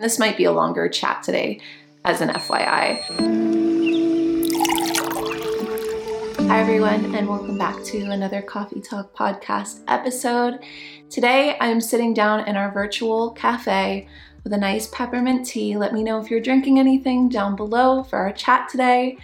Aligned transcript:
This 0.00 0.18
might 0.18 0.38
be 0.38 0.44
a 0.44 0.52
longer 0.52 0.88
chat 0.88 1.22
today 1.22 1.60
as 2.06 2.22
an 2.22 2.30
FYI. 2.30 3.02
Hi, 6.48 6.58
everyone, 6.58 7.14
and 7.14 7.28
welcome 7.28 7.58
back 7.58 7.84
to 7.84 8.10
another 8.10 8.40
Coffee 8.40 8.80
Talk 8.80 9.14
podcast 9.14 9.82
episode. 9.88 10.60
Today, 11.10 11.54
I'm 11.60 11.82
sitting 11.82 12.14
down 12.14 12.48
in 12.48 12.56
our 12.56 12.72
virtual 12.72 13.32
cafe 13.32 14.08
with 14.44 14.52
a 14.52 14.58
nice 14.58 14.86
peppermint 14.88 15.46
tea. 15.46 15.76
Let 15.76 15.92
me 15.92 16.02
know 16.02 16.20
if 16.20 16.30
you're 16.30 16.40
drinking 16.40 16.78
anything 16.78 17.28
down 17.28 17.56
below 17.56 18.02
for 18.02 18.18
our 18.18 18.32
chat 18.32 18.68
today. 18.68 19.18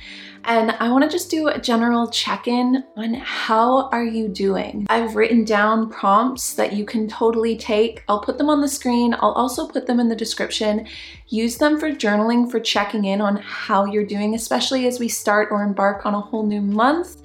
And 0.45 0.71
I 0.79 0.91
want 0.91 1.03
to 1.03 1.11
just 1.11 1.29
do 1.29 1.49
a 1.49 1.59
general 1.59 2.09
check-in 2.09 2.85
on 2.97 3.15
how 3.15 3.89
are 3.89 4.05
you 4.05 4.29
doing? 4.29 4.87
I've 4.89 5.17
written 5.17 5.45
down 5.45 5.91
prompts 5.91 6.55
that 6.55 6.73
you 6.73 6.85
can 6.85 7.09
totally 7.09 7.57
take. 7.57 8.05
I'll 8.09 8.21
put 8.21 8.39
them 8.39 8.49
on 8.49 8.61
the 8.61 8.69
screen. 8.69 9.15
I'll 9.15 9.33
also 9.33 9.67
put 9.67 9.87
them 9.87 9.99
in 9.99 10.09
the 10.09 10.15
description. 10.15 10.87
Use 11.29 11.59
them 11.59 11.81
for 11.81 11.91
journaling, 11.91 12.49
for 12.49 12.61
checking 12.61 13.07
in 13.07 13.21
on 13.21 13.37
how 13.37 13.87
you're 13.87 14.07
doing, 14.07 14.37
especially 14.37 14.87
as 14.87 15.01
we 15.01 15.09
start 15.09 15.49
or 15.51 15.65
embark 15.65 16.07
on 16.07 16.15
a 16.15 16.21
whole 16.21 16.47
new 16.47 16.61
month 16.61 17.23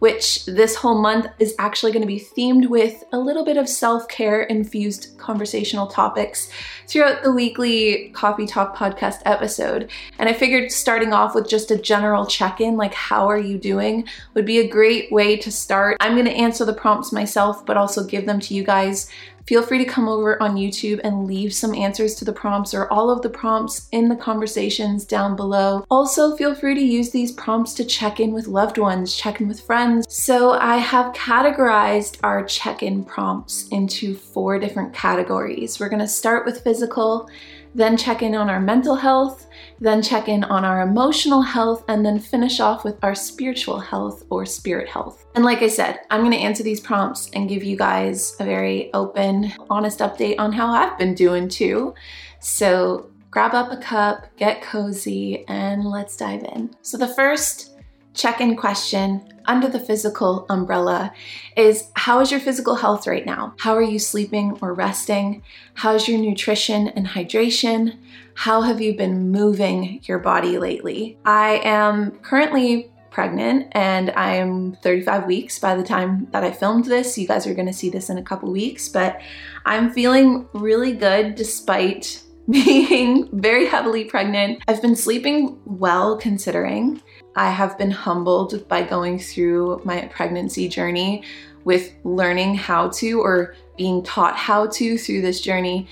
which 0.00 0.44
this 0.46 0.74
whole 0.74 1.00
month 1.00 1.26
is 1.38 1.54
actually 1.58 1.92
going 1.92 2.02
to 2.02 2.06
be 2.06 2.18
themed 2.20 2.68
with 2.68 3.04
a 3.12 3.18
little 3.18 3.44
bit 3.44 3.56
of 3.56 3.68
self 3.68 4.08
care 4.08 4.42
infused 4.42 5.16
conversational 5.18 5.86
topics 5.86 6.50
throughout 6.88 7.22
the 7.22 7.32
weekly 7.32 8.10
Coffee 8.12 8.46
Talk 8.46 8.76
podcast 8.76 9.22
episode. 9.24 9.90
And 10.18 10.28
I 10.28 10.32
figured 10.32 10.72
starting 10.72 11.12
off 11.12 11.34
with 11.34 11.48
just 11.48 11.70
a 11.70 11.78
general 11.78 12.26
check 12.26 12.60
in, 12.60 12.76
like 12.76 12.94
how 12.94 13.28
are 13.28 13.38
you 13.38 13.58
doing, 13.58 14.08
would 14.34 14.46
be 14.46 14.58
a 14.58 14.68
great 14.68 15.12
way 15.12 15.36
to 15.36 15.52
start. 15.52 15.96
I'm 16.00 16.14
going 16.14 16.24
to 16.24 16.32
answer 16.32 16.64
the 16.64 16.72
prompts 16.72 17.12
myself, 17.12 17.64
but 17.64 17.76
also 17.76 18.04
give 18.04 18.26
them 18.26 18.40
to 18.40 18.54
you 18.54 18.64
guys 18.64 19.08
Feel 19.46 19.62
free 19.62 19.78
to 19.78 19.84
come 19.84 20.08
over 20.08 20.40
on 20.42 20.56
YouTube 20.56 21.00
and 21.02 21.26
leave 21.26 21.52
some 21.52 21.74
answers 21.74 22.14
to 22.16 22.24
the 22.24 22.32
prompts 22.32 22.74
or 22.74 22.90
all 22.92 23.10
of 23.10 23.22
the 23.22 23.30
prompts 23.30 23.88
in 23.92 24.08
the 24.08 24.16
conversations 24.16 25.04
down 25.04 25.36
below. 25.36 25.84
Also, 25.90 26.36
feel 26.36 26.54
free 26.54 26.74
to 26.74 26.80
use 26.80 27.10
these 27.10 27.32
prompts 27.32 27.74
to 27.74 27.84
check 27.84 28.20
in 28.20 28.32
with 28.32 28.46
loved 28.46 28.78
ones, 28.78 29.16
check 29.16 29.40
in 29.40 29.48
with 29.48 29.60
friends. 29.60 30.06
So, 30.08 30.52
I 30.52 30.76
have 30.76 31.14
categorized 31.14 32.18
our 32.22 32.44
check 32.44 32.82
in 32.82 33.04
prompts 33.04 33.68
into 33.68 34.14
four 34.14 34.58
different 34.58 34.94
categories. 34.94 35.80
We're 35.80 35.88
to 36.00 36.08
start 36.08 36.46
with 36.46 36.62
physical 36.62 37.28
then 37.74 37.96
check 37.96 38.22
in 38.22 38.34
on 38.34 38.50
our 38.50 38.60
mental 38.60 38.94
health, 38.94 39.46
then 39.80 40.02
check 40.02 40.28
in 40.28 40.44
on 40.44 40.64
our 40.64 40.82
emotional 40.82 41.42
health, 41.42 41.84
and 41.88 42.04
then 42.04 42.18
finish 42.18 42.60
off 42.60 42.84
with 42.84 43.02
our 43.02 43.14
spiritual 43.14 43.78
health 43.78 44.24
or 44.30 44.44
spirit 44.46 44.88
health. 44.88 45.26
And 45.34 45.44
like 45.44 45.62
I 45.62 45.68
said, 45.68 46.00
I'm 46.10 46.22
gonna 46.22 46.36
answer 46.36 46.62
these 46.62 46.80
prompts 46.80 47.30
and 47.30 47.48
give 47.48 47.62
you 47.62 47.76
guys 47.76 48.36
a 48.40 48.44
very 48.44 48.92
open, 48.94 49.52
honest 49.68 50.00
update 50.00 50.36
on 50.38 50.52
how 50.52 50.68
I've 50.72 50.98
been 50.98 51.14
doing 51.14 51.48
too. 51.48 51.94
So 52.40 53.10
grab 53.30 53.54
up 53.54 53.70
a 53.70 53.76
cup, 53.76 54.26
get 54.36 54.62
cozy, 54.62 55.44
and 55.46 55.84
let's 55.84 56.16
dive 56.16 56.42
in. 56.42 56.74
So 56.82 56.96
the 56.96 57.08
first 57.08 57.69
check 58.14 58.40
in 58.40 58.56
question 58.56 59.26
under 59.46 59.68
the 59.68 59.80
physical 59.80 60.46
umbrella 60.48 61.12
is 61.56 61.90
how 61.94 62.20
is 62.20 62.30
your 62.30 62.40
physical 62.40 62.76
health 62.76 63.06
right 63.06 63.26
now? 63.26 63.54
How 63.58 63.74
are 63.74 63.82
you 63.82 63.98
sleeping 63.98 64.58
or 64.60 64.74
resting? 64.74 65.42
How's 65.74 66.08
your 66.08 66.18
nutrition 66.18 66.88
and 66.88 67.06
hydration? 67.06 67.96
How 68.34 68.62
have 68.62 68.80
you 68.80 68.96
been 68.96 69.30
moving 69.30 70.00
your 70.04 70.18
body 70.18 70.58
lately? 70.58 71.18
I 71.24 71.60
am 71.64 72.12
currently 72.22 72.90
pregnant 73.10 73.68
and 73.72 74.10
I'm 74.10 74.72
35 74.76 75.26
weeks 75.26 75.58
by 75.58 75.74
the 75.74 75.82
time 75.82 76.28
that 76.30 76.44
I 76.44 76.52
filmed 76.52 76.84
this. 76.84 77.18
You 77.18 77.26
guys 77.26 77.46
are 77.46 77.54
going 77.54 77.66
to 77.66 77.72
see 77.72 77.90
this 77.90 78.08
in 78.08 78.18
a 78.18 78.22
couple 78.22 78.50
weeks, 78.52 78.88
but 78.88 79.20
I'm 79.66 79.92
feeling 79.92 80.48
really 80.52 80.92
good 80.92 81.34
despite 81.34 82.22
being 82.50 83.28
very 83.32 83.66
heavily 83.66 84.04
pregnant. 84.04 84.62
I've 84.66 84.82
been 84.82 84.96
sleeping 84.96 85.60
well 85.64 86.16
considering. 86.16 87.02
I 87.40 87.48
have 87.48 87.78
been 87.78 87.90
humbled 87.90 88.68
by 88.68 88.82
going 88.82 89.18
through 89.18 89.80
my 89.82 90.02
pregnancy 90.12 90.68
journey 90.68 91.22
with 91.64 91.90
learning 92.04 92.56
how 92.56 92.90
to 92.90 93.22
or 93.22 93.54
being 93.78 94.02
taught 94.02 94.36
how 94.36 94.66
to 94.66 94.98
through 94.98 95.22
this 95.22 95.40
journey 95.40 95.88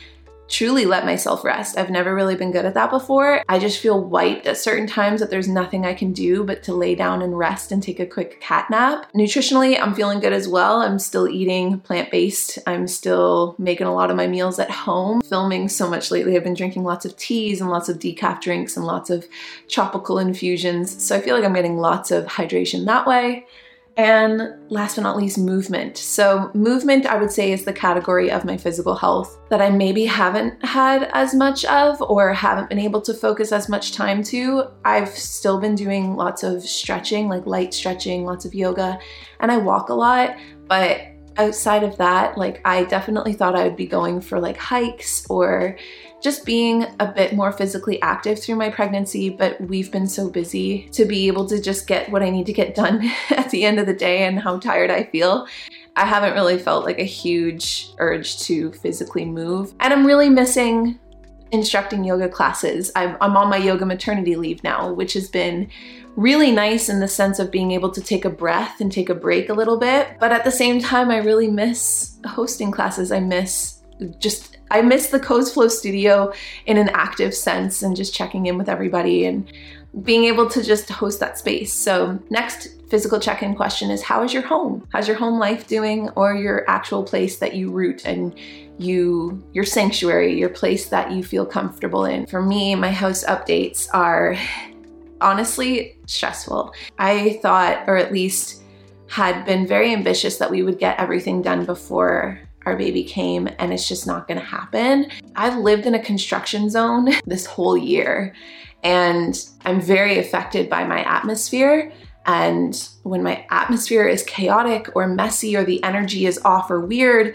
truly 0.49 0.87
let 0.87 1.05
myself 1.05 1.45
rest. 1.45 1.77
I've 1.79 1.91
never 1.91 2.15
really 2.15 2.35
been 2.35 2.53
good 2.53 2.65
at 2.65 2.75
that 2.75 2.91
before. 2.91 3.43
I 3.49 3.59
just 3.59 3.81
feel 3.81 4.03
wiped 4.03 4.47
at 4.47 4.57
certain 4.57 4.87
times 4.87 5.21
that 5.21 5.31
there's 5.31 5.49
nothing 5.49 5.85
I 5.85 5.95
can 5.95 6.13
do 6.13 6.45
but 6.45 6.63
to 6.65 6.75
lay 6.75 6.95
down 6.95 7.23
and 7.23 7.39
rest 7.39 7.71
and 7.71 7.83
take 7.83 8.01
a 8.01 8.07
quick 8.07 8.41
cat 8.41 8.69
nap. 8.71 9.11
Nutritionally, 9.15 9.81
I'm 9.81 9.95
feeling 9.95 10.21
good 10.21 10.33
as 10.33 10.49
well. 10.49 10.81
I'm 10.81 10.99
still 10.99 11.29
eating 11.29 11.81
plant 11.81 12.11
based. 12.11 12.59
I'm 12.67 12.89
still 12.89 13.55
making 13.59 13.87
a 13.87 13.95
lot 13.95 14.11
of 14.11 14.17
my 14.17 14.27
meals 14.27 14.59
at 14.59 14.71
home. 14.71 15.21
Filming 15.21 15.69
so 15.69 15.89
much 15.89 16.11
lately, 16.11 16.37
I've 16.37 16.45
been 16.45 16.55
drinking 16.55 16.85
lots 16.85 17.05
of 17.05 17.17
teas 17.17 17.61
and 17.61 17.71
lots 17.71 17.89
of 17.89 17.99
decaf 17.99 18.41
drinks 18.41 18.77
and 18.77 18.87
lots 18.87 19.11
of 19.11 19.27
tropical 19.69 20.19
infusions. 20.19 21.03
So 21.05 21.17
I 21.17 21.21
feel 21.21 21.37
like 21.37 21.45
I'm 21.45 21.55
getting 21.55 21.77
lots 21.77 22.11
of 22.11 22.25
hydration 22.25 22.87
that 22.87 23.07
way. 23.07 23.47
And 23.99 24.55
last 24.71 24.95
but 24.95 25.03
not 25.03 25.17
least, 25.17 25.39
movement. 25.39 25.97
So, 25.97 26.53
movement, 26.55 27.05
I 27.05 27.17
would 27.17 27.33
say, 27.33 27.51
is 27.51 27.65
the 27.65 27.73
category 27.73 28.31
of 28.31 28.45
my 28.45 28.57
physical 28.57 28.95
health 28.95 29.41
that 29.51 29.61
I 29.61 29.71
maybe 29.71 30.05
haven't 30.05 30.65
had 30.65 31.11
as 31.15 31.35
much 31.35 31.65
of 31.65 32.01
or 32.01 32.33
haven't 32.33 32.69
been 32.69 32.79
able 32.79 33.01
to 33.03 33.13
focus 33.13 33.51
as 33.51 33.69
much 33.69 33.91
time 33.91 34.23
to. 34.25 34.69
I've 34.85 35.09
still 35.09 35.59
been 35.59 35.75
doing 35.75 36.15
lots 36.15 36.45
of 36.45 36.63
stretching, 36.63 37.29
like 37.29 37.45
light 37.45 37.75
stretching, 37.75 38.25
lots 38.25 38.45
of 38.45 38.55
yoga, 38.55 39.01
and 39.41 39.51
I 39.51 39.57
walk 39.57 39.89
a 39.89 39.95
lot, 39.95 40.37
but 40.69 41.01
outside 41.37 41.83
of 41.83 41.97
that, 41.99 42.39
like 42.39 42.61
I 42.65 42.85
definitely 42.85 43.33
thought 43.33 43.57
I 43.57 43.65
would 43.65 43.77
be 43.77 43.87
going 43.87 44.21
for 44.21 44.39
like 44.39 44.57
hikes 44.57 45.27
or 45.29 45.77
just 46.21 46.45
being 46.45 46.85
a 46.99 47.07
bit 47.07 47.35
more 47.35 47.53
physically 47.53 48.01
active 48.03 48.43
through 48.43 48.57
my 48.57 48.71
pregnancy, 48.71 49.31
but 49.31 49.61
we've 49.61 49.93
been 49.93 50.07
so 50.07 50.29
busy 50.29 50.89
to 50.91 51.05
be 51.05 51.29
able 51.29 51.47
to 51.47 51.61
just 51.61 51.87
get 51.87 52.11
what 52.11 52.23
I 52.23 52.31
need 52.31 52.47
to 52.47 52.53
get 52.53 52.75
done 52.75 53.09
at 53.31 53.51
the 53.51 53.65
end 53.65 53.79
of 53.79 53.87
the 53.87 53.95
day 53.95 54.25
and 54.25 54.41
how 54.41 54.59
tired 54.59 54.91
I 54.91 55.05
feel. 55.05 55.47
I 55.97 56.05
haven't 56.05 56.35
really 56.35 56.59
felt 56.59 56.85
like 56.85 56.99
a 56.99 57.05
huge 57.05 57.91
urge 57.99 58.41
to 58.41 58.73
physically 58.73 59.25
move. 59.25 59.75
And 59.81 59.93
I'm 59.93 60.07
really 60.07 60.29
missing 60.29 60.99
instructing 61.51 62.05
yoga 62.05 62.29
classes. 62.29 62.93
I'm, 62.95 63.17
I'm, 63.21 63.37
on 63.37 63.49
my 63.49 63.57
yoga 63.57 63.87
maternity 63.87 64.37
leave 64.37 64.63
now, 64.63 64.93
which 64.93 65.15
has 65.15 65.29
been 65.29 65.71
really 66.15 66.53
nice 66.53 66.89
in 66.89 67.01
the 67.01 67.09
sense 67.09 67.39
of 67.39 67.51
being 67.51 67.71
able 67.71 67.91
to 67.91 68.03
take 68.03 68.25
a 68.25 68.31
breath 68.31 68.81
and 68.81 68.93
take 68.93 69.09
a 69.09 69.15
break 69.15 69.49
a 69.49 69.55
little 69.55 69.79
bit. 69.79 70.09
But 70.21 70.31
at 70.31 70.45
the 70.45 70.51
same 70.51 70.79
time, 70.81 71.11
I 71.11 71.19
really 71.19 71.49
miss 71.49 72.19
hosting 72.27 72.71
classes. 72.71 73.11
I 73.13 73.21
miss 73.21 73.83
just 74.19 74.58
I 74.71 74.83
miss 74.83 75.09
the 75.09 75.21
Co's 75.21 75.53
Flow 75.53 75.69
studio 75.69 76.33
in 76.67 76.77
an 76.77 76.89
active 76.91 77.35
sense 77.35 77.83
and 77.83 77.97
just 77.97 78.15
checking 78.15 78.47
in 78.47 78.59
with 78.59 78.69
everybody 78.69 79.27
and 79.27 79.51
being 80.03 80.25
able 80.25 80.49
to 80.51 80.63
just 80.63 80.89
host 80.89 81.21
that 81.21 81.39
space. 81.39 81.73
So, 81.73 82.19
next 82.31 82.69
physical 82.91 83.21
check 83.21 83.43
in 83.43 83.55
question 83.55 83.91
is 83.91 84.03
how 84.03 84.23
is 84.23 84.33
your 84.33 84.43
home? 84.43 84.87
How's 84.93 85.09
your 85.09 85.17
home 85.17 85.39
life 85.39 85.67
doing 85.67 86.09
or 86.11 86.35
your 86.35 86.69
actual 86.69 87.03
place 87.03 87.39
that 87.39 87.55
you 87.55 87.71
root 87.71 88.05
and 88.05 88.39
you 88.79 89.43
your 89.53 89.65
sanctuary, 89.65 90.39
your 90.39 90.51
place 90.51 90.89
that 90.89 91.11
you 91.13 91.25
feel 91.25 91.47
comfortable 91.47 92.05
in? 92.05 92.27
For 92.27 92.43
me, 92.43 92.75
my 92.75 92.91
house 92.91 93.25
updates 93.25 93.89
are 93.93 94.37
honestly 95.21 95.97
stressful. 96.07 96.73
I 96.99 97.39
thought 97.43 97.85
or 97.89 97.97
at 97.97 98.13
least 98.13 98.63
had 99.09 99.45
been 99.45 99.67
very 99.67 99.93
ambitious 99.93 100.37
that 100.37 100.51
we 100.51 100.63
would 100.63 100.79
get 100.79 101.01
everything 101.01 101.41
done 101.41 101.65
before 101.65 102.41
our 102.69 102.77
baby 102.77 103.03
came 103.03 103.49
and 103.59 103.73
it's 103.73 103.89
just 103.89 104.07
not 104.07 104.29
gonna 104.29 104.41
happen. 104.41 105.11
I've 105.35 105.57
lived 105.57 105.87
in 105.87 105.95
a 105.95 106.03
construction 106.03 106.69
zone 106.69 107.11
this 107.27 107.47
whole 107.47 107.77
year 107.77 108.35
and 108.83 109.43
I'm 109.65 109.81
very 109.81 110.19
affected 110.19 110.69
by 110.69 110.85
my 110.85 111.03
atmosphere. 111.03 111.91
And 112.27 112.89
when 113.05 113.23
my 113.23 113.47
atmosphere 113.51 114.07
is 114.07 114.23
chaotic 114.25 114.95
or 114.95 115.09
messy 115.09 115.57
or 115.57 115.65
the 115.65 115.83
energy 115.83 116.27
is 116.27 116.39
off 116.45 116.71
or 116.71 116.81
weird, 116.81 117.35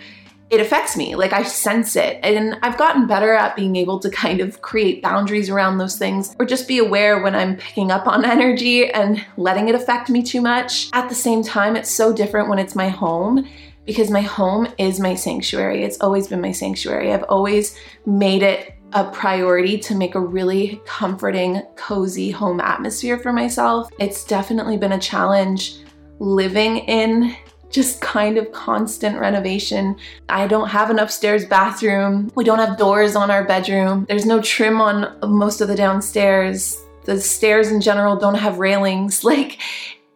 it 0.52 0.62
affects 0.62 0.96
me. 0.96 1.16
Like 1.16 1.34
I 1.34 1.42
sense 1.42 1.96
it. 1.96 2.20
And 2.22 2.60
I've 2.62 2.78
gotten 2.78 3.08
better 3.08 3.34
at 3.34 3.56
being 3.56 3.76
able 3.76 3.98
to 4.00 4.10
kind 4.12 4.40
of 4.40 4.62
create 4.62 5.02
boundaries 5.02 5.50
around 5.50 5.80
those 5.80 5.98
things 5.98 6.36
or 6.38 6.46
just 6.46 6.68
be 6.68 6.78
aware 6.78 7.24
when 7.24 7.34
I'm 7.34 7.58
picking 7.58 7.90
up 7.90 8.06
on 8.06 8.24
energy 8.38 8.88
and 8.92 9.26
letting 9.36 9.68
it 9.68 9.74
affect 9.74 10.12
me 10.12 10.22
too 10.22 10.42
much. 10.42 10.90
At 10.94 11.10
the 11.10 11.16
same 11.16 11.42
time, 11.42 11.76
it's 11.76 11.90
so 11.90 12.14
different 12.14 12.50
when 12.50 12.60
it's 12.60 12.76
my 12.76 12.90
home 12.90 13.48
because 13.86 14.10
my 14.10 14.22
home 14.22 14.68
is 14.78 15.00
my 15.00 15.16
sanctuary. 15.16 15.84
It's 15.84 16.00
always 16.00 16.28
been 16.28 16.42
my 16.42 16.52
sanctuary. 16.52 17.14
I've 17.14 17.24
always 17.24 17.78
made 18.06 18.44
it 18.44 18.76
a 18.94 19.06
priority 19.06 19.78
to 19.80 19.96
make 19.96 20.16
a 20.16 20.20
really 20.20 20.82
comforting, 20.86 21.62
cozy 21.76 22.30
home 22.30 22.60
atmosphere 22.60 23.18
for 23.18 23.34
myself. 23.34 23.90
It's 24.00 24.24
definitely 24.24 24.78
been 24.78 24.94
a 24.94 25.00
challenge 25.00 25.78
living 26.20 26.78
in 26.78 27.36
just 27.72 28.02
kind 28.02 28.38
of 28.38 28.52
constant 28.52 29.20
renovation. 29.20 29.98
I 30.30 30.46
don't 30.48 30.70
have 30.70 30.92
an 30.92 31.00
upstairs 31.00 31.44
bathroom. 31.44 32.32
We 32.36 32.44
don't 32.44 32.60
have 32.60 32.78
doors 32.78 33.16
on 33.16 33.32
our 33.32 33.44
bedroom. 33.44 34.06
There's 34.08 34.28
no 34.28 34.42
trim 34.42 34.80
on 34.80 35.18
most 35.28 35.60
of 35.60 35.68
the 35.68 35.76
downstairs. 35.76 36.80
The 37.06 37.20
stairs 37.20 37.72
in 37.72 37.82
general 37.82 38.16
don't 38.16 38.36
have 38.36 38.60
railings. 38.60 39.24
Like, 39.34 39.60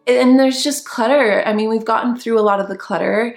and 0.06 0.40
there's 0.40 0.64
just 0.64 0.86
clutter. 0.86 1.44
I 1.46 1.54
mean, 1.54 1.68
we've 1.68 1.84
gotten 1.84 2.16
through 2.16 2.40
a 2.40 2.42
lot 2.42 2.62
of 2.62 2.70
the 2.70 2.78
clutter 2.78 3.36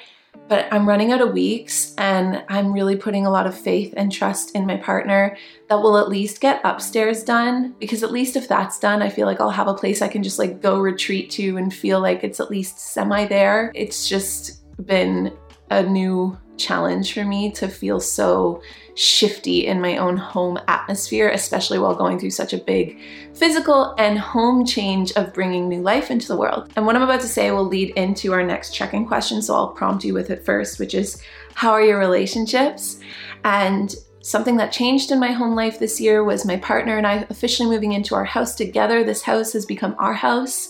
but 0.48 0.66
I'm 0.72 0.88
running 0.88 1.12
out 1.12 1.20
of 1.20 1.32
weeks 1.32 1.94
and 1.96 2.44
I'm 2.48 2.72
really 2.72 2.96
putting 2.96 3.24
a 3.24 3.30
lot 3.30 3.46
of 3.46 3.58
faith 3.58 3.94
and 3.96 4.10
trust 4.10 4.54
in 4.56 4.66
my 4.66 4.76
partner 4.76 5.36
that 5.68 5.76
will 5.76 5.96
at 5.96 6.08
least 6.08 6.40
get 6.40 6.60
upstairs 6.64 7.22
done 7.22 7.74
because 7.78 8.02
at 8.02 8.10
least 8.10 8.34
if 8.34 8.48
that's 8.48 8.78
done, 8.78 9.00
I 9.00 9.10
feel 9.10 9.26
like 9.26 9.40
I'll 9.40 9.50
have 9.50 9.68
a 9.68 9.74
place 9.74 10.02
I 10.02 10.08
can 10.08 10.22
just 10.22 10.38
like 10.38 10.60
go 10.60 10.80
retreat 10.80 11.30
to 11.30 11.56
and 11.56 11.72
feel 11.72 12.00
like 12.00 12.24
it's 12.24 12.40
at 12.40 12.50
least 12.50 12.80
semi 12.80 13.26
there. 13.26 13.70
It's 13.74 14.08
just 14.08 14.62
been 14.84 15.36
a 15.70 15.82
new 15.82 16.36
challenge 16.60 17.14
for 17.14 17.24
me 17.24 17.50
to 17.52 17.68
feel 17.68 17.98
so 17.98 18.62
shifty 18.94 19.66
in 19.66 19.80
my 19.80 19.96
own 19.96 20.16
home 20.16 20.58
atmosphere, 20.68 21.30
especially 21.30 21.78
while 21.78 21.94
going 21.94 22.18
through 22.18 22.30
such 22.30 22.52
a 22.52 22.58
big 22.58 23.00
physical 23.34 23.94
and 23.98 24.18
home 24.18 24.66
change 24.66 25.12
of 25.12 25.32
bringing 25.32 25.68
new 25.68 25.80
life 25.80 26.10
into 26.10 26.28
the 26.28 26.36
world. 26.36 26.70
And 26.76 26.84
what 26.84 26.96
I'm 26.96 27.02
about 27.02 27.22
to 27.22 27.28
say 27.28 27.50
will 27.50 27.64
lead 27.64 27.90
into 27.96 28.32
our 28.32 28.42
next 28.42 28.74
check 28.74 28.92
in 28.92 29.06
question, 29.06 29.40
so 29.40 29.54
I'll 29.54 29.68
prompt 29.72 30.04
you 30.04 30.14
with 30.14 30.30
it 30.30 30.44
first, 30.44 30.78
which 30.78 30.94
is 30.94 31.22
how 31.54 31.70
are 31.70 31.82
your 31.82 31.98
relationships? 31.98 33.00
And 33.44 33.94
Something 34.22 34.58
that 34.58 34.70
changed 34.70 35.10
in 35.12 35.18
my 35.18 35.32
home 35.32 35.54
life 35.54 35.78
this 35.78 35.98
year 35.98 36.22
was 36.22 36.44
my 36.44 36.58
partner 36.58 36.98
and 36.98 37.06
I 37.06 37.26
officially 37.30 37.70
moving 37.70 37.92
into 37.92 38.14
our 38.14 38.24
house 38.24 38.54
together. 38.54 39.02
This 39.02 39.22
house 39.22 39.54
has 39.54 39.64
become 39.64 39.96
our 39.98 40.12
house 40.12 40.68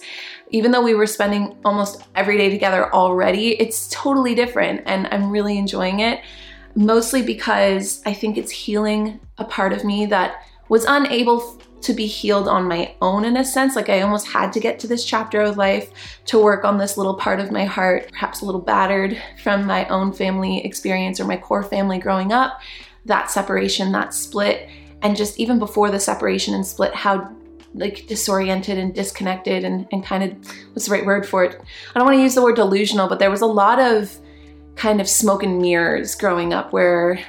even 0.51 0.71
though 0.71 0.83
we 0.83 0.95
were 0.95 1.07
spending 1.07 1.57
almost 1.65 2.03
every 2.15 2.37
day 2.37 2.51
together 2.51 2.93
already, 2.93 3.61
it's 3.61 3.89
totally 3.89 4.35
different 4.35 4.83
and 4.87 5.09
I'm 5.11 5.31
really 5.31 5.59
enjoying 5.59 6.01
it. 6.01 6.21
Mostly 6.75 7.23
because 7.23 8.03
I 8.07 8.15
think 8.15 8.39
it's 8.39 8.51
healing 8.51 9.21
a 9.39 9.45
part 9.45 9.73
of 9.73 9.85
me 9.85 10.07
that 10.07 10.45
was 10.69 10.85
unable 10.85 11.61
to 11.83 11.93
be 11.93 12.07
healed 12.07 12.47
on 12.47 12.69
my 12.69 12.95
own 13.01 13.25
in 13.25 13.37
a 13.37 13.45
sense. 13.45 13.75
Like 13.75 13.89
I 13.89 14.03
almost 14.03 14.27
had 14.29 14.53
to 14.53 14.61
get 14.61 14.79
to 14.81 14.87
this 14.87 15.05
chapter 15.05 15.41
of 15.41 15.57
life 15.57 16.21
to 16.27 16.39
work 16.39 16.65
on 16.65 16.79
this 16.79 16.97
little 16.97 17.15
part 17.15 17.41
of 17.41 17.51
my 17.51 17.65
heart, 17.65 18.11
perhaps 18.13 18.43
a 18.43 18.45
little 18.45 18.61
battered 18.61 19.21
from 19.43 19.67
my 19.67 19.87
own 19.89 20.13
family 20.13 20.65
experience 20.65 21.19
or 21.19 21.25
my 21.25 21.37
core 21.37 21.63
family 21.63 21.99
growing 21.99 22.33
up. 22.33 22.61
That 23.07 23.31
separation, 23.31 23.93
that 23.93 24.13
split, 24.13 24.69
and 25.03 25.17
just 25.17 25.41
even 25.41 25.59
before 25.59 25.91
the 25.91 25.99
separation 25.99 26.55
and 26.55 26.67
split, 26.67 26.95
how 26.95 27.35
like 27.75 28.07
disoriented 28.07 28.79
and 28.79 28.95
disconnected 28.95 29.65
and, 29.65 29.87
and 29.93 30.05
kind 30.05 30.25
of 30.25 30.55
what's 30.73 30.87
the 30.87 30.93
right 30.93 31.07
word 31.07 31.27
for 31.27 31.45
it? 31.45 31.61
I 31.95 31.99
don't 31.99 32.07
want 32.07 32.17
to 32.17 32.23
use 32.23 32.35
the 32.35 32.43
word 32.43 32.57
delusional, 32.57 33.09
but 33.09 33.19
there 33.19 33.31
was 33.31 33.41
a 33.41 33.47
lot 33.47 33.79
of 33.79 34.19
kind 34.77 35.01
of 35.01 35.09
smoke 35.09 35.43
and 35.43 35.59
mirrors 35.59 36.15
growing 36.15 36.55
up 36.55 36.73
where 36.73 37.21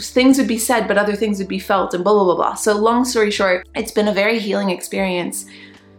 things 0.00 0.38
would 0.38 0.46
be 0.46 0.58
said 0.58 0.86
but 0.86 0.96
other 0.96 1.16
things 1.16 1.40
would 1.40 1.48
be 1.48 1.58
felt 1.58 1.92
and 1.92 2.04
blah 2.04 2.12
blah 2.12 2.24
blah 2.24 2.36
blah. 2.36 2.54
So 2.54 2.76
long 2.76 3.04
story 3.04 3.30
short, 3.30 3.66
it's 3.74 3.90
been 3.90 4.08
a 4.08 4.14
very 4.14 4.38
healing 4.38 4.70
experience 4.70 5.46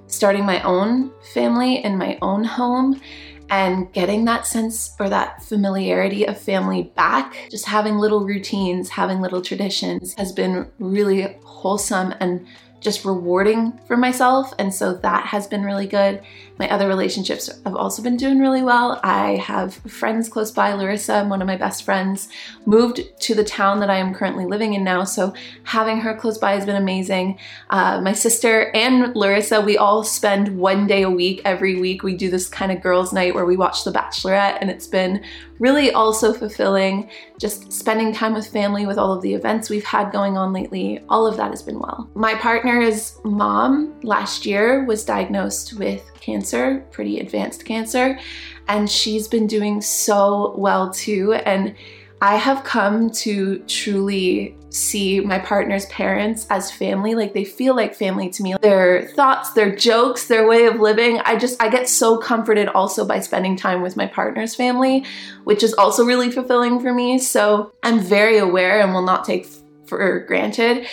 starting 0.08 0.46
my 0.46 0.62
own 0.64 1.12
family 1.34 1.84
in 1.84 1.98
my 1.98 2.18
own 2.22 2.44
home 2.44 3.02
and 3.50 3.92
getting 3.94 4.26
that 4.26 4.48
sense 4.48 4.96
or 5.00 5.10
that 5.10 5.44
familiarity 5.44 6.26
of 6.26 6.40
family 6.40 6.84
back, 6.96 7.36
just 7.52 7.66
having 7.66 7.98
little 7.98 8.26
routines, 8.26 8.90
having 8.90 9.22
little 9.22 9.42
traditions 9.42 10.16
has 10.18 10.32
been 10.32 10.68
really 10.80 11.38
wholesome 11.44 12.14
and 12.20 12.48
just 12.86 13.04
rewarding 13.04 13.74
for 13.86 13.98
myself. 13.98 14.54
And 14.58 14.74
so 14.74 14.94
that 14.94 15.26
has 15.26 15.48
been 15.48 15.64
really 15.64 15.88
good. 15.88 16.22
My 16.58 16.70
other 16.70 16.88
relationships 16.88 17.50
have 17.66 17.76
also 17.76 18.02
been 18.02 18.16
doing 18.16 18.40
really 18.40 18.64
well. 18.64 19.00
I 19.04 19.36
have 19.36 19.74
friends 19.74 20.30
close 20.30 20.52
by. 20.52 20.74
Larissa, 20.74 21.26
one 21.26 21.42
of 21.42 21.48
my 21.48 21.58
best 21.58 21.84
friends, 21.84 22.30
moved 22.66 23.02
to 23.22 23.36
the 23.36 23.44
town 23.44 23.80
that 23.82 23.90
I 23.90 23.98
am 23.98 24.14
currently 24.14 24.46
living 24.46 24.74
in 24.74 24.84
now. 24.84 25.04
So 25.04 25.34
having 25.64 26.00
her 26.00 26.16
close 26.16 26.38
by 26.38 26.54
has 26.54 26.66
been 26.66 26.78
amazing. 26.78 27.40
Uh, 27.70 28.00
my 28.02 28.14
sister 28.14 28.72
and 28.74 29.14
Larissa, 29.16 29.60
we 29.60 29.78
all 29.78 30.04
spend 30.04 30.58
one 30.58 30.88
day 30.88 31.02
a 31.02 31.10
week 31.10 31.42
every 31.44 31.80
week. 31.80 32.04
We 32.04 32.16
do 32.16 32.30
this 32.30 32.48
kind 32.48 32.72
of 32.72 32.82
girls' 32.82 33.12
night 33.12 33.36
where 33.36 33.46
we 33.46 33.58
watch 33.58 33.84
The 33.84 33.92
Bachelorette, 33.92 34.58
and 34.62 34.70
it's 34.70 34.88
been 34.88 35.24
really 35.60 35.92
also 35.92 36.34
fulfilling. 36.34 37.10
Just 37.38 37.72
spending 37.72 38.14
time 38.14 38.34
with 38.34 38.48
family 38.48 38.86
with 38.86 38.98
all 38.98 39.12
of 39.12 39.22
the 39.22 39.34
events 39.34 39.70
we've 39.70 39.84
had 39.84 40.12
going 40.12 40.38
on 40.38 40.54
lately, 40.54 41.04
all 41.10 41.28
of 41.28 41.36
that 41.38 41.50
has 41.50 41.62
been 41.62 41.80
well. 41.80 42.10
My 42.16 42.36
partner's 42.36 43.18
mom 43.26 43.94
last 44.04 44.46
year 44.46 44.86
was 44.86 45.04
diagnosed 45.04 45.74
with 45.74 46.02
cancer, 46.26 46.84
pretty 46.92 47.20
advanced 47.20 47.66
cancer, 47.66 48.20
and 48.68 48.90
she's 48.90 49.28
been 49.28 49.48
doing 49.48 49.82
so 49.82 50.56
well 50.58 50.90
too. 50.90 51.34
And 51.34 51.76
I 52.22 52.38
have 52.38 52.64
come 52.64 53.10
to 53.12 53.60
truly 53.68 54.56
see 54.70 55.20
my 55.20 55.38
partner's 55.40 55.86
parents 55.88 56.48
as 56.50 56.72
family. 56.72 57.14
Like 57.14 57.34
they 57.34 57.46
feel 57.46 57.76
like 57.76 57.94
family 57.94 58.30
to 58.32 58.44
me. 58.44 58.56
Their 58.62 59.08
thoughts, 59.10 59.52
their 59.54 59.76
jokes, 59.76 60.28
their 60.28 60.48
way 60.48 60.66
of 60.66 60.80
living. 60.80 61.20
I 61.24 61.38
just, 61.38 61.62
I 61.62 61.70
get 61.70 61.88
so 61.88 62.18
comforted 62.18 62.68
also 62.70 63.06
by 63.06 63.20
spending 63.20 63.56
time 63.56 63.82
with 63.82 63.96
my 63.96 64.08
partner's 64.08 64.56
family, 64.56 65.06
which 65.44 65.62
is 65.62 65.74
also 65.76 66.04
really 66.04 66.32
fulfilling 66.32 66.80
for 66.80 66.94
me. 66.94 67.20
So 67.20 67.74
I'm 67.84 68.00
very 68.00 68.38
aware 68.38 68.82
and 68.82 68.94
will 68.94 69.02
not 69.06 69.24
take 69.24 69.48
for 69.86 70.20
granted 70.22 70.88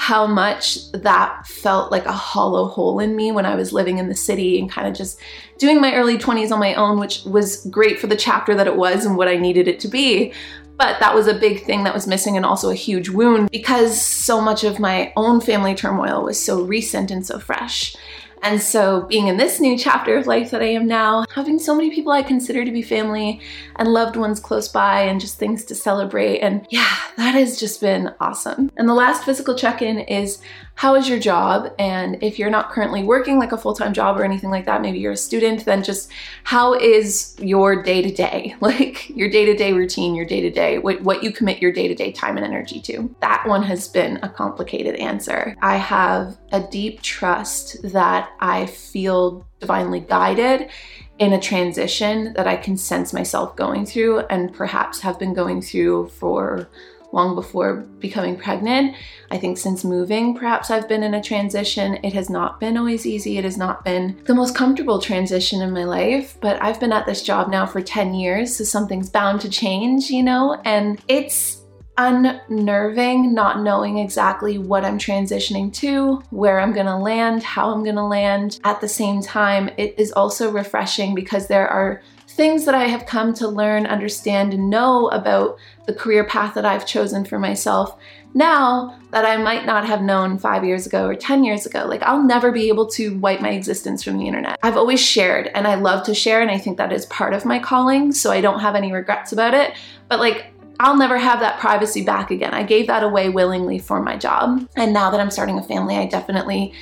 how 0.00 0.26
much 0.26 0.90
that 0.92 1.46
felt 1.46 1.92
like 1.92 2.06
a 2.06 2.12
hollow 2.12 2.68
hole 2.68 3.00
in 3.00 3.14
me 3.14 3.30
when 3.30 3.44
I 3.44 3.54
was 3.54 3.70
living 3.70 3.98
in 3.98 4.08
the 4.08 4.14
city 4.14 4.58
and 4.58 4.70
kind 4.70 4.88
of 4.88 4.94
just 4.94 5.20
doing 5.58 5.78
my 5.78 5.94
early 5.94 6.16
20s 6.16 6.50
on 6.50 6.58
my 6.58 6.72
own, 6.72 6.98
which 6.98 7.22
was 7.26 7.66
great 7.66 8.00
for 8.00 8.06
the 8.06 8.16
chapter 8.16 8.54
that 8.54 8.66
it 8.66 8.76
was 8.76 9.04
and 9.04 9.18
what 9.18 9.28
I 9.28 9.36
needed 9.36 9.68
it 9.68 9.78
to 9.80 9.88
be. 9.88 10.32
But 10.78 11.00
that 11.00 11.14
was 11.14 11.26
a 11.26 11.38
big 11.38 11.66
thing 11.66 11.84
that 11.84 11.92
was 11.92 12.06
missing 12.06 12.38
and 12.38 12.46
also 12.46 12.70
a 12.70 12.74
huge 12.74 13.10
wound 13.10 13.50
because 13.50 14.00
so 14.00 14.40
much 14.40 14.64
of 14.64 14.80
my 14.80 15.12
own 15.18 15.38
family 15.38 15.74
turmoil 15.74 16.24
was 16.24 16.42
so 16.42 16.62
recent 16.62 17.10
and 17.10 17.26
so 17.26 17.38
fresh. 17.38 17.94
And 18.42 18.60
so, 18.60 19.02
being 19.02 19.28
in 19.28 19.36
this 19.36 19.60
new 19.60 19.76
chapter 19.76 20.16
of 20.16 20.26
life 20.26 20.50
that 20.50 20.62
I 20.62 20.70
am 20.70 20.86
now, 20.86 21.24
having 21.34 21.58
so 21.58 21.74
many 21.74 21.90
people 21.90 22.12
I 22.12 22.22
consider 22.22 22.64
to 22.64 22.72
be 22.72 22.82
family 22.82 23.40
and 23.76 23.88
loved 23.88 24.16
ones 24.16 24.40
close 24.40 24.68
by 24.68 25.02
and 25.02 25.20
just 25.20 25.38
things 25.38 25.64
to 25.64 25.74
celebrate. 25.74 26.40
And 26.40 26.66
yeah, 26.70 26.96
that 27.16 27.34
has 27.34 27.60
just 27.60 27.80
been 27.80 28.14
awesome. 28.20 28.70
And 28.76 28.88
the 28.88 28.94
last 28.94 29.24
physical 29.24 29.54
check 29.54 29.82
in 29.82 29.98
is 29.98 30.40
how 30.74 30.94
is 30.94 31.08
your 31.08 31.18
job? 31.18 31.72
And 31.78 32.22
if 32.22 32.38
you're 32.38 32.50
not 32.50 32.70
currently 32.70 33.02
working 33.02 33.38
like 33.38 33.52
a 33.52 33.58
full 33.58 33.74
time 33.74 33.92
job 33.92 34.18
or 34.18 34.24
anything 34.24 34.50
like 34.50 34.64
that, 34.66 34.80
maybe 34.80 34.98
you're 34.98 35.12
a 35.12 35.16
student, 35.16 35.64
then 35.64 35.82
just 35.82 36.10
how 36.44 36.74
is 36.74 37.36
your 37.38 37.82
day 37.82 38.02
to 38.02 38.10
day? 38.10 38.54
Like 38.60 39.10
your 39.10 39.28
day 39.28 39.44
to 39.46 39.54
day 39.56 39.72
routine, 39.72 40.14
your 40.14 40.24
day 40.24 40.40
to 40.40 40.50
day, 40.50 40.78
what 40.78 41.24
you 41.24 41.32
commit 41.32 41.60
your 41.60 41.72
day 41.72 41.88
to 41.88 41.94
day 41.94 42.12
time 42.12 42.36
and 42.36 42.46
energy 42.46 42.80
to? 42.82 43.14
That 43.20 43.46
one 43.46 43.64
has 43.64 43.88
been 43.88 44.20
a 44.22 44.28
complicated 44.28 44.94
answer. 44.94 45.56
I 45.60 45.76
have 45.76 46.38
a 46.52 46.60
deep 46.60 47.02
trust 47.02 47.82
that 47.92 48.30
I 48.38 48.66
feel 48.66 49.44
divinely 49.58 50.00
guided 50.00 50.70
in 51.18 51.34
a 51.34 51.40
transition 51.40 52.32
that 52.32 52.46
I 52.46 52.56
can 52.56 52.78
sense 52.78 53.12
myself 53.12 53.54
going 53.54 53.84
through 53.84 54.20
and 54.30 54.54
perhaps 54.54 55.00
have 55.00 55.18
been 55.18 55.34
going 55.34 55.60
through 55.60 56.08
for 56.08 56.68
long 57.12 57.34
before 57.34 57.76
becoming 57.98 58.36
pregnant. 58.36 58.94
I 59.30 59.38
think 59.38 59.58
since 59.58 59.84
moving, 59.84 60.34
perhaps 60.34 60.70
I've 60.70 60.88
been 60.88 61.02
in 61.02 61.14
a 61.14 61.22
transition. 61.22 61.98
It 62.02 62.12
has 62.12 62.30
not 62.30 62.60
been 62.60 62.76
always 62.76 63.06
easy. 63.06 63.38
It 63.38 63.44
has 63.44 63.56
not 63.56 63.84
been 63.84 64.20
the 64.24 64.34
most 64.34 64.54
comfortable 64.54 65.00
transition 65.00 65.62
in 65.62 65.72
my 65.72 65.84
life, 65.84 66.36
but 66.40 66.62
I've 66.62 66.80
been 66.80 66.92
at 66.92 67.06
this 67.06 67.22
job 67.22 67.50
now 67.50 67.66
for 67.66 67.80
10 67.80 68.14
years, 68.14 68.56
so 68.56 68.64
something's 68.64 69.10
bound 69.10 69.40
to 69.42 69.50
change, 69.50 70.10
you 70.10 70.22
know? 70.22 70.60
And 70.64 71.00
it's 71.08 71.60
unnerving 71.98 73.34
not 73.34 73.62
knowing 73.62 73.98
exactly 73.98 74.56
what 74.56 74.84
I'm 74.84 74.98
transitioning 74.98 75.72
to, 75.74 76.22
where 76.30 76.58
I'm 76.58 76.72
gonna 76.72 76.98
land, 76.98 77.42
how 77.42 77.70
I'm 77.70 77.84
gonna 77.84 78.06
land. 78.06 78.58
At 78.64 78.80
the 78.80 78.88
same 78.88 79.20
time, 79.20 79.70
it 79.76 79.94
is 79.98 80.10
also 80.12 80.50
refreshing 80.50 81.14
because 81.14 81.46
there 81.46 81.68
are 81.68 82.00
things 82.40 82.64
that 82.64 82.74
I 82.74 82.84
have 82.84 83.04
come 83.04 83.34
to 83.34 83.46
learn, 83.46 83.84
understand, 83.84 84.54
and 84.54 84.70
know 84.70 85.08
about 85.08 85.58
the 85.84 85.92
career 85.92 86.24
path 86.24 86.54
that 86.54 86.64
I've 86.64 86.86
chosen 86.86 87.22
for 87.26 87.38
myself 87.38 87.98
now 88.32 88.98
that 89.10 89.26
I 89.26 89.36
might 89.36 89.66
not 89.66 89.84
have 89.84 90.00
known 90.00 90.38
five 90.38 90.64
years 90.64 90.86
ago 90.86 91.04
or 91.06 91.14
10 91.14 91.44
years 91.44 91.66
ago. 91.66 91.84
Like, 91.86 92.02
I'll 92.02 92.22
never 92.22 92.50
be 92.50 92.68
able 92.68 92.86
to 92.92 93.18
wipe 93.18 93.42
my 93.42 93.50
existence 93.50 94.02
from 94.02 94.16
the 94.16 94.26
internet. 94.26 94.58
I've 94.62 94.78
always 94.78 95.04
shared, 95.04 95.48
and 95.48 95.68
I 95.68 95.74
love 95.74 96.06
to 96.06 96.14
share, 96.14 96.40
and 96.40 96.50
I 96.50 96.56
think 96.56 96.78
that 96.78 96.94
is 96.94 97.04
part 97.06 97.34
of 97.34 97.44
my 97.44 97.58
calling, 97.58 98.10
so 98.10 98.30
I 98.30 98.40
don't 98.40 98.60
have 98.60 98.74
any 98.74 98.90
regrets 98.90 99.32
about 99.32 99.52
it. 99.52 99.74
But, 100.08 100.18
like, 100.18 100.46
I'll 100.80 100.96
never 100.96 101.18
have 101.18 101.40
that 101.40 101.60
privacy 101.60 102.02
back 102.02 102.30
again. 102.30 102.54
I 102.54 102.62
gave 102.62 102.86
that 102.86 103.02
away 103.02 103.28
willingly 103.28 103.78
for 103.78 104.00
my 104.00 104.16
job. 104.16 104.66
And 104.76 104.94
now 104.94 105.10
that 105.10 105.20
I'm 105.20 105.30
starting 105.30 105.58
a 105.58 105.62
family, 105.62 105.98
I 105.98 106.06
definitely 106.06 106.72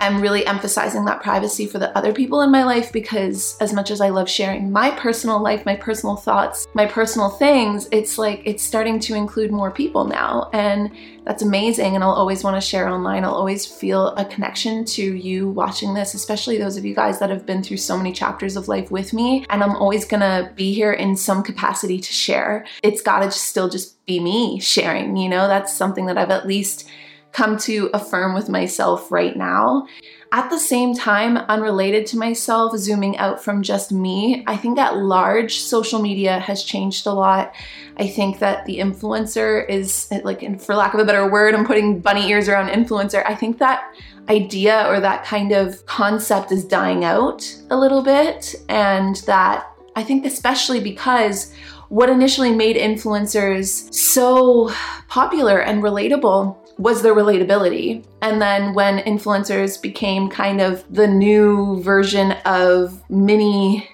I'm 0.00 0.20
really 0.20 0.46
emphasizing 0.46 1.04
that 1.04 1.22
privacy 1.22 1.66
for 1.66 1.78
the 1.78 1.96
other 1.96 2.12
people 2.12 2.40
in 2.40 2.50
my 2.50 2.64
life 2.64 2.92
because 2.92 3.56
as 3.60 3.72
much 3.72 3.90
as 3.90 4.00
I 4.00 4.08
love 4.08 4.28
sharing 4.28 4.72
my 4.72 4.90
personal 4.92 5.42
life, 5.42 5.66
my 5.66 5.76
personal 5.76 6.16
thoughts, 6.16 6.66
my 6.74 6.86
personal 6.86 7.28
things, 7.28 7.86
it's 7.92 8.16
like 8.16 8.42
it's 8.44 8.62
starting 8.62 8.98
to 9.00 9.14
include 9.14 9.52
more 9.52 9.70
people 9.70 10.04
now. 10.04 10.48
And 10.52 10.90
that's 11.24 11.42
amazing. 11.42 11.94
And 11.94 12.02
I'll 12.02 12.10
always 12.10 12.42
want 12.42 12.56
to 12.56 12.66
share 12.66 12.88
online. 12.88 13.24
I'll 13.24 13.34
always 13.34 13.66
feel 13.66 14.08
a 14.14 14.24
connection 14.24 14.84
to 14.86 15.02
you 15.02 15.50
watching 15.50 15.92
this, 15.92 16.14
especially 16.14 16.56
those 16.56 16.76
of 16.78 16.84
you 16.84 16.94
guys 16.94 17.18
that 17.18 17.30
have 17.30 17.44
been 17.44 17.62
through 17.62 17.76
so 17.76 17.96
many 17.96 18.12
chapters 18.12 18.56
of 18.56 18.68
life 18.68 18.90
with 18.90 19.12
me. 19.12 19.44
And 19.50 19.62
I'm 19.62 19.76
always 19.76 20.06
going 20.06 20.20
to 20.20 20.50
be 20.56 20.72
here 20.72 20.92
in 20.92 21.14
some 21.14 21.42
capacity 21.42 22.00
to 22.00 22.12
share. 22.12 22.66
It's 22.82 23.02
got 23.02 23.20
to 23.20 23.30
still 23.30 23.68
just 23.68 24.04
be 24.06 24.18
me 24.18 24.60
sharing, 24.60 25.16
you 25.16 25.28
know? 25.28 25.46
That's 25.46 25.74
something 25.74 26.06
that 26.06 26.16
I've 26.16 26.30
at 26.30 26.46
least 26.46 26.88
come 27.32 27.56
to 27.58 27.90
affirm 27.94 28.34
with 28.34 28.48
myself 28.48 29.10
right 29.10 29.36
now. 29.36 29.86
At 30.32 30.48
the 30.48 30.58
same 30.58 30.94
time, 30.94 31.36
unrelated 31.36 32.06
to 32.06 32.18
myself, 32.18 32.76
zooming 32.76 33.16
out 33.18 33.42
from 33.42 33.62
just 33.62 33.90
me, 33.90 34.44
I 34.46 34.56
think 34.56 34.78
at 34.78 34.96
large, 34.96 35.58
social 35.60 36.00
media 36.00 36.38
has 36.38 36.62
changed 36.62 37.06
a 37.06 37.12
lot. 37.12 37.52
I 37.96 38.06
think 38.06 38.38
that 38.38 38.64
the 38.64 38.78
influencer 38.78 39.68
is, 39.68 40.08
like, 40.22 40.60
for 40.60 40.74
lack 40.74 40.94
of 40.94 41.00
a 41.00 41.04
better 41.04 41.28
word, 41.28 41.54
I'm 41.54 41.66
putting 41.66 42.00
bunny 42.00 42.28
ears 42.28 42.48
around 42.48 42.68
influencer. 42.68 43.24
I 43.26 43.34
think 43.34 43.58
that 43.58 43.92
idea 44.28 44.86
or 44.88 45.00
that 45.00 45.24
kind 45.24 45.50
of 45.50 45.84
concept 45.86 46.52
is 46.52 46.64
dying 46.64 47.04
out 47.04 47.52
a 47.70 47.76
little 47.76 48.02
bit, 48.02 48.54
and 48.68 49.16
that 49.26 49.66
I 49.96 50.04
think, 50.04 50.24
especially 50.24 50.80
because 50.80 51.52
what 51.88 52.08
initially 52.08 52.54
made 52.54 52.76
influencers 52.76 53.92
so 53.92 54.72
popular 55.08 55.58
and 55.58 55.82
relatable 55.82 56.56
was 56.80 57.02
their 57.02 57.14
relatability. 57.14 58.02
And 58.22 58.40
then 58.40 58.72
when 58.72 59.00
influencers 59.00 59.80
became 59.80 60.30
kind 60.30 60.62
of 60.62 60.82
the 60.92 61.06
new 61.06 61.82
version 61.82 62.32
of 62.46 63.02
mini 63.10 63.86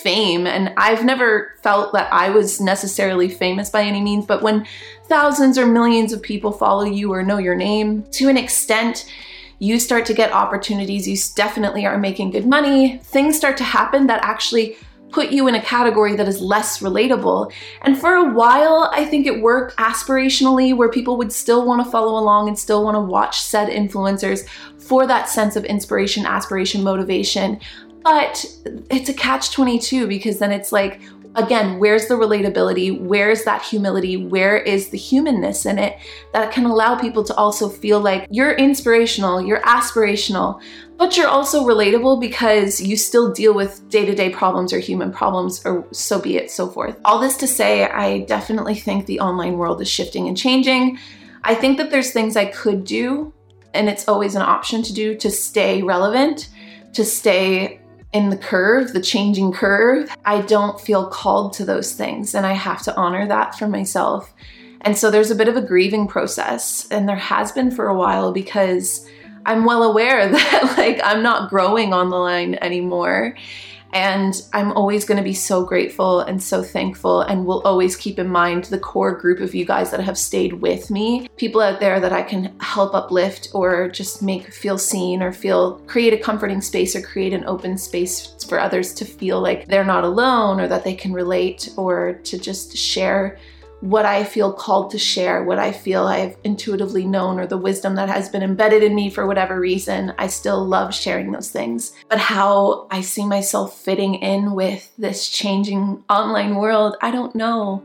fame, 0.00 0.48
and 0.48 0.74
I've 0.76 1.04
never 1.04 1.54
felt 1.62 1.92
that 1.92 2.12
I 2.12 2.30
was 2.30 2.60
necessarily 2.60 3.28
famous 3.28 3.70
by 3.70 3.82
any 3.84 4.00
means, 4.00 4.26
but 4.26 4.42
when 4.42 4.66
thousands 5.04 5.56
or 5.56 5.66
millions 5.66 6.12
of 6.12 6.20
people 6.20 6.50
follow 6.50 6.84
you 6.84 7.12
or 7.12 7.22
know 7.22 7.38
your 7.38 7.54
name, 7.54 8.02
to 8.12 8.28
an 8.28 8.36
extent, 8.36 9.08
you 9.60 9.78
start 9.78 10.04
to 10.06 10.14
get 10.14 10.32
opportunities, 10.32 11.06
you 11.06 11.16
definitely 11.36 11.86
are 11.86 11.96
making 11.96 12.32
good 12.32 12.46
money, 12.46 12.98
things 13.04 13.36
start 13.36 13.56
to 13.58 13.64
happen 13.64 14.08
that 14.08 14.24
actually 14.24 14.76
put 15.12 15.30
you 15.30 15.46
in 15.46 15.54
a 15.54 15.62
category 15.62 16.16
that 16.16 16.26
is 16.26 16.40
less 16.40 16.80
relatable. 16.80 17.52
And 17.82 17.98
for 17.98 18.14
a 18.14 18.32
while, 18.32 18.90
I 18.92 19.04
think 19.04 19.26
it 19.26 19.42
worked 19.42 19.76
aspirationally 19.76 20.74
where 20.76 20.88
people 20.88 21.16
would 21.18 21.32
still 21.32 21.66
want 21.66 21.84
to 21.84 21.90
follow 21.90 22.18
along 22.18 22.48
and 22.48 22.58
still 22.58 22.82
want 22.82 22.96
to 22.96 23.00
watch 23.00 23.40
said 23.40 23.68
influencers 23.68 24.48
for 24.78 25.06
that 25.06 25.28
sense 25.28 25.54
of 25.54 25.64
inspiration, 25.64 26.26
aspiration, 26.26 26.82
motivation. 26.82 27.60
But 28.02 28.44
it's 28.90 29.08
a 29.08 29.14
catch 29.14 29.52
22 29.52 30.08
because 30.08 30.38
then 30.38 30.50
it's 30.50 30.72
like, 30.72 31.00
again, 31.34 31.78
where's 31.78 32.06
the 32.06 32.14
relatability? 32.14 33.00
Where's 33.00 33.44
that 33.44 33.62
humility? 33.62 34.16
Where 34.16 34.56
is 34.58 34.88
the 34.88 34.98
humanness 34.98 35.66
in 35.66 35.78
it 35.78 35.98
that 36.32 36.52
can 36.52 36.64
allow 36.64 36.98
people 36.98 37.24
to 37.24 37.34
also 37.34 37.68
feel 37.68 38.00
like 38.00 38.26
you're 38.30 38.52
inspirational, 38.52 39.40
you're 39.40 39.62
aspirational, 39.62 40.60
but 40.98 41.16
you're 41.16 41.28
also 41.28 41.66
relatable 41.66 42.20
because 42.20 42.80
you 42.80 42.96
still 42.96 43.32
deal 43.32 43.54
with 43.54 43.88
day 43.88 44.04
to 44.04 44.14
day 44.14 44.30
problems 44.30 44.72
or 44.72 44.78
human 44.78 45.10
problems, 45.10 45.64
or 45.64 45.86
so 45.92 46.20
be 46.20 46.36
it, 46.36 46.50
so 46.50 46.68
forth. 46.68 46.96
All 47.04 47.18
this 47.18 47.36
to 47.38 47.46
say, 47.46 47.84
I 47.84 48.20
definitely 48.20 48.74
think 48.74 49.06
the 49.06 49.20
online 49.20 49.58
world 49.58 49.80
is 49.80 49.88
shifting 49.90 50.28
and 50.28 50.36
changing. 50.36 50.98
I 51.44 51.54
think 51.54 51.78
that 51.78 51.90
there's 51.90 52.12
things 52.12 52.36
I 52.36 52.44
could 52.44 52.84
do, 52.84 53.32
and 53.74 53.88
it's 53.88 54.06
always 54.06 54.34
an 54.34 54.42
option 54.42 54.82
to 54.84 54.92
do 54.92 55.16
to 55.16 55.30
stay 55.30 55.82
relevant, 55.82 56.50
to 56.92 57.04
stay 57.04 57.80
in 58.12 58.30
the 58.30 58.36
curve, 58.36 58.92
the 58.92 59.00
changing 59.00 59.52
curve. 59.52 60.14
I 60.24 60.42
don't 60.42 60.80
feel 60.80 61.06
called 61.06 61.54
to 61.54 61.64
those 61.64 61.92
things, 61.92 62.34
and 62.34 62.46
I 62.46 62.52
have 62.52 62.82
to 62.82 62.96
honor 62.96 63.26
that 63.26 63.58
for 63.58 63.66
myself. 63.66 64.32
And 64.82 64.98
so 64.98 65.10
there's 65.10 65.30
a 65.30 65.36
bit 65.36 65.48
of 65.48 65.56
a 65.56 65.62
grieving 65.62 66.06
process, 66.08 66.86
and 66.90 67.08
there 67.08 67.16
has 67.16 67.52
been 67.52 67.70
for 67.70 67.86
a 67.86 67.96
while 67.96 68.32
because 68.32 69.08
I'm 69.46 69.64
well 69.64 69.82
aware 69.82 70.28
that 70.32 70.74
like 70.76 71.00
I'm 71.02 71.22
not 71.22 71.50
growing 71.50 71.92
on 71.92 72.10
the 72.10 72.16
line 72.16 72.56
anymore. 72.60 73.36
And 73.92 74.40
I'm 74.52 74.72
always 74.72 75.04
going 75.04 75.18
to 75.18 75.24
be 75.24 75.34
so 75.34 75.64
grateful 75.64 76.20
and 76.20 76.42
so 76.42 76.62
thankful, 76.62 77.22
and 77.22 77.44
will 77.44 77.60
always 77.62 77.96
keep 77.96 78.18
in 78.18 78.28
mind 78.28 78.64
the 78.64 78.78
core 78.78 79.14
group 79.14 79.40
of 79.40 79.54
you 79.54 79.64
guys 79.64 79.90
that 79.90 80.00
have 80.00 80.16
stayed 80.16 80.54
with 80.54 80.90
me. 80.90 81.28
People 81.36 81.60
out 81.60 81.80
there 81.80 82.00
that 82.00 82.12
I 82.12 82.22
can 82.22 82.58
help 82.60 82.94
uplift 82.94 83.48
or 83.52 83.88
just 83.88 84.22
make 84.22 84.52
feel 84.52 84.78
seen 84.78 85.22
or 85.22 85.32
feel 85.32 85.78
create 85.86 86.14
a 86.14 86.18
comforting 86.18 86.60
space 86.60 86.96
or 86.96 87.02
create 87.02 87.32
an 87.32 87.44
open 87.44 87.76
space 87.76 88.34
for 88.48 88.58
others 88.58 88.94
to 88.94 89.04
feel 89.04 89.40
like 89.40 89.68
they're 89.68 89.84
not 89.84 90.04
alone 90.04 90.60
or 90.60 90.68
that 90.68 90.84
they 90.84 90.94
can 90.94 91.12
relate 91.12 91.68
or 91.76 92.14
to 92.24 92.38
just 92.38 92.76
share 92.76 93.38
what 93.82 94.06
I 94.06 94.22
feel 94.22 94.52
called 94.52 94.92
to 94.92 94.98
share, 94.98 95.42
what 95.42 95.58
I 95.58 95.72
feel 95.72 96.06
I've 96.06 96.36
intuitively 96.44 97.04
known, 97.04 97.40
or 97.40 97.48
the 97.48 97.58
wisdom 97.58 97.96
that 97.96 98.08
has 98.08 98.28
been 98.28 98.44
embedded 98.44 98.84
in 98.84 98.94
me 98.94 99.10
for 99.10 99.26
whatever 99.26 99.58
reason, 99.58 100.14
I 100.18 100.28
still 100.28 100.64
love 100.64 100.94
sharing 100.94 101.32
those 101.32 101.50
things. 101.50 101.92
But 102.08 102.20
how 102.20 102.86
I 102.92 103.00
see 103.00 103.26
myself 103.26 103.76
fitting 103.76 104.14
in 104.14 104.54
with 104.54 104.92
this 104.98 105.28
changing 105.28 106.04
online 106.08 106.54
world, 106.54 106.96
I 107.02 107.10
don't 107.10 107.34
know. 107.34 107.82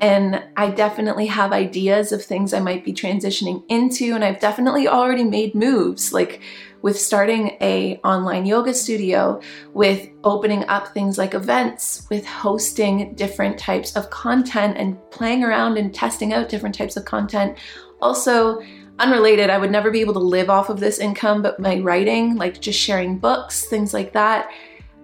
And 0.00 0.42
I 0.56 0.70
definitely 0.70 1.26
have 1.26 1.52
ideas 1.52 2.10
of 2.10 2.24
things 2.24 2.54
I 2.54 2.60
might 2.60 2.84
be 2.84 2.92
transitioning 2.92 3.64
into, 3.68 4.14
and 4.14 4.24
I've 4.24 4.40
definitely 4.40 4.88
already 4.88 5.24
made 5.24 5.54
moves. 5.54 6.12
Like, 6.12 6.40
with 6.82 6.98
starting 6.98 7.58
a 7.60 7.96
online 8.04 8.46
yoga 8.46 8.72
studio, 8.72 9.40
with 9.74 10.08
opening 10.24 10.64
up 10.68 10.88
things 10.88 11.18
like 11.18 11.34
events, 11.34 12.06
with 12.10 12.24
hosting 12.24 13.14
different 13.14 13.58
types 13.58 13.96
of 13.96 14.08
content 14.10 14.76
and 14.78 14.98
playing 15.10 15.44
around 15.44 15.76
and 15.76 15.94
testing 15.94 16.32
out 16.32 16.48
different 16.48 16.74
types 16.74 16.96
of 16.96 17.04
content. 17.04 17.58
Also, 18.00 18.60
unrelated, 18.98 19.50
I 19.50 19.58
would 19.58 19.70
never 19.70 19.90
be 19.90 20.00
able 20.00 20.14
to 20.14 20.20
live 20.20 20.48
off 20.48 20.70
of 20.70 20.80
this 20.80 20.98
income, 20.98 21.42
but 21.42 21.60
my 21.60 21.78
writing, 21.80 22.36
like 22.36 22.60
just 22.60 22.78
sharing 22.78 23.18
books, 23.18 23.66
things 23.66 23.92
like 23.92 24.12
that. 24.14 24.50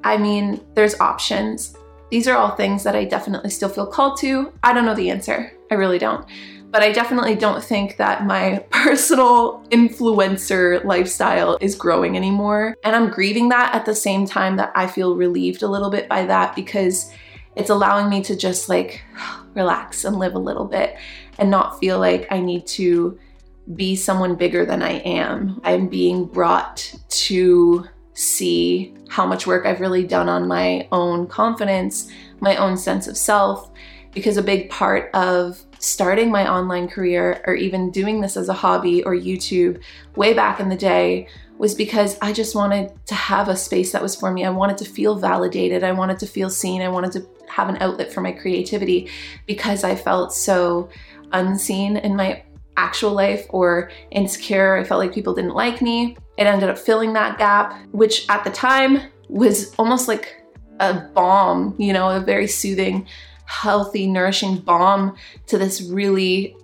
I 0.04 0.16
mean, 0.16 0.64
there's 0.74 0.98
options. 1.00 1.76
These 2.10 2.28
are 2.28 2.36
all 2.36 2.54
things 2.54 2.84
that 2.84 2.96
I 2.96 3.04
definitely 3.04 3.50
still 3.50 3.68
feel 3.68 3.86
called 3.86 4.18
to. 4.18 4.52
I 4.62 4.72
don't 4.72 4.84
know 4.84 4.94
the 4.94 5.10
answer. 5.10 5.52
I 5.70 5.74
really 5.74 5.98
don't 5.98 6.26
but 6.70 6.82
I 6.82 6.92
definitely 6.92 7.36
don't 7.36 7.64
think 7.64 7.96
that 7.96 8.26
my 8.26 8.64
personal 8.70 9.62
influencer 9.70 10.84
lifestyle 10.84 11.56
is 11.60 11.74
growing 11.74 12.16
anymore. 12.16 12.76
And 12.84 12.94
I'm 12.94 13.08
grieving 13.08 13.48
that 13.50 13.74
at 13.74 13.86
the 13.86 13.94
same 13.94 14.26
time 14.26 14.56
that 14.56 14.72
I 14.74 14.86
feel 14.86 15.16
relieved 15.16 15.62
a 15.62 15.68
little 15.68 15.90
bit 15.90 16.08
by 16.08 16.26
that 16.26 16.54
because 16.54 17.10
it's 17.54 17.70
allowing 17.70 18.10
me 18.10 18.22
to 18.24 18.36
just 18.36 18.68
like 18.68 19.02
relax 19.54 20.04
and 20.04 20.18
live 20.18 20.34
a 20.34 20.38
little 20.38 20.66
bit 20.66 20.96
and 21.38 21.50
not 21.50 21.80
feel 21.80 21.98
like 21.98 22.26
I 22.30 22.40
need 22.40 22.66
to 22.68 23.18
be 23.74 23.96
someone 23.96 24.36
bigger 24.36 24.66
than 24.66 24.82
I 24.82 24.98
am. 24.98 25.60
I'm 25.64 25.88
being 25.88 26.26
brought 26.26 26.94
to 27.08 27.86
see 28.16 28.94
how 29.08 29.26
much 29.26 29.46
work 29.46 29.66
I've 29.66 29.80
really 29.80 30.04
done 30.04 30.28
on 30.28 30.48
my 30.48 30.88
own 30.90 31.26
confidence, 31.26 32.10
my 32.40 32.56
own 32.56 32.76
sense 32.76 33.06
of 33.06 33.16
self, 33.16 33.70
because 34.12 34.38
a 34.38 34.42
big 34.42 34.70
part 34.70 35.10
of 35.14 35.62
starting 35.78 36.30
my 36.30 36.50
online 36.50 36.88
career 36.88 37.42
or 37.46 37.54
even 37.54 37.90
doing 37.90 38.22
this 38.22 38.36
as 38.36 38.48
a 38.48 38.54
hobby 38.54 39.04
or 39.04 39.14
YouTube 39.14 39.80
way 40.16 40.32
back 40.32 40.58
in 40.58 40.70
the 40.70 40.76
day 40.76 41.28
was 41.58 41.74
because 41.74 42.18
I 42.22 42.32
just 42.32 42.54
wanted 42.54 42.92
to 43.06 43.14
have 43.14 43.48
a 43.48 43.56
space 43.56 43.92
that 43.92 44.02
was 44.02 44.16
for 44.16 44.30
me. 44.30 44.44
I 44.44 44.50
wanted 44.50 44.78
to 44.78 44.86
feel 44.86 45.14
validated. 45.16 45.84
I 45.84 45.92
wanted 45.92 46.18
to 46.20 46.26
feel 46.26 46.48
seen. 46.48 46.80
I 46.80 46.88
wanted 46.88 47.12
to 47.12 47.26
have 47.48 47.68
an 47.68 47.76
outlet 47.80 48.12
for 48.12 48.22
my 48.22 48.32
creativity 48.32 49.10
because 49.46 49.84
I 49.84 49.94
felt 49.94 50.32
so 50.32 50.88
unseen 51.32 51.98
in 51.98 52.16
my 52.16 52.42
actual 52.76 53.12
life 53.12 53.46
or 53.50 53.90
insecure. 54.10 54.76
I 54.76 54.84
felt 54.84 55.00
like 55.00 55.14
people 55.14 55.34
didn't 55.34 55.54
like 55.54 55.80
me. 55.80 56.16
It 56.36 56.46
ended 56.46 56.68
up 56.68 56.78
filling 56.78 57.12
that 57.14 57.38
gap, 57.38 57.78
which 57.92 58.28
at 58.28 58.44
the 58.44 58.50
time 58.50 59.00
was 59.28 59.74
almost 59.76 60.08
like 60.08 60.42
a 60.80 60.94
balm, 61.14 61.74
you 61.78 61.92
know, 61.92 62.10
a 62.10 62.20
very 62.20 62.46
soothing 62.46 63.06
healthy, 63.46 64.06
nourishing 64.06 64.58
balm 64.58 65.16
to 65.46 65.56
this 65.56 65.82
really 65.82 66.56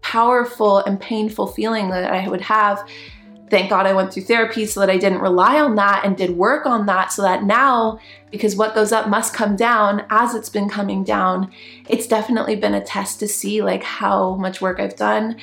powerful 0.00 0.78
and 0.78 1.00
painful 1.00 1.48
feeling 1.48 1.90
that 1.90 2.10
I 2.10 2.28
would 2.28 2.40
have. 2.40 2.88
Thank 3.50 3.70
God 3.70 3.86
I 3.86 3.94
went 3.94 4.12
through 4.12 4.24
therapy 4.24 4.66
so 4.66 4.80
that 4.80 4.90
I 4.90 4.98
didn't 4.98 5.20
rely 5.20 5.60
on 5.60 5.74
that 5.76 6.04
and 6.04 6.16
did 6.16 6.30
work 6.30 6.66
on 6.66 6.86
that 6.86 7.12
so 7.12 7.22
that 7.22 7.44
now, 7.44 7.98
because 8.30 8.56
what 8.56 8.74
goes 8.74 8.92
up 8.92 9.08
must 9.08 9.34
come 9.34 9.56
down 9.56 10.04
as 10.10 10.34
it's 10.34 10.50
been 10.50 10.68
coming 10.68 11.04
down, 11.04 11.50
it's 11.88 12.06
definitely 12.06 12.56
been 12.56 12.74
a 12.74 12.84
test 12.84 13.20
to 13.20 13.28
see 13.28 13.62
like 13.62 13.82
how 13.82 14.34
much 14.34 14.60
work 14.60 14.80
I've 14.80 14.96
done. 14.96 15.36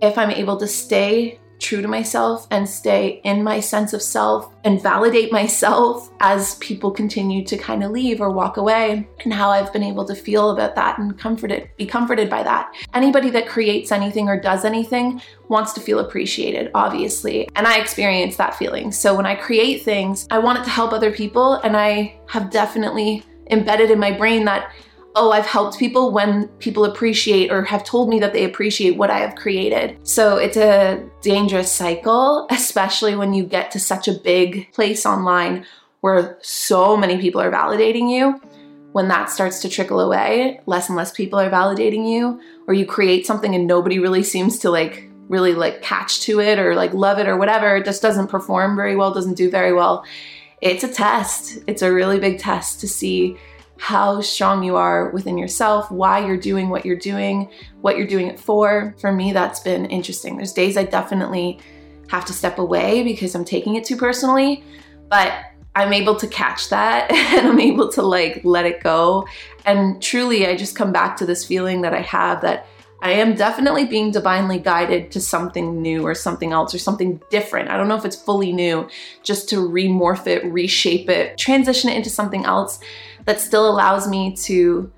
If 0.00 0.18
I'm 0.18 0.30
able 0.30 0.56
to 0.56 0.66
stay 0.66 1.38
true 1.62 1.80
to 1.80 1.88
myself 1.88 2.46
and 2.50 2.68
stay 2.68 3.20
in 3.24 3.42
my 3.42 3.60
sense 3.60 3.92
of 3.92 4.02
self 4.02 4.52
and 4.64 4.82
validate 4.82 5.32
myself 5.32 6.10
as 6.20 6.56
people 6.56 6.90
continue 6.90 7.44
to 7.44 7.56
kind 7.56 7.82
of 7.82 7.92
leave 7.92 8.20
or 8.20 8.30
walk 8.30 8.56
away 8.56 9.08
and 9.24 9.32
how 9.32 9.48
I've 9.50 9.72
been 9.72 9.82
able 9.82 10.04
to 10.06 10.14
feel 10.14 10.50
about 10.50 10.74
that 10.74 10.98
and 10.98 11.16
comforted 11.18 11.70
be 11.76 11.86
comforted 11.86 12.28
by 12.28 12.42
that. 12.42 12.74
Anybody 12.92 13.30
that 13.30 13.48
creates 13.48 13.92
anything 13.92 14.28
or 14.28 14.38
does 14.38 14.64
anything 14.64 15.22
wants 15.48 15.72
to 15.74 15.80
feel 15.80 16.00
appreciated, 16.00 16.70
obviously. 16.74 17.48
And 17.54 17.66
I 17.66 17.78
experience 17.78 18.36
that 18.36 18.56
feeling. 18.56 18.90
So 18.90 19.14
when 19.14 19.26
I 19.26 19.34
create 19.34 19.82
things, 19.82 20.26
I 20.30 20.38
want 20.38 20.58
it 20.58 20.64
to 20.64 20.70
help 20.70 20.92
other 20.92 21.12
people 21.12 21.54
and 21.54 21.76
I 21.76 22.18
have 22.28 22.50
definitely 22.50 23.24
embedded 23.50 23.90
in 23.90 23.98
my 23.98 24.12
brain 24.12 24.44
that 24.46 24.72
oh, 25.14 25.30
I've 25.30 25.46
helped 25.46 25.78
people 25.78 26.10
when 26.12 26.48
people 26.58 26.84
appreciate 26.84 27.50
or 27.50 27.62
have 27.64 27.84
told 27.84 28.08
me 28.08 28.18
that 28.20 28.32
they 28.32 28.44
appreciate 28.44 28.96
what 28.96 29.10
I 29.10 29.18
have 29.18 29.34
created. 29.34 29.98
So 30.06 30.36
it's 30.36 30.56
a 30.56 31.04
dangerous 31.20 31.70
cycle, 31.70 32.46
especially 32.50 33.14
when 33.14 33.34
you 33.34 33.44
get 33.44 33.70
to 33.72 33.80
such 33.80 34.08
a 34.08 34.12
big 34.12 34.72
place 34.72 35.04
online 35.04 35.66
where 36.00 36.38
so 36.42 36.96
many 36.96 37.18
people 37.18 37.40
are 37.40 37.50
validating 37.50 38.10
you. 38.10 38.40
When 38.92 39.08
that 39.08 39.30
starts 39.30 39.60
to 39.62 39.68
trickle 39.68 40.00
away, 40.00 40.60
less 40.66 40.88
and 40.88 40.96
less 40.96 41.12
people 41.12 41.38
are 41.38 41.48
validating 41.48 42.06
you, 42.10 42.40
or 42.66 42.74
you 42.74 42.84
create 42.84 43.26
something 43.26 43.54
and 43.54 43.66
nobody 43.66 43.98
really 43.98 44.22
seems 44.22 44.58
to 44.60 44.70
like 44.70 45.08
really 45.28 45.54
like 45.54 45.80
catch 45.80 46.20
to 46.22 46.40
it 46.40 46.58
or 46.58 46.74
like 46.74 46.92
love 46.92 47.18
it 47.18 47.26
or 47.26 47.38
whatever, 47.38 47.76
it 47.76 47.86
just 47.86 48.02
doesn't 48.02 48.28
perform 48.28 48.76
very 48.76 48.94
well, 48.94 49.14
doesn't 49.14 49.34
do 49.34 49.50
very 49.50 49.72
well. 49.72 50.04
It's 50.60 50.84
a 50.84 50.88
test. 50.88 51.58
It's 51.66 51.82
a 51.82 51.92
really 51.92 52.20
big 52.20 52.38
test 52.38 52.80
to 52.80 52.88
see 52.88 53.36
how 53.78 54.20
strong 54.20 54.62
you 54.62 54.76
are 54.76 55.10
within 55.10 55.36
yourself, 55.36 55.90
why 55.90 56.24
you're 56.24 56.36
doing 56.36 56.68
what 56.68 56.86
you're 56.86 56.96
doing, 56.96 57.50
what 57.80 57.96
you're 57.96 58.06
doing 58.06 58.28
it 58.28 58.38
for. 58.38 58.94
For 59.00 59.12
me, 59.12 59.32
that's 59.32 59.60
been 59.60 59.86
interesting. 59.86 60.36
There's 60.36 60.52
days 60.52 60.76
I 60.76 60.84
definitely 60.84 61.58
have 62.08 62.24
to 62.26 62.32
step 62.32 62.58
away 62.58 63.02
because 63.02 63.34
I'm 63.34 63.44
taking 63.44 63.76
it 63.76 63.84
too 63.84 63.96
personally, 63.96 64.62
but 65.08 65.32
I'm 65.74 65.92
able 65.92 66.16
to 66.16 66.26
catch 66.26 66.68
that 66.68 67.10
and 67.12 67.48
I'm 67.48 67.60
able 67.60 67.90
to 67.92 68.02
like 68.02 68.42
let 68.44 68.66
it 68.66 68.82
go. 68.82 69.26
And 69.64 70.02
truly, 70.02 70.46
I 70.46 70.56
just 70.56 70.76
come 70.76 70.92
back 70.92 71.16
to 71.16 71.26
this 71.26 71.44
feeling 71.44 71.80
that 71.82 71.94
I 71.94 72.02
have 72.02 72.42
that 72.42 72.66
I 73.02 73.10
am 73.14 73.34
definitely 73.34 73.84
being 73.84 74.12
divinely 74.12 74.60
guided 74.60 75.10
to 75.10 75.20
something 75.20 75.82
new 75.82 76.06
or 76.06 76.14
something 76.14 76.52
else 76.52 76.72
or 76.72 76.78
something 76.78 77.20
different. 77.30 77.68
I 77.68 77.76
don't 77.76 77.88
know 77.88 77.96
if 77.96 78.04
it's 78.04 78.14
fully 78.14 78.52
new, 78.52 78.88
just 79.24 79.48
to 79.48 79.56
remorph 79.56 80.28
it, 80.28 80.44
reshape 80.44 81.10
it, 81.10 81.36
transition 81.36 81.90
it 81.90 81.96
into 81.96 82.10
something 82.10 82.44
else 82.44 82.78
that 83.24 83.40
still 83.40 83.68
allows 83.68 84.08
me 84.08 84.34
to 84.36 84.92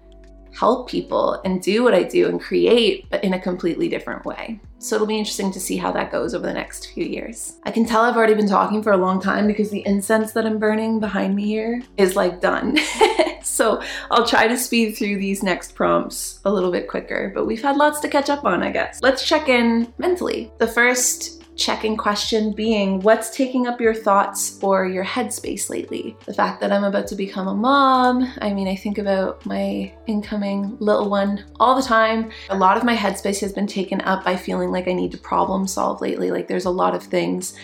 help 0.55 0.89
people 0.89 1.41
and 1.45 1.61
do 1.61 1.83
what 1.83 1.95
I 1.95 2.05
do 2.05 2.29
and 2.29 2.41
create, 2.41 3.11
but 3.11 3.23
in 3.25 3.35
a 3.35 3.41
completely 3.41 3.89
different 3.89 4.25
way. 4.25 4.61
So 4.79 4.95
it'll 4.95 5.07
be 5.07 5.19
interesting 5.19 5.51
to 5.53 5.61
see 5.61 5.77
how 5.77 5.91
that 5.93 6.13
goes 6.13 6.35
over 6.35 6.47
the 6.47 6.53
next 6.53 6.93
few 6.93 7.05
years. 7.05 7.59
I 7.65 7.71
can 7.71 7.87
tell 7.87 8.03
I've 8.03 8.17
already 8.17 8.35
been 8.35 8.49
talking 8.49 8.83
for 8.83 8.93
a 8.93 8.97
long 8.97 9.21
time 9.21 9.47
because 9.47 9.71
the 9.71 9.85
incense 9.87 10.33
that 10.33 10.47
I'm 10.47 10.59
burning 10.59 11.01
behind 11.01 11.35
me 11.35 11.47
here 11.47 11.83
is 11.97 12.17
like 12.17 12.41
done. 12.41 12.79
so 13.43 13.83
I'll 14.11 14.27
try 14.27 14.47
to 14.47 14.59
speed 14.59 14.97
through 14.97 15.19
these 15.19 15.43
next 15.43 15.75
prompts 15.75 16.41
a 16.45 16.53
little 16.53 16.71
bit 16.71 16.89
quicker, 16.89 17.33
but 17.35 17.47
we've 17.47 17.63
had 17.63 17.77
lots 17.77 18.01
to 18.01 18.09
catch 18.09 18.29
up 18.31 18.45
on, 18.45 18.63
I 18.63 18.71
guess. 18.71 19.01
Let's 19.03 19.27
check 19.27 19.49
in 19.49 19.93
mentally. 19.99 20.53
The 20.59 20.69
first 20.69 21.44
checking 21.57 21.97
question 21.97 22.53
being 22.53 23.01
what's 23.01 23.31
taking 23.31 23.67
up 23.67 23.81
your 23.81 23.95
thoughts 23.95 24.59
or 24.63 24.87
your 24.87 25.05
headspace 25.05 25.71
lately? 25.71 26.17
The 26.27 26.35
fact 26.35 26.61
that 26.61 26.73
I'm 26.73 26.85
about 26.85 27.07
to 27.09 27.15
become 27.15 27.49
a 27.49 27.55
mom, 27.55 28.33
I 28.41 28.53
mean, 28.53 28.69
I 28.69 28.77
think 28.77 28.99
about 28.99 29.45
my 29.47 29.93
incoming 30.07 30.77
little 30.81 31.09
one 31.09 31.45
all 31.61 31.75
the 31.75 31.87
time. 31.87 32.31
A 32.51 32.57
lot 32.57 32.77
of 32.77 32.85
my 32.85 32.97
headspace 32.97 33.41
has 33.41 33.53
been 33.53 33.67
taken 33.67 34.01
up 34.03 34.25
by 34.25 34.37
feeling 34.37 34.71
like 34.71 34.89
I 34.89 34.93
need 34.93 35.13
to 35.13 35.19
problem 35.19 35.67
solve 35.67 36.01
lately. 36.01 36.31
Like 36.31 36.49
there's 36.49 36.65
a 36.65 36.71
lot 36.71 36.95
of 36.95 37.03
things 37.03 37.55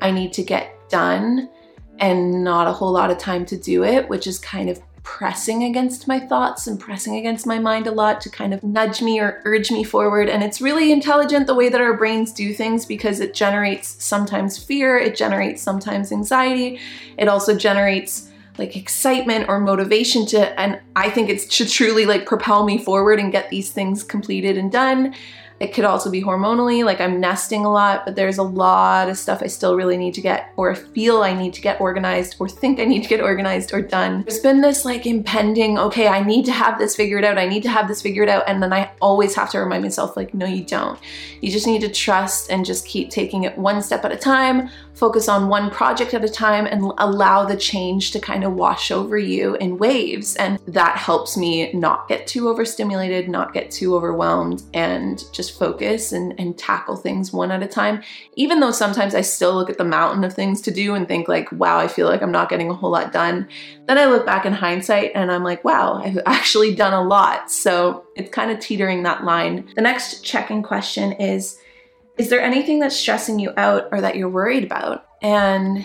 I 0.00 0.10
need 0.10 0.32
to 0.34 0.42
get 0.42 0.74
done 0.88 1.48
and 2.00 2.44
not 2.44 2.68
a 2.68 2.72
whole 2.72 2.92
lot 2.92 3.10
of 3.10 3.18
time 3.18 3.44
to 3.46 3.56
do 3.56 3.84
it, 3.84 4.08
which 4.08 4.26
is 4.26 4.38
kind 4.38 4.70
of 4.70 4.80
pressing 5.02 5.64
against 5.64 6.08
my 6.08 6.18
thoughts 6.18 6.66
and 6.66 6.78
pressing 6.78 7.16
against 7.16 7.46
my 7.46 7.58
mind 7.58 7.86
a 7.86 7.90
lot 7.90 8.20
to 8.20 8.30
kind 8.30 8.52
of 8.52 8.62
nudge 8.62 9.00
me 9.00 9.20
or 9.20 9.40
urge 9.44 9.70
me 9.70 9.84
forward. 9.84 10.28
And 10.28 10.42
it's 10.42 10.60
really 10.60 10.92
intelligent 10.92 11.46
the 11.46 11.54
way 11.54 11.68
that 11.68 11.80
our 11.80 11.96
brains 11.96 12.32
do 12.32 12.52
things 12.52 12.84
because 12.84 13.20
it 13.20 13.34
generates 13.34 14.02
sometimes 14.02 14.58
fear, 14.58 14.98
it 14.98 15.16
generates 15.16 15.62
sometimes 15.62 16.12
anxiety, 16.12 16.80
it 17.16 17.28
also 17.28 17.56
generates 17.56 18.28
like 18.58 18.76
excitement 18.76 19.48
or 19.48 19.60
motivation 19.60 20.26
to 20.26 20.60
and 20.60 20.80
I 20.96 21.10
think 21.10 21.30
it's 21.30 21.46
to 21.58 21.68
truly 21.68 22.06
like 22.06 22.26
propel 22.26 22.64
me 22.64 22.76
forward 22.76 23.20
and 23.20 23.30
get 23.30 23.50
these 23.50 23.70
things 23.70 24.02
completed 24.02 24.58
and 24.58 24.70
done. 24.70 25.14
It 25.60 25.74
could 25.74 25.84
also 25.84 26.08
be 26.08 26.22
hormonally, 26.22 26.84
like 26.84 27.00
I'm 27.00 27.20
nesting 27.20 27.64
a 27.64 27.72
lot, 27.72 28.04
but 28.04 28.14
there's 28.14 28.38
a 28.38 28.44
lot 28.44 29.08
of 29.08 29.18
stuff 29.18 29.42
I 29.42 29.48
still 29.48 29.74
really 29.74 29.96
need 29.96 30.14
to 30.14 30.20
get, 30.20 30.52
or 30.56 30.72
feel 30.74 31.22
I 31.22 31.32
need 31.32 31.52
to 31.54 31.60
get 31.60 31.80
organized, 31.80 32.36
or 32.38 32.48
think 32.48 32.78
I 32.78 32.84
need 32.84 33.02
to 33.02 33.08
get 33.08 33.20
organized 33.20 33.74
or 33.74 33.82
done. 33.82 34.22
There's 34.22 34.38
been 34.38 34.60
this 34.60 34.84
like 34.84 35.04
impending, 35.04 35.76
okay, 35.76 36.06
I 36.06 36.22
need 36.22 36.44
to 36.44 36.52
have 36.52 36.78
this 36.78 36.94
figured 36.94 37.24
out, 37.24 37.38
I 37.38 37.48
need 37.48 37.64
to 37.64 37.70
have 37.70 37.88
this 37.88 38.00
figured 38.00 38.28
out, 38.28 38.44
and 38.46 38.62
then 38.62 38.72
I 38.72 38.92
always 39.00 39.34
have 39.34 39.50
to 39.50 39.58
remind 39.58 39.82
myself, 39.82 40.16
like, 40.16 40.32
no, 40.32 40.46
you 40.46 40.64
don't. 40.64 40.98
You 41.40 41.50
just 41.50 41.66
need 41.66 41.80
to 41.80 41.88
trust 41.88 42.50
and 42.50 42.64
just 42.64 42.86
keep 42.86 43.10
taking 43.10 43.42
it 43.42 43.58
one 43.58 43.82
step 43.82 44.04
at 44.04 44.12
a 44.12 44.16
time, 44.16 44.70
focus 44.94 45.28
on 45.28 45.48
one 45.48 45.70
project 45.70 46.14
at 46.14 46.24
a 46.24 46.28
time, 46.28 46.66
and 46.66 46.92
allow 46.98 47.44
the 47.44 47.56
change 47.56 48.12
to 48.12 48.20
kind 48.20 48.44
of 48.44 48.54
wash 48.54 48.90
over 48.90 49.18
you 49.18 49.54
in 49.56 49.78
waves. 49.78 50.36
And 50.36 50.58
that 50.66 50.96
helps 50.96 51.36
me 51.36 51.72
not 51.72 52.08
get 52.08 52.26
too 52.26 52.48
overstimulated, 52.48 53.28
not 53.28 53.52
get 53.52 53.70
too 53.70 53.96
overwhelmed, 53.96 54.62
and 54.74 55.22
just 55.32 55.47
just 55.48 55.58
focus 55.58 56.12
and, 56.12 56.38
and 56.38 56.56
tackle 56.58 56.96
things 56.96 57.32
one 57.32 57.50
at 57.50 57.62
a 57.62 57.66
time. 57.66 58.02
Even 58.36 58.60
though 58.60 58.70
sometimes 58.70 59.14
I 59.14 59.20
still 59.22 59.54
look 59.54 59.70
at 59.70 59.78
the 59.78 59.84
mountain 59.84 60.24
of 60.24 60.34
things 60.34 60.60
to 60.62 60.70
do 60.70 60.94
and 60.94 61.08
think 61.08 61.28
like, 61.28 61.50
wow, 61.52 61.78
I 61.78 61.88
feel 61.88 62.06
like 62.06 62.22
I'm 62.22 62.32
not 62.32 62.48
getting 62.48 62.70
a 62.70 62.74
whole 62.74 62.90
lot 62.90 63.12
done. 63.12 63.48
Then 63.86 63.98
I 63.98 64.06
look 64.06 64.26
back 64.26 64.44
in 64.44 64.52
hindsight 64.52 65.12
and 65.14 65.32
I'm 65.32 65.44
like, 65.44 65.64
wow, 65.64 66.00
I've 66.02 66.18
actually 66.26 66.74
done 66.74 66.92
a 66.92 67.02
lot. 67.02 67.50
So 67.50 68.04
it's 68.16 68.30
kind 68.30 68.50
of 68.50 68.60
teetering 68.60 69.02
that 69.02 69.24
line. 69.24 69.68
The 69.74 69.82
next 69.82 70.22
check-in 70.22 70.62
question 70.62 71.12
is, 71.12 71.58
is 72.16 72.30
there 72.30 72.40
anything 72.40 72.80
that's 72.80 72.96
stressing 72.96 73.38
you 73.38 73.52
out 73.56 73.88
or 73.92 74.00
that 74.00 74.16
you're 74.16 74.28
worried 74.28 74.64
about? 74.64 75.06
And 75.22 75.84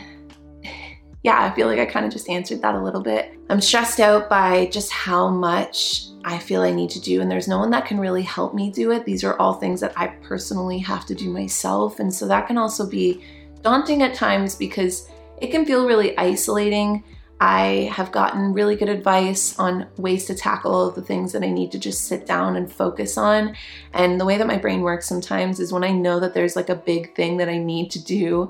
yeah, 1.24 1.42
I 1.42 1.56
feel 1.56 1.68
like 1.68 1.80
I 1.80 1.86
kind 1.86 2.06
of 2.06 2.12
just 2.12 2.30
answered 2.30 2.62
that 2.62 2.76
a 2.76 2.84
little 2.84 3.02
bit. 3.02 3.38
I'm 3.50 3.62
stressed 3.62 4.02
out 4.02 4.30
by 4.30 4.66
just 4.68 4.92
how 4.92 5.30
much 5.30 6.08
I 6.26 6.38
feel 6.38 6.62
I 6.62 6.72
need 6.72 6.90
to 6.92 7.02
do, 7.02 7.22
and 7.22 7.32
there's 7.32 7.48
no 7.48 7.60
one 7.60 7.72
that 7.72 7.86
can 7.86 8.00
really 8.00 8.22
help 8.22 8.54
me 8.54 8.70
do 8.70 8.92
it. 8.92 9.06
These 9.06 9.24
are 9.24 9.38
all 9.40 9.54
things 9.54 9.80
that 9.80 9.94
I 9.98 10.08
personally 10.08 10.80
have 10.80 11.06
to 11.06 11.16
do 11.16 11.30
myself. 11.30 12.00
And 12.00 12.14
so 12.14 12.28
that 12.28 12.48
can 12.48 12.58
also 12.58 12.90
be 12.90 13.24
daunting 13.62 14.04
at 14.04 14.14
times 14.14 14.56
because 14.56 15.10
it 15.42 15.48
can 15.48 15.66
feel 15.66 15.88
really 15.88 16.18
isolating. 16.18 17.04
I 17.40 17.90
have 17.92 18.12
gotten 18.12 18.54
really 18.54 18.76
good 18.76 18.90
advice 18.90 19.58
on 19.60 19.88
ways 19.98 20.26
to 20.26 20.36
tackle 20.36 20.92
the 20.92 21.02
things 21.02 21.34
that 21.34 21.44
I 21.44 21.52
need 21.52 21.72
to 21.74 21.80
just 21.80 22.06
sit 22.06 22.26
down 22.26 22.56
and 22.56 22.72
focus 22.72 23.18
on. 23.18 23.56
And 23.94 24.20
the 24.20 24.26
way 24.26 24.38
that 24.38 24.48
my 24.48 24.58
brain 24.58 24.82
works 24.82 25.08
sometimes 25.08 25.60
is 25.60 25.74
when 25.74 25.84
I 25.84 25.92
know 25.92 26.20
that 26.22 26.34
there's 26.34 26.56
like 26.56 26.70
a 26.70 26.76
big 26.76 27.16
thing 27.16 27.38
that 27.38 27.50
I 27.50 27.58
need 27.58 27.92
to 27.92 28.04
do, 28.04 28.50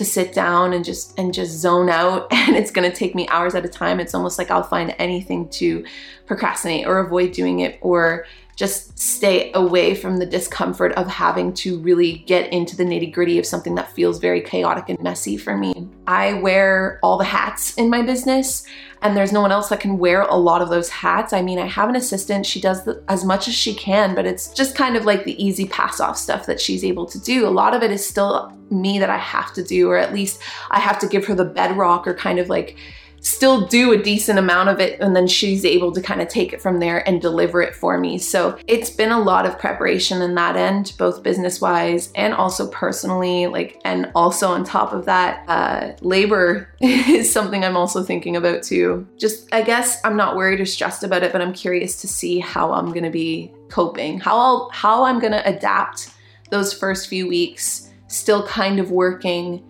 to 0.00 0.04
sit 0.06 0.32
down 0.32 0.72
and 0.72 0.82
just 0.82 1.16
and 1.18 1.34
just 1.34 1.58
zone 1.58 1.90
out 1.90 2.26
and 2.32 2.56
it's 2.56 2.70
going 2.70 2.90
to 2.90 2.96
take 2.96 3.14
me 3.14 3.28
hours 3.28 3.54
at 3.54 3.66
a 3.66 3.68
time. 3.68 4.00
It's 4.00 4.14
almost 4.14 4.38
like 4.38 4.50
i'll 4.50 4.62
find 4.62 4.94
anything 4.98 5.46
to 5.50 5.84
procrastinate 6.24 6.86
or 6.86 7.00
avoid 7.00 7.32
doing 7.32 7.60
it 7.60 7.78
or 7.82 8.24
just 8.60 8.98
stay 8.98 9.50
away 9.54 9.94
from 9.94 10.18
the 10.18 10.26
discomfort 10.26 10.92
of 10.92 11.06
having 11.06 11.50
to 11.50 11.78
really 11.78 12.18
get 12.26 12.52
into 12.52 12.76
the 12.76 12.84
nitty 12.84 13.10
gritty 13.10 13.38
of 13.38 13.46
something 13.46 13.74
that 13.74 13.90
feels 13.92 14.18
very 14.18 14.42
chaotic 14.42 14.90
and 14.90 15.00
messy 15.00 15.38
for 15.38 15.56
me. 15.56 15.88
I 16.06 16.34
wear 16.34 17.00
all 17.02 17.16
the 17.16 17.24
hats 17.24 17.72
in 17.78 17.88
my 17.88 18.02
business, 18.02 18.66
and 19.00 19.16
there's 19.16 19.32
no 19.32 19.40
one 19.40 19.50
else 19.50 19.70
that 19.70 19.80
can 19.80 19.96
wear 19.96 20.20
a 20.20 20.36
lot 20.36 20.60
of 20.60 20.68
those 20.68 20.90
hats. 20.90 21.32
I 21.32 21.40
mean, 21.40 21.58
I 21.58 21.64
have 21.64 21.88
an 21.88 21.96
assistant, 21.96 22.44
she 22.44 22.60
does 22.60 22.84
the, 22.84 23.02
as 23.08 23.24
much 23.24 23.48
as 23.48 23.54
she 23.54 23.72
can, 23.72 24.14
but 24.14 24.26
it's 24.26 24.52
just 24.52 24.76
kind 24.76 24.94
of 24.94 25.06
like 25.06 25.24
the 25.24 25.42
easy 25.42 25.66
pass 25.66 25.98
off 25.98 26.18
stuff 26.18 26.44
that 26.44 26.60
she's 26.60 26.84
able 26.84 27.06
to 27.06 27.18
do. 27.18 27.46
A 27.46 27.48
lot 27.48 27.72
of 27.72 27.82
it 27.82 27.90
is 27.90 28.06
still 28.06 28.52
me 28.68 28.98
that 28.98 29.08
I 29.08 29.16
have 29.16 29.54
to 29.54 29.64
do, 29.64 29.88
or 29.88 29.96
at 29.96 30.12
least 30.12 30.38
I 30.70 30.80
have 30.80 30.98
to 30.98 31.06
give 31.06 31.24
her 31.24 31.34
the 31.34 31.46
bedrock 31.46 32.06
or 32.06 32.12
kind 32.12 32.38
of 32.38 32.50
like 32.50 32.76
still 33.20 33.66
do 33.66 33.92
a 33.92 34.02
decent 34.02 34.38
amount 34.38 34.68
of 34.68 34.80
it 34.80 34.98
and 35.00 35.14
then 35.14 35.26
she's 35.26 35.64
able 35.64 35.92
to 35.92 36.00
kind 36.00 36.20
of 36.20 36.28
take 36.28 36.52
it 36.52 36.60
from 36.60 36.80
there 36.80 37.06
and 37.08 37.20
deliver 37.20 37.62
it 37.62 37.74
for 37.74 37.98
me. 37.98 38.18
So 38.18 38.58
it's 38.66 38.90
been 38.90 39.12
a 39.12 39.20
lot 39.20 39.46
of 39.46 39.58
preparation 39.58 40.22
in 40.22 40.34
that 40.34 40.56
end, 40.56 40.94
both 40.98 41.22
business 41.22 41.60
wise 41.60 42.10
and 42.14 42.34
also 42.34 42.68
personally. 42.68 43.46
Like, 43.46 43.80
and 43.84 44.10
also 44.14 44.48
on 44.48 44.64
top 44.64 44.92
of 44.92 45.04
that, 45.04 45.44
uh, 45.48 45.92
labor 46.00 46.74
is 46.80 47.30
something 47.30 47.64
I'm 47.64 47.76
also 47.76 48.02
thinking 48.02 48.36
about 48.36 48.62
too. 48.62 49.06
Just, 49.16 49.52
I 49.52 49.62
guess 49.62 50.00
I'm 50.04 50.16
not 50.16 50.36
worried 50.36 50.60
or 50.60 50.66
stressed 50.66 51.04
about 51.04 51.22
it, 51.22 51.32
but 51.32 51.42
I'm 51.42 51.52
curious 51.52 52.00
to 52.00 52.08
see 52.08 52.38
how 52.38 52.72
I'm 52.72 52.92
gonna 52.92 53.10
be 53.10 53.52
coping, 53.68 54.18
how 54.18 54.36
I'll, 54.38 54.70
how 54.72 55.04
I'm 55.04 55.20
gonna 55.20 55.42
adapt 55.44 56.10
those 56.50 56.72
first 56.72 57.08
few 57.08 57.28
weeks, 57.28 57.90
still 58.08 58.46
kind 58.46 58.80
of 58.80 58.90
working 58.90 59.69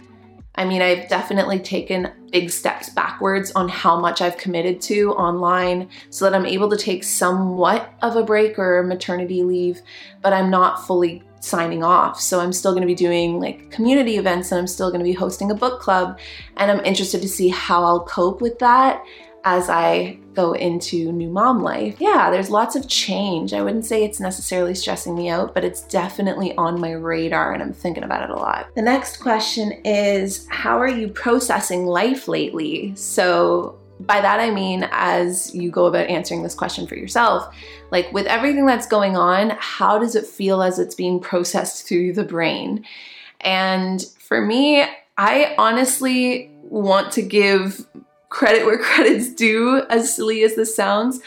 I 0.61 0.67
mean, 0.67 0.83
I've 0.83 1.09
definitely 1.09 1.59
taken 1.59 2.13
big 2.31 2.51
steps 2.51 2.91
backwards 2.91 3.51
on 3.53 3.71
how 3.71 3.99
much 3.99 4.21
I've 4.21 4.37
committed 4.37 4.83
to 4.83 5.13
online 5.13 5.89
so 6.11 6.27
that 6.27 6.35
I'm 6.35 6.45
able 6.45 6.69
to 6.69 6.77
take 6.77 7.03
somewhat 7.03 7.95
of 8.03 8.15
a 8.15 8.23
break 8.23 8.59
or 8.59 8.83
maternity 8.83 9.43
leave, 9.43 9.81
but 10.21 10.35
I'm 10.35 10.51
not 10.51 10.87
fully 10.87 11.23
signing 11.41 11.83
off. 11.83 12.21
So 12.21 12.41
I'm 12.41 12.53
still 12.53 12.73
going 12.73 12.83
to 12.83 12.87
be 12.87 12.95
doing 12.95 13.41
like 13.41 13.71
community 13.71 14.19
events 14.19 14.53
and 14.53 14.59
I'm 14.59 14.67
still 14.67 14.91
going 14.91 15.01
to 15.01 15.05
be 15.05 15.15
hosting 15.15 15.51
a 15.51 15.55
book 15.55 15.81
club. 15.81 16.19
And 16.59 16.71
I'm 16.71 16.85
interested 16.85 17.23
to 17.23 17.29
see 17.29 17.49
how 17.49 17.83
I'll 17.83 18.05
cope 18.05 18.43
with 18.43 18.59
that 18.59 19.03
as 19.45 19.71
I 19.71 20.19
into 20.53 21.13
new 21.13 21.29
mom 21.29 21.63
life. 21.63 21.97
Yeah, 22.01 22.31
there's 22.31 22.51
lots 22.51 22.77
of 22.77 22.89
change. 22.89 23.53
I 23.53 23.63
wouldn't 23.63 23.85
say 23.85 24.05
it's 24.05 24.21
necessarily 24.21 24.75
stressing 24.75 25.15
me 25.15 25.29
out, 25.29 25.55
but 25.55 25.65
it's 25.65 25.83
definitely 25.83 26.57
on 26.57 26.81
my 26.81 26.93
radar 26.93 27.53
and 27.53 27.63
I'm 27.63 27.73
thinking 27.73 28.05
about 28.05 28.25
it 28.25 28.31
a 28.31 28.37
lot. 28.37 28.69
The 28.75 28.83
next 28.83 29.19
question 29.19 29.73
is 29.85 30.47
How 30.49 30.79
are 30.79 30.89
you 30.89 31.09
processing 31.09 31.87
life 31.87 32.29
lately? 32.29 32.95
So, 32.97 33.79
by 34.01 34.21
that 34.21 34.41
I 34.41 34.51
mean, 34.51 34.89
as 34.93 35.55
you 35.55 35.71
go 35.71 35.85
about 35.85 36.09
answering 36.09 36.43
this 36.43 36.55
question 36.55 36.87
for 36.87 36.95
yourself, 36.95 37.55
like 37.91 38.11
with 38.13 38.27
everything 38.27 38.65
that's 38.65 38.87
going 38.87 39.17
on, 39.17 39.57
how 39.59 39.99
does 39.99 40.17
it 40.17 40.27
feel 40.27 40.63
as 40.63 40.79
it's 40.79 40.95
being 40.95 41.21
processed 41.21 41.87
through 41.87 42.15
the 42.15 42.25
brain? 42.25 42.87
And 43.43 44.03
for 44.19 44.41
me, 44.41 44.87
I 45.19 45.55
honestly 45.59 46.51
want 46.63 47.13
to 47.13 47.23
give 47.23 47.87
credit 48.31 48.65
where 48.65 48.79
credit's 48.83 49.33
due, 49.35 49.83
as 49.91 50.15
silly 50.15 50.43
as 50.43 50.55
this 50.57 50.75
sounds. 50.75 51.21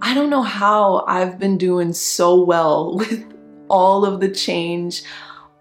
I 0.00 0.14
don't 0.14 0.30
know 0.30 0.42
how 0.42 1.04
I've 1.08 1.38
been 1.38 1.58
doing 1.58 1.92
so 1.92 2.40
well 2.40 2.96
with 2.98 3.24
all 3.68 4.04
of 4.04 4.20
the 4.20 4.30
change, 4.30 5.02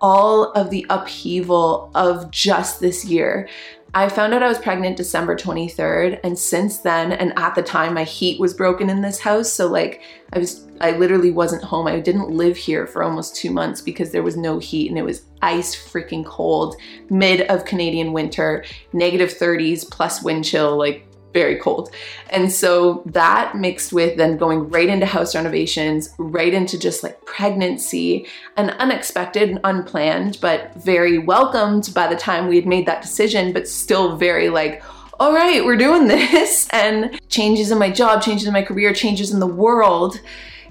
all 0.01 0.51
of 0.51 0.69
the 0.69 0.85
upheaval 0.89 1.91
of 1.95 2.29
just 2.31 2.79
this 2.79 3.03
year. 3.03 3.49
I 3.93 4.07
found 4.07 4.33
out 4.33 4.43
I 4.43 4.47
was 4.47 4.59
pregnant 4.59 4.97
December 4.97 5.35
23rd, 5.35 6.19
and 6.23 6.37
since 6.37 6.79
then, 6.79 7.11
and 7.11 7.33
at 7.37 7.55
the 7.55 7.63
time, 7.63 7.95
my 7.95 8.03
heat 8.03 8.39
was 8.39 8.53
broken 8.53 8.89
in 8.89 9.01
this 9.01 9.19
house. 9.19 9.51
So, 9.51 9.67
like, 9.67 10.03
I 10.31 10.37
was, 10.37 10.67
I 10.79 10.91
literally 10.91 11.31
wasn't 11.31 11.63
home. 11.63 11.87
I 11.87 11.99
didn't 11.99 12.29
live 12.29 12.55
here 12.55 12.85
for 12.85 13.01
almost 13.01 13.35
two 13.35 13.49
months 13.49 13.81
because 13.81 14.11
there 14.11 14.21
was 14.21 14.37
no 14.37 14.59
heat 14.59 14.89
and 14.89 14.97
it 14.97 15.05
was 15.05 15.23
ice 15.41 15.75
freaking 15.75 16.23
cold, 16.23 16.75
mid 17.09 17.41
of 17.49 17.65
Canadian 17.65 18.13
winter, 18.13 18.63
negative 18.93 19.29
30s 19.29 19.89
plus 19.89 20.21
wind 20.21 20.45
chill, 20.45 20.77
like, 20.77 21.08
very 21.33 21.57
cold. 21.57 21.93
And 22.29 22.51
so 22.51 23.03
that 23.05 23.55
mixed 23.55 23.93
with 23.93 24.17
then 24.17 24.37
going 24.37 24.69
right 24.69 24.89
into 24.89 25.05
house 25.05 25.35
renovations, 25.35 26.13
right 26.17 26.53
into 26.53 26.77
just 26.77 27.03
like 27.03 27.23
pregnancy, 27.25 28.27
and 28.57 28.71
unexpected 28.71 29.49
and 29.49 29.59
unplanned, 29.63 30.39
but 30.41 30.73
very 30.75 31.17
welcomed 31.17 31.91
by 31.93 32.07
the 32.07 32.15
time 32.15 32.47
we 32.47 32.55
had 32.55 32.65
made 32.65 32.85
that 32.87 33.01
decision, 33.01 33.53
but 33.53 33.67
still 33.67 34.17
very 34.17 34.49
like, 34.49 34.83
all 35.19 35.33
right, 35.33 35.65
we're 35.65 35.77
doing 35.77 36.07
this. 36.07 36.67
And 36.79 37.19
changes 37.29 37.71
in 37.71 37.77
my 37.77 37.89
job, 37.89 38.21
changes 38.21 38.47
in 38.47 38.53
my 38.53 38.63
career, 38.63 38.93
changes 38.93 39.31
in 39.31 39.39
the 39.39 39.47
world 39.47 40.19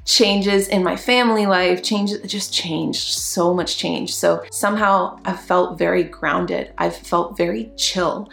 changes 0.08 0.68
in 0.68 0.82
my 0.82 0.96
family 0.96 1.44
life, 1.44 1.82
changes 1.82 2.18
just 2.22 2.52
changed, 2.52 3.08
so 3.08 3.52
much 3.52 3.76
change. 3.76 4.14
So 4.14 4.42
somehow 4.50 5.20
I 5.26 5.34
felt 5.34 5.78
very 5.78 6.02
grounded. 6.02 6.72
I've 6.78 6.96
felt 6.96 7.36
very 7.36 7.70
chill 7.76 8.30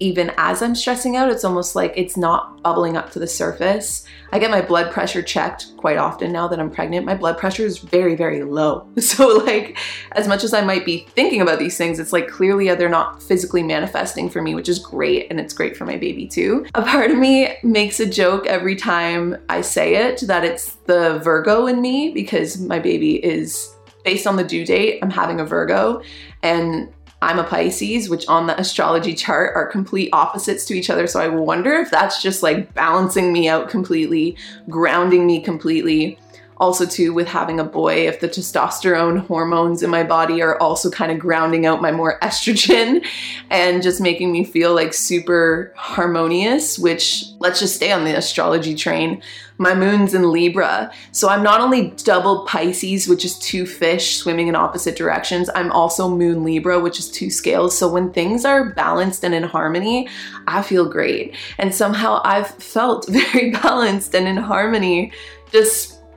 even 0.00 0.32
as 0.38 0.62
I'm 0.62 0.74
stressing 0.74 1.14
out, 1.14 1.30
it's 1.30 1.44
almost 1.44 1.76
like 1.76 1.92
it's 1.94 2.16
not 2.16 2.62
bubbling 2.62 2.96
up 2.96 3.10
to 3.12 3.18
the 3.18 3.26
surface. 3.26 4.06
I 4.32 4.38
get 4.38 4.50
my 4.50 4.62
blood 4.62 4.90
pressure 4.90 5.22
checked 5.22 5.76
quite 5.76 5.98
often 5.98 6.32
now 6.32 6.48
that 6.48 6.58
I'm 6.58 6.70
pregnant. 6.70 7.04
My 7.04 7.14
blood 7.14 7.36
pressure 7.36 7.64
is 7.64 7.78
very, 7.78 8.16
very 8.16 8.42
low. 8.42 8.88
So, 9.10 9.26
like, 9.26 9.76
as 10.12 10.28
much 10.28 10.44
as 10.44 10.54
I 10.54 10.62
might 10.62 10.84
be 10.84 11.04
thinking 11.14 11.40
about 11.40 11.58
these 11.58 11.76
things, 11.76 11.98
it's 11.98 12.12
like 12.12 12.28
clearly 12.28 12.72
they're 12.74 12.88
not 12.88 13.20
physically 13.20 13.62
manifesting 13.62 14.30
for 14.30 14.40
me, 14.40 14.54
which 14.54 14.68
is 14.68 14.78
great. 14.78 15.26
And 15.30 15.40
it's 15.40 15.52
great 15.52 15.76
for 15.76 15.84
my 15.84 15.96
baby 15.96 16.28
too. 16.28 16.64
A 16.74 16.82
part 16.82 17.10
of 17.10 17.18
me 17.18 17.56
makes 17.64 17.98
a 17.98 18.06
joke 18.06 18.46
every 18.46 18.76
time 18.76 19.36
I 19.48 19.62
say 19.62 19.96
it 19.96 20.20
that 20.28 20.44
it's 20.44 20.76
the 20.86 21.18
Virgo 21.18 21.66
in 21.66 21.82
me 21.82 22.12
because 22.12 22.60
my 22.60 22.78
baby 22.78 23.22
is 23.24 23.74
based 24.04 24.26
on 24.26 24.36
the 24.36 24.44
due 24.44 24.64
date. 24.64 25.00
I'm 25.02 25.10
having 25.10 25.40
a 25.40 25.44
Virgo. 25.44 26.02
And 26.42 26.92
I'm 27.22 27.38
a 27.38 27.44
Pisces, 27.44 28.08
which 28.08 28.26
on 28.28 28.46
the 28.46 28.58
astrology 28.58 29.14
chart 29.14 29.54
are 29.54 29.66
complete 29.66 30.08
opposites 30.12 30.64
to 30.66 30.74
each 30.74 30.88
other. 30.88 31.06
So 31.06 31.20
I 31.20 31.28
wonder 31.28 31.74
if 31.74 31.90
that's 31.90 32.22
just 32.22 32.42
like 32.42 32.72
balancing 32.72 33.32
me 33.32 33.48
out 33.48 33.68
completely, 33.68 34.36
grounding 34.70 35.26
me 35.26 35.40
completely. 35.40 36.18
Also, 36.60 36.86
too, 36.86 37.12
with 37.12 37.26
having 37.26 37.58
a 37.58 37.64
boy, 37.64 38.06
if 38.06 38.20
the 38.20 38.28
testosterone 38.28 39.26
hormones 39.26 39.82
in 39.82 39.90
my 39.90 40.04
body 40.04 40.40
are 40.42 40.60
also 40.60 40.90
kind 40.90 41.10
of 41.10 41.18
grounding 41.18 41.66
out 41.66 41.82
my 41.82 41.90
more 41.90 42.18
estrogen 42.20 43.04
and 43.50 43.82
just 43.82 44.00
making 44.00 44.30
me 44.30 44.44
feel 44.44 44.74
like 44.74 44.94
super 44.94 45.72
harmonious, 45.74 46.78
which 46.78 47.24
let's 47.40 47.58
just 47.58 47.74
stay 47.74 47.90
on 47.90 48.04
the 48.04 48.16
astrology 48.16 48.74
train 48.74 49.22
my 49.60 49.74
moon's 49.74 50.14
in 50.14 50.32
Libra. 50.32 50.90
So 51.12 51.28
I'm 51.28 51.42
not 51.42 51.60
only 51.60 51.90
double 51.98 52.46
Pisces, 52.46 53.06
which 53.06 53.26
is 53.26 53.38
two 53.38 53.66
fish 53.66 54.16
swimming 54.16 54.48
in 54.48 54.56
opposite 54.56 54.96
directions, 54.96 55.50
I'm 55.54 55.70
also 55.70 56.08
moon 56.08 56.44
Libra, 56.44 56.80
which 56.80 56.98
is 56.98 57.10
two 57.10 57.28
scales. 57.28 57.76
So 57.76 57.86
when 57.86 58.10
things 58.10 58.46
are 58.46 58.70
balanced 58.70 59.22
and 59.22 59.34
in 59.34 59.42
harmony, 59.42 60.08
I 60.46 60.62
feel 60.62 60.88
great. 60.88 61.36
And 61.58 61.74
somehow 61.74 62.22
I've 62.24 62.48
felt 62.48 63.06
very 63.10 63.50
balanced 63.50 64.14
and 64.14 64.26
in 64.26 64.38
harmony 64.38 65.12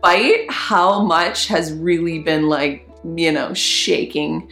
despite 0.03 0.51
how 0.51 1.01
much 1.01 1.47
has 1.47 1.71
really 1.71 2.19
been 2.19 2.49
like, 2.49 2.87
you 3.15 3.31
know, 3.31 3.53
shaking 3.53 4.49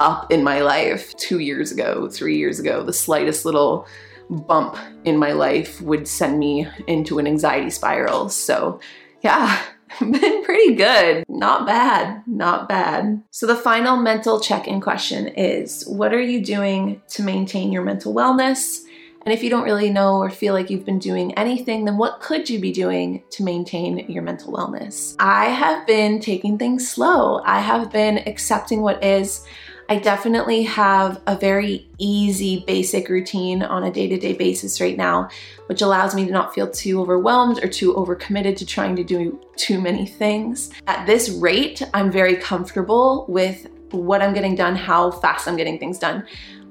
up 0.00 0.32
in 0.32 0.42
my 0.42 0.60
life 0.60 1.14
two 1.16 1.40
years 1.40 1.70
ago, 1.70 2.08
three 2.08 2.38
years 2.38 2.58
ago, 2.58 2.82
the 2.82 2.92
slightest 2.92 3.44
little 3.44 3.86
bump 4.30 4.78
in 5.04 5.18
my 5.18 5.32
life 5.32 5.80
would 5.82 6.08
send 6.08 6.38
me 6.38 6.66
into 6.86 7.18
an 7.18 7.26
anxiety 7.26 7.68
spiral. 7.68 8.30
So, 8.30 8.80
yeah, 9.20 9.60
been 10.00 10.42
pretty 10.42 10.74
good. 10.74 11.24
Not 11.28 11.66
bad, 11.66 12.22
not 12.26 12.66
bad. 12.66 13.22
So, 13.30 13.46
the 13.46 13.56
final 13.56 13.98
mental 13.98 14.40
check 14.40 14.66
in 14.66 14.80
question 14.80 15.28
is 15.28 15.84
what 15.86 16.14
are 16.14 16.22
you 16.22 16.42
doing 16.42 17.02
to 17.08 17.22
maintain 17.22 17.72
your 17.72 17.84
mental 17.84 18.14
wellness? 18.14 18.78
And 19.24 19.32
if 19.32 19.42
you 19.42 19.48
don't 19.48 19.64
really 19.64 19.88
know 19.88 20.18
or 20.18 20.28
feel 20.28 20.52
like 20.52 20.68
you've 20.68 20.84
been 20.84 20.98
doing 20.98 21.32
anything, 21.34 21.86
then 21.86 21.96
what 21.96 22.20
could 22.20 22.50
you 22.50 22.58
be 22.58 22.72
doing 22.72 23.22
to 23.30 23.42
maintain 23.42 23.98
your 24.10 24.22
mental 24.22 24.52
wellness? 24.52 25.16
I 25.18 25.46
have 25.46 25.86
been 25.86 26.20
taking 26.20 26.58
things 26.58 26.86
slow. 26.86 27.40
I 27.44 27.60
have 27.60 27.90
been 27.90 28.18
accepting 28.26 28.82
what 28.82 29.02
is. 29.02 29.46
I 29.88 29.98
definitely 29.98 30.62
have 30.64 31.22
a 31.26 31.36
very 31.36 31.88
easy, 31.98 32.64
basic 32.66 33.08
routine 33.08 33.62
on 33.62 33.84
a 33.84 33.90
day 33.90 34.08
to 34.08 34.18
day 34.18 34.34
basis 34.34 34.80
right 34.80 34.96
now, 34.96 35.28
which 35.66 35.80
allows 35.80 36.14
me 36.14 36.26
to 36.26 36.30
not 36.30 36.54
feel 36.54 36.70
too 36.70 37.00
overwhelmed 37.00 37.62
or 37.62 37.68
too 37.68 37.94
overcommitted 37.94 38.56
to 38.56 38.66
trying 38.66 38.96
to 38.96 39.04
do 39.04 39.40
too 39.56 39.80
many 39.80 40.06
things. 40.06 40.70
At 40.86 41.06
this 41.06 41.30
rate, 41.30 41.82
I'm 41.94 42.10
very 42.10 42.36
comfortable 42.36 43.24
with 43.28 43.68
what 43.90 44.22
I'm 44.22 44.34
getting 44.34 44.54
done, 44.54 44.76
how 44.76 45.10
fast 45.10 45.46
I'm 45.46 45.56
getting 45.56 45.78
things 45.78 45.98
done. 45.98 46.26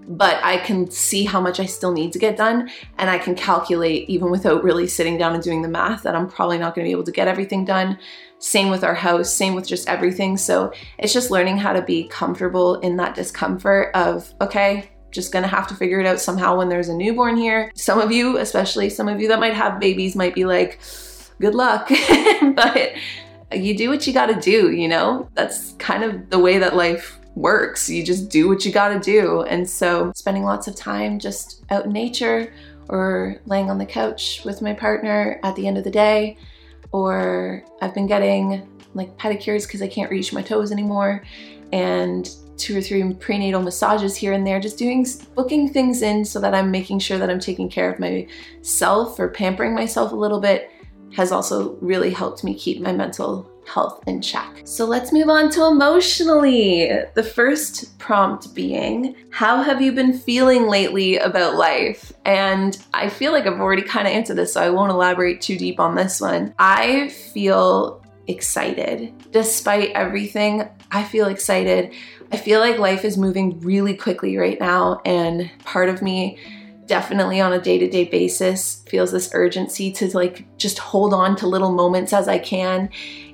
But 0.08 0.44
I 0.44 0.58
can 0.58 0.90
see 0.90 1.24
how 1.26 1.40
much 1.40 1.60
I 1.60 1.66
still 1.66 1.92
need 1.92 2.12
to 2.14 2.20
get 2.20 2.38
done, 2.38 2.70
and 2.98 3.10
I 3.10 3.18
can 3.18 3.36
calculate, 3.36 4.10
even 4.10 4.32
without 4.32 4.64
really 4.64 4.88
sitting 4.88 5.18
down 5.18 5.34
and 5.34 5.44
doing 5.44 5.62
the 5.62 5.68
math, 5.68 6.04
that 6.04 6.16
I'm 6.16 6.28
probably 6.30 6.58
not 6.58 6.76
gonna 6.76 6.88
be 6.88 6.92
able 6.92 7.04
to 7.04 7.12
get 7.12 7.28
everything 7.28 7.66
done. 7.66 7.98
Same 8.40 8.70
with 8.70 8.84
our 8.84 8.94
house, 8.94 9.34
same 9.34 9.56
with 9.56 9.68
just 9.68 9.88
everything. 9.88 10.36
So 10.36 10.74
it's 10.98 11.14
just 11.14 11.32
learning 11.32 11.58
how 11.58 11.74
to 11.74 11.82
be 11.82 12.08
comfortable 12.10 12.76
in 12.82 12.98
that 12.98 13.16
discomfort 13.16 13.96
of, 13.96 14.34
okay, 14.42 14.90
just 15.12 15.32
gonna 15.32 15.48
have 15.48 15.68
to 15.68 15.76
figure 15.76 16.00
it 16.00 16.06
out 16.06 16.20
somehow 16.20 16.58
when 16.58 16.70
there's 16.70 16.90
a 16.90 16.96
newborn 16.96 17.38
here. 17.38 17.72
Some 17.76 18.00
of 18.00 18.12
you, 18.12 18.38
especially 18.38 18.90
some 18.90 19.08
of 19.08 19.22
you 19.22 19.28
that 19.30 19.40
might 19.40 19.54
have 19.54 19.80
babies, 19.80 20.16
might 20.16 20.36
be 20.36 20.44
like, 20.44 20.80
good 21.40 21.56
luck. 21.56 21.90
but 22.56 22.94
you 23.54 23.78
do 23.78 23.90
what 23.90 24.06
you 24.08 24.14
gotta 24.14 24.36
do, 24.36 24.72
you 24.72 24.88
know? 24.88 25.30
That's 25.36 25.74
kind 25.74 26.04
of 26.04 26.30
the 26.30 26.40
way 26.40 26.58
that 26.58 26.76
life 26.76 27.20
works. 27.36 27.90
You 27.90 28.04
just 28.04 28.30
do 28.30 28.48
what 28.48 28.66
you 28.66 28.72
gotta 28.72 29.00
do. 29.00 29.42
And 29.44 29.68
so 29.68 30.12
spending 30.16 30.44
lots 30.44 30.68
of 30.68 30.76
time 30.76 31.20
just 31.20 31.64
out 31.70 31.86
in 31.86 31.92
nature 31.92 32.54
or 32.90 33.38
laying 33.46 33.70
on 33.70 33.78
the 33.78 33.86
couch 33.86 34.42
with 34.46 34.62
my 34.62 34.74
partner 34.74 35.40
at 35.44 35.56
the 35.56 35.68
end 35.68 35.78
of 35.78 35.84
the 35.84 35.92
day 35.92 36.38
or 36.94 37.64
I've 37.82 37.94
been 37.94 38.08
getting 38.08 38.70
like 38.94 39.18
pedicures 39.18 39.66
because 39.66 39.82
I 39.82 39.88
can't 39.88 40.10
reach 40.10 40.32
my 40.32 40.42
toes 40.42 40.72
anymore, 40.72 41.24
and 41.74 42.30
two 42.56 42.78
or 42.78 42.82
three 42.82 43.14
prenatal 43.16 43.62
massages 43.62 44.16
here 44.16 44.34
and 44.34 44.46
there, 44.46 44.60
just 44.60 44.78
doing 44.78 45.06
booking 45.34 45.74
things 45.74 46.04
in 46.04 46.24
so 46.24 46.40
that 46.40 46.54
I'm 46.54 46.70
making 46.70 47.00
sure 47.00 47.18
that 47.18 47.30
I'm 47.30 47.40
taking 47.40 47.68
care 47.68 47.92
of 47.92 48.00
myself 48.00 49.20
or 49.20 49.28
pampering 49.28 49.74
myself 49.74 50.12
a 50.12 50.16
little 50.16 50.40
bit 50.40 50.70
has 51.14 51.32
also 51.32 51.76
really 51.76 52.12
helped 52.12 52.44
me 52.44 52.54
keep 52.54 52.80
my 52.82 52.92
mental 52.92 53.52
health 53.68 54.04
in 54.08 54.22
check. 54.22 54.62
So 54.66 54.86
let's 54.86 55.12
move 55.12 55.30
on 55.30 55.50
to 55.52 55.66
emotionally. 55.66 56.90
The 57.16 57.24
first 57.24 57.98
prompt 58.00 58.54
being, 58.54 59.16
How 59.30 59.62
have 59.62 59.82
you 59.82 59.92
been 59.92 60.14
feeling 60.14 60.68
lately 60.68 61.18
about 61.18 61.56
life? 61.56 62.14
And 62.26 62.78
I 62.94 63.10
feel 63.10 63.32
like 63.32 63.46
I've 63.46 63.60
already 63.60 63.82
kind 63.82 64.08
of 64.08 64.14
answered 64.14 64.36
this, 64.36 64.54
so 64.54 64.62
I 64.62 64.70
won't 64.70 64.92
elaborate 64.92 65.42
too 65.42 65.58
deep 65.58 65.80
on 65.80 65.96
this 65.96 66.22
one. 66.22 66.54
I 66.60 67.10
feel 67.10 68.04
excited. 68.28 69.14
Despite 69.32 69.92
everything, 69.92 70.68
I 70.92 71.04
feel 71.04 71.28
excited. 71.28 71.94
I 72.32 72.38
feel 72.38 72.60
like 72.60 72.78
life 72.78 73.06
is 73.06 73.18
moving 73.18 73.60
really 73.60 73.96
quickly 73.96 74.38
right 74.38 74.60
now, 74.60 75.02
and 75.06 75.52
part 75.64 75.90
of 75.90 76.02
me 76.02 76.38
definitely 76.86 77.40
on 77.40 77.54
a 77.54 77.62
day-to-day 77.62 78.06
basis 78.06 78.84
feels 78.88 79.12
this 79.12 79.30
urgency 79.34 79.92
to 79.92 80.16
like 80.16 80.46
just 80.58 80.80
hold 80.80 81.14
on 81.14 81.36
to 81.38 81.48
little 81.48 81.72
moments 81.72 82.12
as 82.12 82.28
I 82.28 82.40
can 82.40 82.90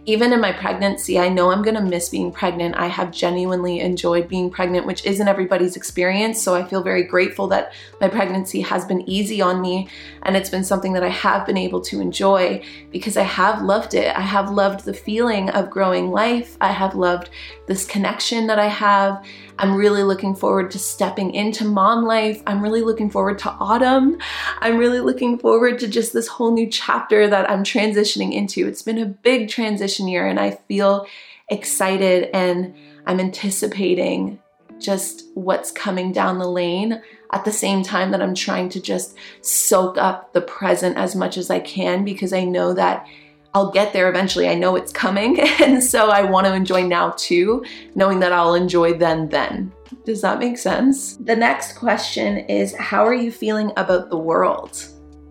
even 0.09 0.33
in 0.33 0.41
my 0.41 0.51
pregnancy, 0.51 1.19
I 1.19 1.29
know 1.29 1.51
I'm 1.51 1.61
gonna 1.61 1.83
miss 1.83 2.09
being 2.09 2.31
pregnant. 2.31 2.75
I 2.75 2.87
have 2.87 3.11
genuinely 3.11 3.79
enjoyed 3.79 4.27
being 4.27 4.49
pregnant, 4.49 4.87
which 4.87 5.05
isn't 5.05 5.27
everybody's 5.27 5.75
experience. 5.75 6.41
So 6.41 6.55
I 6.55 6.63
feel 6.63 6.81
very 6.81 7.03
grateful 7.03 7.47
that 7.49 7.73
my 8.01 8.07
pregnancy 8.07 8.61
has 8.61 8.85
been 8.85 9.07
easy 9.07 9.39
on 9.39 9.61
me 9.61 9.87
and 10.23 10.35
it's 10.35 10.49
been 10.49 10.63
something 10.63 10.93
that 10.93 11.03
I 11.03 11.09
have 11.09 11.45
been 11.45 11.57
able 11.57 11.79
to 11.81 12.01
enjoy 12.01 12.63
because 12.91 13.17
I 13.17 13.23
have 13.23 13.61
loved 13.61 13.93
it. 13.93 14.15
I 14.15 14.21
have 14.21 14.49
loved 14.49 14.83
the 14.83 14.95
feeling 14.95 15.51
of 15.51 15.69
growing 15.69 16.09
life. 16.09 16.57
I 16.59 16.71
have 16.71 16.95
loved 16.95 17.29
this 17.67 17.85
connection 17.85 18.47
that 18.47 18.57
I 18.57 18.67
have. 18.67 19.23
I'm 19.59 19.75
really 19.75 20.03
looking 20.03 20.35
forward 20.35 20.71
to 20.71 20.79
stepping 20.79 21.33
into 21.33 21.65
mom 21.65 22.05
life. 22.05 22.41
I'm 22.47 22.63
really 22.63 22.81
looking 22.81 23.09
forward 23.09 23.39
to 23.39 23.51
autumn. 23.51 24.17
I'm 24.59 24.77
really 24.77 25.01
looking 25.01 25.37
forward 25.37 25.79
to 25.79 25.87
just 25.89 26.13
this 26.13 26.29
whole 26.29 26.53
new 26.53 26.67
chapter 26.67 27.27
that 27.27 27.49
I'm 27.49 27.63
transitioning 27.63 28.33
into. 28.33 28.67
It's 28.67 28.81
been 28.81 28.97
a 28.97 29.05
big 29.05 29.49
transition 29.49 30.07
year 30.07 30.25
and 30.25 30.39
I 30.39 30.51
feel 30.69 31.05
excited 31.49 32.29
and 32.33 32.73
I'm 33.05 33.19
anticipating 33.19 34.39
just 34.79 35.25
what's 35.33 35.71
coming 35.71 36.13
down 36.13 36.39
the 36.39 36.49
lane 36.49 37.01
at 37.33 37.43
the 37.43 37.51
same 37.51 37.83
time 37.83 38.11
that 38.11 38.21
I'm 38.21 38.35
trying 38.35 38.69
to 38.69 38.81
just 38.81 39.15
soak 39.41 39.97
up 39.97 40.31
the 40.31 40.41
present 40.41 40.97
as 40.97 41.17
much 41.17 41.37
as 41.37 41.49
I 41.49 41.59
can 41.59 42.05
because 42.05 42.31
I 42.31 42.45
know 42.45 42.73
that 42.75 43.05
I'll 43.53 43.71
get 43.71 43.93
there 43.93 44.09
eventually. 44.09 44.47
I 44.47 44.55
know 44.55 44.75
it's 44.75 44.91
coming. 44.91 45.39
And 45.59 45.83
so 45.83 46.09
I 46.09 46.23
want 46.23 46.47
to 46.47 46.53
enjoy 46.53 46.83
now 46.85 47.11
too, 47.11 47.63
knowing 47.95 48.19
that 48.19 48.31
I'll 48.31 48.53
enjoy 48.53 48.93
then, 48.93 49.29
then. 49.29 49.71
Does 50.05 50.21
that 50.21 50.39
make 50.39 50.57
sense? 50.57 51.17
The 51.17 51.35
next 51.35 51.73
question 51.73 52.37
is 52.49 52.75
How 52.75 53.05
are 53.05 53.13
you 53.13 53.31
feeling 53.31 53.71
about 53.77 54.09
the 54.09 54.17
world? 54.17 54.85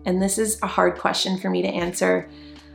And 0.05 0.21
this 0.21 0.37
is 0.37 0.59
a 0.61 0.67
hard 0.67 0.97
question 0.97 1.37
for 1.37 1.49
me 1.49 1.61
to 1.61 1.67
answer. 1.67 2.29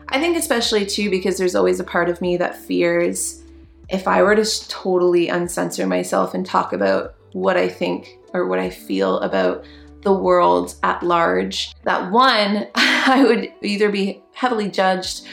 I 0.09 0.21
think, 0.21 0.37
especially 0.37 0.85
too, 0.85 1.11
because 1.11 1.39
there's 1.39 1.55
always 1.55 1.81
a 1.81 1.85
part 1.85 2.09
of 2.09 2.21
me 2.21 2.37
that 2.37 2.57
fears 2.57 3.43
if 3.89 4.09
I 4.09 4.23
were 4.23 4.37
to 4.37 4.69
totally 4.69 5.29
uncensor 5.29 5.87
myself 5.87 6.35
and 6.35 6.45
talk 6.45 6.73
about 6.73 7.15
what 7.33 7.57
I 7.57 7.69
think 7.69 8.19
or 8.33 8.47
what 8.47 8.59
I 8.59 8.71
feel 8.71 9.19
about 9.21 9.65
the 10.05 10.13
world 10.13 10.75
at 10.83 11.03
large, 11.03 11.75
that 11.83 12.11
one, 12.11 12.69
I 12.75 13.25
would 13.27 13.53
either 13.63 13.91
be 13.91 14.23
heavily 14.33 14.69
judged 14.71 15.27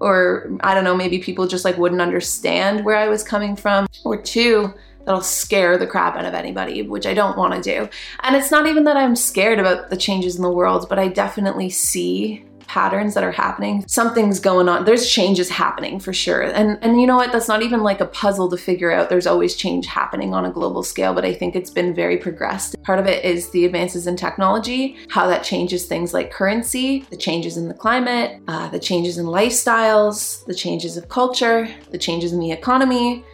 or 0.00 0.58
I 0.62 0.74
don't 0.74 0.84
know, 0.84 0.96
maybe 0.96 1.18
people 1.18 1.46
just 1.46 1.64
like 1.64 1.78
wouldn't 1.78 2.00
understand 2.00 2.84
where 2.84 2.96
I 2.96 3.08
was 3.08 3.22
coming 3.22 3.56
from, 3.56 3.86
or 4.04 4.20
two, 4.20 4.74
that'll 5.04 5.20
scare 5.20 5.78
the 5.78 5.86
crap 5.86 6.16
out 6.16 6.24
of 6.24 6.34
anybody, 6.34 6.82
which 6.82 7.06
I 7.06 7.14
don't 7.14 7.36
want 7.36 7.54
to 7.54 7.60
do. 7.60 7.88
And 8.22 8.36
it's 8.36 8.50
not 8.50 8.66
even 8.66 8.84
that 8.84 8.96
I'm 8.96 9.16
scared 9.16 9.58
about 9.58 9.90
the 9.90 9.96
changes 9.96 10.36
in 10.36 10.42
the 10.42 10.50
world, 10.50 10.88
but 10.88 10.98
I 10.98 11.08
definitely 11.08 11.70
see 11.70 12.44
patterns 12.66 13.14
that 13.14 13.24
are 13.24 13.32
happening. 13.32 13.84
Something's 13.88 14.40
going 14.40 14.68
on. 14.68 14.84
There's 14.84 15.10
changes 15.10 15.48
happening 15.48 15.98
for 16.00 16.12
sure. 16.12 16.42
And 16.42 16.78
and 16.82 17.00
you 17.00 17.06
know 17.06 17.16
what? 17.16 17.32
That's 17.32 17.48
not 17.48 17.62
even 17.62 17.82
like 17.82 18.00
a 18.00 18.06
puzzle 18.06 18.50
to 18.50 18.56
figure 18.56 18.92
out. 18.92 19.08
There's 19.08 19.26
always 19.26 19.56
change 19.56 19.86
happening 19.86 20.34
on 20.34 20.44
a 20.44 20.50
global 20.50 20.82
scale, 20.82 21.14
but 21.14 21.24
I 21.24 21.34
think 21.34 21.56
it's 21.56 21.70
been 21.70 21.94
very 21.94 22.16
progressed. 22.16 22.80
Part 22.82 22.98
of 22.98 23.06
it 23.06 23.24
is 23.24 23.50
the 23.50 23.64
advances 23.64 24.06
in 24.06 24.16
technology, 24.16 24.96
how 25.08 25.26
that 25.28 25.42
changes 25.42 25.86
things 25.86 26.12
like 26.14 26.30
currency, 26.30 27.06
the 27.10 27.16
changes 27.16 27.56
in 27.56 27.68
the 27.68 27.74
climate, 27.74 28.40
uh, 28.48 28.68
the 28.68 28.78
changes 28.78 29.18
in 29.18 29.26
lifestyles, 29.26 30.44
the 30.46 30.54
changes 30.54 30.96
of 30.96 31.08
culture, 31.08 31.68
the 31.90 31.98
changes 31.98 32.32
in 32.32 32.40
the 32.40 32.50
economy, 32.50 33.24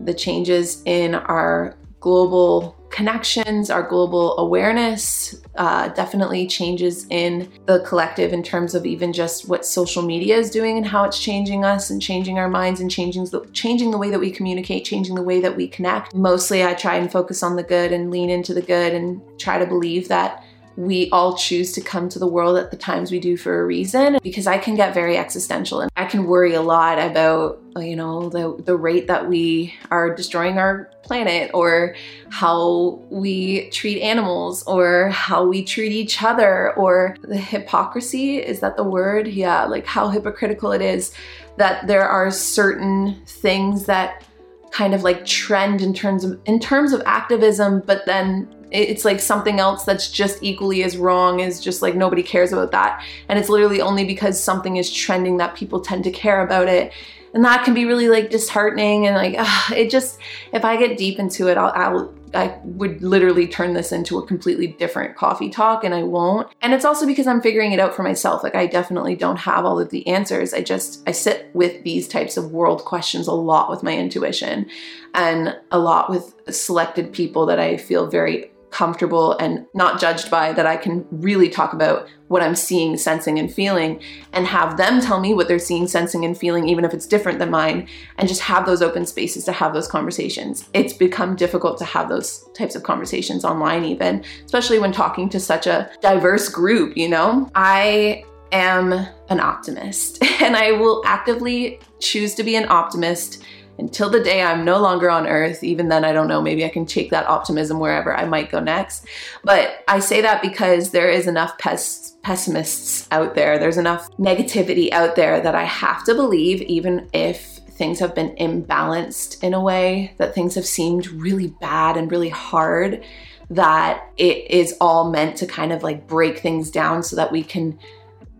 the 0.00 0.14
changes 0.14 0.82
in 0.84 1.14
our 1.14 1.76
global 2.00 2.76
connections, 2.94 3.70
our 3.70 3.82
global 3.82 4.38
awareness, 4.38 5.34
uh, 5.56 5.88
definitely 5.88 6.46
changes 6.46 7.08
in 7.10 7.50
the 7.66 7.80
collective 7.80 8.32
in 8.32 8.40
terms 8.40 8.72
of 8.72 8.86
even 8.86 9.12
just 9.12 9.48
what 9.48 9.66
social 9.66 10.00
media 10.00 10.36
is 10.36 10.48
doing 10.48 10.76
and 10.76 10.86
how 10.86 11.02
it's 11.02 11.18
changing 11.18 11.64
us 11.64 11.90
and 11.90 12.00
changing 12.00 12.38
our 12.38 12.48
minds 12.48 12.78
and 12.80 12.88
changing 12.88 13.24
the, 13.24 13.44
changing 13.52 13.90
the 13.90 13.98
way 13.98 14.10
that 14.10 14.20
we 14.20 14.30
communicate, 14.30 14.84
changing 14.84 15.16
the 15.16 15.24
way 15.24 15.40
that 15.40 15.56
we 15.56 15.66
connect. 15.66 16.14
Mostly, 16.14 16.62
I 16.62 16.72
try 16.74 16.94
and 16.94 17.10
focus 17.10 17.42
on 17.42 17.56
the 17.56 17.64
good 17.64 17.90
and 17.90 18.12
lean 18.12 18.30
into 18.30 18.54
the 18.54 18.62
good 18.62 18.94
and 18.94 19.20
try 19.40 19.58
to 19.58 19.66
believe 19.66 20.06
that 20.06 20.44
we 20.76 21.08
all 21.10 21.36
choose 21.36 21.72
to 21.72 21.80
come 21.80 22.08
to 22.08 22.18
the 22.18 22.26
world 22.26 22.56
at 22.56 22.70
the 22.70 22.76
times 22.76 23.12
we 23.12 23.20
do 23.20 23.36
for 23.36 23.60
a 23.60 23.64
reason 23.64 24.18
because 24.22 24.46
I 24.46 24.58
can 24.58 24.74
get 24.74 24.92
very 24.92 25.16
existential 25.16 25.80
and 25.80 25.90
I 25.96 26.04
can 26.04 26.26
worry 26.26 26.54
a 26.54 26.62
lot 26.62 26.98
about 26.98 27.60
uh, 27.76 27.80
you 27.80 27.96
know 27.96 28.28
the 28.28 28.60
the 28.64 28.76
rate 28.76 29.06
that 29.06 29.28
we 29.28 29.74
are 29.90 30.14
destroying 30.14 30.58
our 30.58 30.90
planet 31.02 31.50
or 31.54 31.94
how 32.30 33.00
we 33.10 33.68
treat 33.70 34.00
animals 34.00 34.64
or 34.64 35.10
how 35.10 35.44
we 35.44 35.64
treat 35.64 35.92
each 35.92 36.22
other 36.22 36.72
or 36.74 37.16
the 37.22 37.36
hypocrisy 37.36 38.38
is 38.38 38.60
that 38.60 38.76
the 38.76 38.84
word? 38.84 39.28
Yeah 39.28 39.64
like 39.64 39.86
how 39.86 40.08
hypocritical 40.08 40.72
it 40.72 40.82
is 40.82 41.12
that 41.56 41.86
there 41.86 42.08
are 42.08 42.30
certain 42.30 43.22
things 43.26 43.86
that 43.86 44.24
kind 44.72 44.92
of 44.92 45.04
like 45.04 45.24
trend 45.24 45.80
in 45.80 45.94
terms 45.94 46.24
of 46.24 46.40
in 46.46 46.58
terms 46.58 46.92
of 46.92 47.00
activism 47.06 47.80
but 47.86 48.04
then 48.06 48.48
it's 48.74 49.04
like 49.04 49.20
something 49.20 49.60
else 49.60 49.84
that's 49.84 50.10
just 50.10 50.42
equally 50.42 50.82
as 50.82 50.96
wrong 50.96 51.40
is 51.40 51.60
just 51.60 51.80
like 51.80 51.94
nobody 51.94 52.22
cares 52.22 52.52
about 52.52 52.72
that 52.72 53.02
and 53.28 53.38
it's 53.38 53.48
literally 53.48 53.80
only 53.80 54.04
because 54.04 54.42
something 54.42 54.76
is 54.76 54.92
trending 54.92 55.36
that 55.36 55.54
people 55.54 55.80
tend 55.80 56.04
to 56.04 56.10
care 56.10 56.44
about 56.44 56.68
it 56.68 56.92
and 57.32 57.44
that 57.44 57.64
can 57.64 57.74
be 57.74 57.84
really 57.84 58.08
like 58.08 58.30
disheartening 58.30 59.06
and 59.06 59.16
like 59.16 59.34
ugh, 59.38 59.72
it 59.72 59.90
just 59.90 60.18
if 60.52 60.64
i 60.64 60.76
get 60.76 60.98
deep 60.98 61.18
into 61.18 61.48
it 61.48 61.56
I'll, 61.56 61.72
I'll 61.74 62.14
I 62.34 62.58
would 62.64 63.02
literally 63.02 63.46
turn 63.46 63.74
this 63.74 63.92
into 63.92 64.18
a 64.18 64.26
completely 64.26 64.66
different 64.66 65.16
coffee 65.16 65.50
talk 65.50 65.84
and 65.84 65.94
I 65.94 66.02
won't. 66.02 66.48
And 66.60 66.74
it's 66.74 66.84
also 66.84 67.06
because 67.06 67.26
I'm 67.26 67.40
figuring 67.40 67.72
it 67.72 67.78
out 67.78 67.94
for 67.94 68.02
myself. 68.02 68.42
Like 68.42 68.54
I 68.54 68.66
definitely 68.66 69.14
don't 69.14 69.36
have 69.36 69.64
all 69.64 69.78
of 69.78 69.90
the 69.90 70.06
answers. 70.06 70.52
I 70.52 70.62
just 70.62 71.02
I 71.06 71.12
sit 71.12 71.50
with 71.54 71.84
these 71.84 72.08
types 72.08 72.36
of 72.36 72.52
world 72.52 72.84
questions 72.84 73.26
a 73.26 73.32
lot 73.32 73.70
with 73.70 73.82
my 73.82 73.96
intuition 73.96 74.66
and 75.14 75.56
a 75.70 75.78
lot 75.78 76.10
with 76.10 76.34
selected 76.50 77.12
people 77.12 77.46
that 77.46 77.60
I 77.60 77.76
feel 77.76 78.08
very 78.08 78.50
comfortable 78.74 79.38
and 79.38 79.64
not 79.72 80.00
judged 80.00 80.28
by 80.32 80.52
that 80.52 80.66
I 80.66 80.76
can 80.76 81.06
really 81.12 81.48
talk 81.48 81.72
about 81.72 82.08
what 82.26 82.42
I'm 82.42 82.56
seeing, 82.56 82.96
sensing, 82.96 83.38
and 83.38 83.52
feeling 83.52 84.02
and 84.32 84.48
have 84.48 84.76
them 84.76 85.00
tell 85.00 85.20
me 85.20 85.32
what 85.32 85.46
they're 85.46 85.60
seeing, 85.60 85.86
sensing, 85.86 86.24
and 86.24 86.36
feeling, 86.36 86.68
even 86.68 86.84
if 86.84 86.92
it's 86.92 87.06
different 87.06 87.38
than 87.38 87.50
mine, 87.50 87.86
and 88.18 88.28
just 88.28 88.40
have 88.40 88.66
those 88.66 88.82
open 88.82 89.06
spaces 89.06 89.44
to 89.44 89.52
have 89.52 89.74
those 89.74 89.86
conversations. 89.86 90.68
It's 90.74 90.92
become 90.92 91.36
difficult 91.36 91.78
to 91.78 91.84
have 91.84 92.08
those 92.08 92.48
types 92.54 92.74
of 92.74 92.82
conversations 92.82 93.44
online, 93.44 93.84
even, 93.84 94.24
especially 94.44 94.80
when 94.80 94.90
talking 94.90 95.28
to 95.28 95.38
such 95.38 95.68
a 95.68 95.88
diverse 96.00 96.48
group, 96.48 96.96
you 96.96 97.08
know? 97.08 97.48
I 97.54 98.24
am 98.50 98.92
an 99.28 99.38
optimist 99.38 100.22
and 100.40 100.56
I 100.56 100.72
will 100.72 101.00
actively 101.06 101.78
choose 102.00 102.34
to 102.34 102.42
be 102.42 102.56
an 102.56 102.66
optimist 102.68 103.44
until 103.78 104.08
the 104.08 104.22
day 104.22 104.42
I'm 104.42 104.64
no 104.64 104.78
longer 104.78 105.10
on 105.10 105.26
earth. 105.26 105.64
Even 105.64 105.88
then, 105.88 106.04
I 106.04 106.12
don't 106.12 106.28
know, 106.28 106.40
maybe 106.40 106.64
I 106.64 106.68
can 106.68 106.86
take 106.86 107.10
that 107.10 107.26
optimism 107.26 107.80
wherever 107.80 108.14
I 108.14 108.24
might 108.24 108.50
go 108.50 108.60
next. 108.60 109.06
But 109.42 109.84
I 109.88 109.98
say 109.98 110.20
that 110.20 110.42
because 110.42 110.90
there 110.90 111.10
is 111.10 111.26
enough 111.26 111.58
pes- 111.58 112.16
pessimists 112.22 113.08
out 113.10 113.34
there, 113.34 113.58
there's 113.58 113.78
enough 113.78 114.10
negativity 114.12 114.92
out 114.92 115.16
there 115.16 115.40
that 115.40 115.54
I 115.54 115.64
have 115.64 116.04
to 116.04 116.14
believe, 116.14 116.62
even 116.62 117.08
if 117.12 117.54
things 117.70 117.98
have 117.98 118.14
been 118.14 118.34
imbalanced 118.36 119.42
in 119.42 119.52
a 119.52 119.60
way, 119.60 120.14
that 120.18 120.34
things 120.34 120.54
have 120.54 120.66
seemed 120.66 121.08
really 121.08 121.48
bad 121.48 121.96
and 121.96 122.10
really 122.10 122.28
hard, 122.28 123.04
that 123.50 124.08
it 124.16 124.50
is 124.50 124.76
all 124.80 125.10
meant 125.10 125.36
to 125.36 125.46
kind 125.46 125.72
of 125.72 125.82
like 125.82 126.06
break 126.06 126.38
things 126.38 126.70
down 126.70 127.02
so 127.02 127.16
that 127.16 127.32
we 127.32 127.42
can 127.42 127.78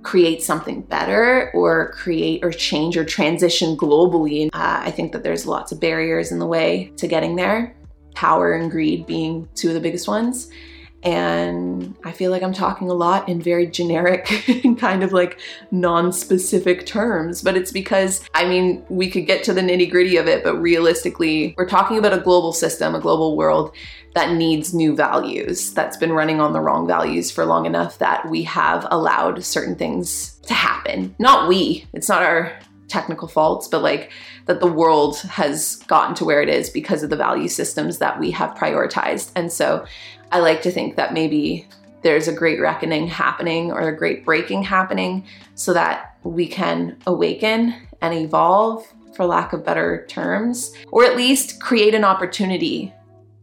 create 0.04 0.42
something 0.42 0.82
better 0.82 1.50
or 1.54 1.90
create 1.92 2.44
or 2.44 2.52
change 2.52 2.96
or 2.96 3.04
transition 3.04 3.76
globally. 3.76 4.48
Uh, 4.52 4.82
I 4.84 4.90
think 4.90 5.12
that 5.12 5.24
there's 5.24 5.46
lots 5.46 5.72
of 5.72 5.80
barriers 5.80 6.30
in 6.30 6.38
the 6.38 6.46
way 6.46 6.92
to 6.98 7.08
getting 7.08 7.36
there, 7.36 7.74
power 8.14 8.52
and 8.52 8.70
greed 8.70 9.06
being 9.06 9.48
two 9.54 9.68
of 9.68 9.74
the 9.74 9.80
biggest 9.80 10.06
ones. 10.06 10.50
And 11.04 11.94
I 12.04 12.12
feel 12.12 12.30
like 12.30 12.42
I'm 12.42 12.54
talking 12.54 12.88
a 12.88 12.94
lot 12.94 13.28
in 13.28 13.42
very 13.42 13.66
generic 13.66 14.24
kind 14.78 15.02
of 15.02 15.12
like 15.12 15.38
non 15.70 16.12
specific 16.12 16.86
terms, 16.86 17.42
but 17.42 17.56
it's 17.56 17.70
because, 17.70 18.22
I 18.34 18.46
mean, 18.48 18.82
we 18.88 19.10
could 19.10 19.26
get 19.26 19.44
to 19.44 19.52
the 19.52 19.60
nitty 19.60 19.90
gritty 19.90 20.16
of 20.16 20.26
it, 20.26 20.42
but 20.42 20.56
realistically, 20.56 21.54
we're 21.58 21.68
talking 21.68 21.98
about 21.98 22.14
a 22.14 22.22
global 22.22 22.52
system, 22.52 22.94
a 22.94 23.00
global 23.00 23.36
world 23.36 23.74
that 24.14 24.32
needs 24.32 24.72
new 24.72 24.94
values, 24.94 25.74
that's 25.74 25.96
been 25.96 26.12
running 26.12 26.40
on 26.40 26.52
the 26.52 26.60
wrong 26.60 26.86
values 26.86 27.30
for 27.30 27.44
long 27.44 27.66
enough 27.66 27.98
that 27.98 28.28
we 28.30 28.42
have 28.44 28.86
allowed 28.90 29.44
certain 29.44 29.74
things 29.74 30.36
to 30.46 30.54
happen. 30.54 31.14
Not 31.18 31.48
we, 31.48 31.86
it's 31.92 32.08
not 32.08 32.22
our 32.22 32.52
technical 32.88 33.28
faults, 33.28 33.66
but 33.68 33.82
like 33.82 34.10
that 34.46 34.60
the 34.60 34.70
world 34.70 35.18
has 35.22 35.76
gotten 35.88 36.14
to 36.14 36.24
where 36.24 36.42
it 36.42 36.48
is 36.48 36.70
because 36.70 37.02
of 37.02 37.10
the 37.10 37.16
value 37.16 37.48
systems 37.48 37.98
that 37.98 38.20
we 38.20 38.30
have 38.30 38.54
prioritized. 38.54 39.30
And 39.34 39.52
so 39.52 39.84
I 40.34 40.40
like 40.40 40.62
to 40.62 40.72
think 40.72 40.96
that 40.96 41.14
maybe 41.14 41.68
there's 42.02 42.26
a 42.26 42.32
great 42.32 42.60
reckoning 42.60 43.06
happening 43.06 43.70
or 43.70 43.88
a 43.88 43.96
great 43.96 44.24
breaking 44.24 44.64
happening 44.64 45.24
so 45.54 45.72
that 45.74 46.16
we 46.24 46.48
can 46.48 46.96
awaken 47.06 47.72
and 48.02 48.12
evolve, 48.12 48.84
for 49.14 49.26
lack 49.26 49.52
of 49.52 49.64
better 49.64 50.04
terms, 50.08 50.74
or 50.90 51.04
at 51.04 51.16
least 51.16 51.60
create 51.60 51.94
an 51.94 52.02
opportunity 52.02 52.92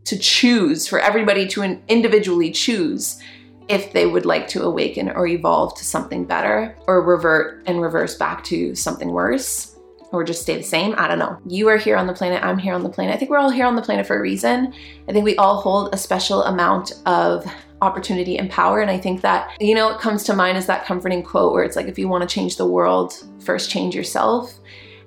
to 0.03 0.19
choose, 0.19 0.85
for 0.85 0.99
everybody 0.99 1.47
to 1.47 1.79
individually 1.87 2.51
choose 2.51 3.23
if 3.69 3.93
they 3.93 4.05
would 4.05 4.25
like 4.25 4.49
to 4.49 4.63
awaken 4.63 5.09
or 5.11 5.25
evolve 5.25 5.73
to 5.77 5.85
something 5.85 6.25
better 6.25 6.75
or 6.87 7.01
revert 7.01 7.63
and 7.67 7.81
reverse 7.81 8.15
back 8.15 8.43
to 8.43 8.75
something 8.75 9.13
worse 9.13 9.70
or 10.11 10.23
just 10.23 10.41
stay 10.41 10.57
the 10.57 10.63
same. 10.63 10.93
I 10.97 11.07
don't 11.07 11.19
know. 11.19 11.39
You 11.45 11.67
are 11.69 11.77
here 11.77 11.97
on 11.97 12.07
the 12.07 12.13
planet, 12.13 12.43
I'm 12.43 12.57
here 12.57 12.73
on 12.73 12.83
the 12.83 12.89
planet. 12.89 13.15
I 13.15 13.17
think 13.17 13.31
we're 13.31 13.37
all 13.37 13.49
here 13.49 13.65
on 13.65 13.75
the 13.75 13.81
planet 13.81 14.05
for 14.05 14.17
a 14.17 14.21
reason. 14.21 14.73
I 15.07 15.11
think 15.11 15.25
we 15.25 15.35
all 15.37 15.61
hold 15.61 15.93
a 15.93 15.97
special 15.97 16.43
amount 16.43 16.93
of 17.05 17.45
opportunity 17.81 18.37
and 18.37 18.49
power. 18.49 18.79
And 18.79 18.91
I 18.91 18.97
think 18.97 19.21
that, 19.21 19.49
you 19.59 19.73
know, 19.73 19.87
what 19.87 19.99
comes 19.99 20.23
to 20.25 20.35
mind 20.35 20.57
is 20.57 20.67
that 20.67 20.85
comforting 20.85 21.23
quote 21.23 21.53
where 21.53 21.63
it's 21.63 21.75
like, 21.75 21.87
if 21.87 21.97
you 21.97 22.07
want 22.07 22.27
to 22.27 22.33
change 22.33 22.57
the 22.57 22.65
world, 22.65 23.13
first 23.39 23.71
change 23.71 23.95
yourself. 23.95 24.53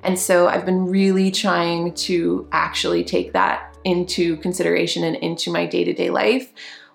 And 0.03 0.19
so 0.19 0.49
I've 0.49 0.67
been 0.67 0.87
really 0.87 1.31
trying 1.31 1.95
to 1.95 2.49
actually 2.53 3.05
take 3.05 3.33
that 3.33 3.77
into 3.85 4.37
consideration 4.39 5.05
and 5.05 5.17
into 5.17 5.53
my 5.53 5.67
day 5.67 5.85
to 5.85 5.93
day 5.93 6.11
life. 6.11 6.53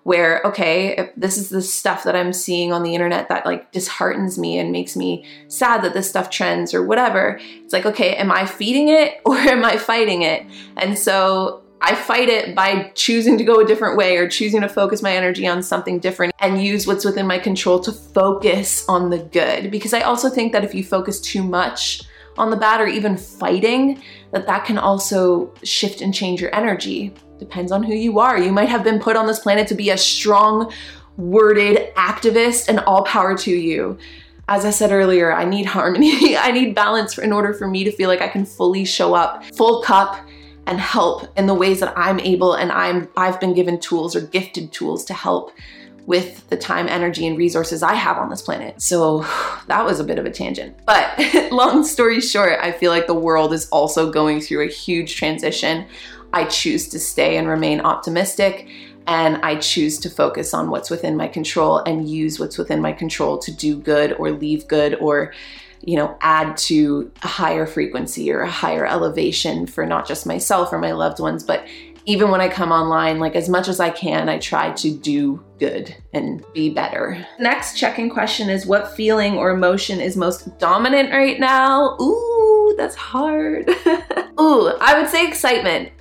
Where, 0.09 0.41
okay, 0.43 1.11
this 1.15 1.37
is 1.37 1.49
the 1.49 1.61
stuff 1.61 2.03
that 2.05 2.15
I'm 2.15 2.33
seeing 2.33 2.73
on 2.73 2.81
the 2.81 2.95
internet 2.95 3.29
that 3.29 3.45
like 3.45 3.71
disheartens 3.71 4.39
me 4.39 4.57
and 4.57 4.71
makes 4.71 4.95
me 4.95 5.23
sad 5.49 5.83
that 5.83 5.93
this 5.93 6.09
stuff 6.09 6.31
trends 6.31 6.73
or 6.73 6.83
whatever. 6.83 7.39
It's 7.63 7.73
like, 7.73 7.85
okay, 7.85 8.15
am 8.15 8.31
I 8.31 8.47
feeding 8.47 8.89
it 8.89 9.21
or 9.25 9.35
am 9.35 9.63
I 9.63 9.77
fighting 9.77 10.23
it? 10.23 10.47
And 10.77 10.97
so 10.97 11.61
I 11.79 11.93
fight 11.93 12.27
it 12.27 12.55
by 12.55 12.91
choosing 12.95 13.37
to 13.37 13.43
go 13.43 13.59
a 13.59 13.67
different 13.67 13.97
way 13.97 14.17
or 14.17 14.27
choosing 14.27 14.61
to 14.61 14.67
focus 14.67 15.03
my 15.03 15.15
energy 15.15 15.45
on 15.45 15.61
something 15.61 15.99
different 15.99 16.33
and 16.39 16.59
use 16.59 16.87
what's 16.87 17.05
within 17.05 17.27
my 17.27 17.37
control 17.37 17.79
to 17.81 17.91
focus 17.91 18.89
on 18.89 19.11
the 19.11 19.19
good. 19.19 19.69
Because 19.69 19.93
I 19.93 20.01
also 20.01 20.27
think 20.27 20.53
that 20.53 20.63
if 20.63 20.73
you 20.73 20.83
focus 20.83 21.21
too 21.21 21.43
much 21.43 22.01
on 22.39 22.49
the 22.49 22.57
bad 22.57 22.81
or 22.81 22.87
even 22.87 23.17
fighting, 23.17 24.01
that 24.31 24.47
that 24.47 24.65
can 24.65 24.77
also 24.77 25.53
shift 25.63 26.01
and 26.01 26.13
change 26.13 26.41
your 26.41 26.53
energy. 26.55 27.13
Depends 27.37 27.71
on 27.71 27.83
who 27.83 27.93
you 27.93 28.19
are. 28.19 28.39
You 28.39 28.51
might 28.51 28.69
have 28.69 28.83
been 28.83 28.99
put 28.99 29.15
on 29.15 29.27
this 29.27 29.39
planet 29.39 29.67
to 29.67 29.75
be 29.75 29.89
a 29.89 29.97
strong 29.97 30.71
worded 31.17 31.93
activist 31.95 32.69
and 32.69 32.79
all 32.81 33.03
power 33.03 33.37
to 33.37 33.51
you 33.51 33.97
as 34.49 34.65
I 34.65 34.71
said 34.71 34.91
earlier, 34.91 35.31
I 35.31 35.45
need 35.45 35.67
harmony. 35.67 36.35
I 36.37 36.51
need 36.51 36.73
balance 36.73 37.17
in 37.17 37.31
order 37.31 37.53
for 37.53 37.67
me 37.67 37.83
to 37.83 37.91
feel 37.91 38.09
like 38.09 38.21
I 38.21 38.27
can 38.27 38.45
fully 38.45 38.83
show 38.83 39.13
up 39.13 39.45
full 39.55 39.83
cup 39.83 40.27
and 40.65 40.79
help 40.79 41.27
in 41.37 41.45
the 41.45 41.53
ways 41.53 41.79
that 41.79 41.93
I'm 41.95 42.19
able 42.19 42.55
and 42.55 42.71
I'm 42.71 43.07
I've 43.15 43.39
been 43.39 43.53
given 43.53 43.79
tools 43.79 44.15
or 44.15 44.21
gifted 44.21 44.71
tools 44.71 45.05
to 45.05 45.13
help 45.13 45.51
with 46.09 46.49
the 46.49 46.57
time, 46.57 46.87
energy, 46.87 47.27
and 47.27 47.37
resources 47.37 47.83
I 47.83 47.93
have 47.93 48.17
on 48.17 48.31
this 48.31 48.41
planet. 48.41 48.81
So 48.81 49.19
that 49.67 49.85
was 49.85 49.99
a 49.99 50.03
bit 50.03 50.17
of 50.17 50.25
a 50.25 50.31
tangent. 50.31 50.75
But 50.87 51.13
long 51.51 51.85
story 51.85 52.19
short, 52.19 52.57
I 52.59 52.71
feel 52.71 52.91
like 52.91 53.05
the 53.05 53.13
world 53.13 53.53
is 53.53 53.69
also 53.69 54.11
going 54.11 54.41
through 54.41 54.63
a 54.63 54.71
huge 54.71 55.15
transition. 55.15 55.85
I 56.33 56.45
choose 56.45 56.87
to 56.89 56.99
stay 56.99 57.37
and 57.37 57.47
remain 57.47 57.81
optimistic 57.81 58.67
and 59.05 59.37
I 59.43 59.57
choose 59.57 59.99
to 59.99 60.09
focus 60.09 60.51
on 60.51 60.71
what's 60.71 60.89
within 60.89 61.15
my 61.15 61.27
control 61.27 61.77
and 61.77 62.09
use 62.09 62.39
what's 62.39 62.57
within 62.57 62.81
my 62.81 62.91
control 62.91 63.37
to 63.37 63.51
do 63.51 63.77
good 63.77 64.13
or 64.13 64.31
leave 64.31 64.67
good 64.67 64.95
or 64.95 65.31
you 65.81 65.95
know 65.95 66.17
add 66.21 66.57
to 66.57 67.11
a 67.23 67.27
higher 67.27 67.65
frequency 67.65 68.31
or 68.31 68.41
a 68.41 68.49
higher 68.49 68.85
elevation 68.85 69.65
for 69.65 69.85
not 69.85 70.07
just 70.07 70.25
myself 70.25 70.73
or 70.73 70.77
my 70.77 70.91
loved 70.91 71.19
ones 71.19 71.43
but 71.43 71.65
even 72.09 72.31
when 72.31 72.41
I 72.41 72.49
come 72.49 72.71
online, 72.71 73.19
like 73.19 73.35
as 73.35 73.49
much 73.49 73.67
as 73.67 73.79
I 73.79 73.91
can, 73.91 74.29
I 74.29 74.39
try 74.39 74.71
to 74.71 74.89
do 74.89 75.45
good 75.59 75.95
and 76.11 76.43
be 76.55 76.71
better. 76.71 77.23
Next 77.37 77.77
check-in 77.77 78.09
question 78.09 78.49
is 78.49 78.65
what 78.65 78.95
feeling 78.95 79.37
or 79.37 79.51
emotion 79.51 80.01
is 80.01 80.17
most 80.17 80.57
dominant 80.57 81.11
right 81.11 81.39
now? 81.39 81.95
Ooh, 82.01 82.73
that's 82.79 82.95
hard. 82.95 83.69
Ooh, 84.41 84.73
I 84.81 84.99
would 84.99 85.07
say 85.07 85.27
excitement. 85.27 85.91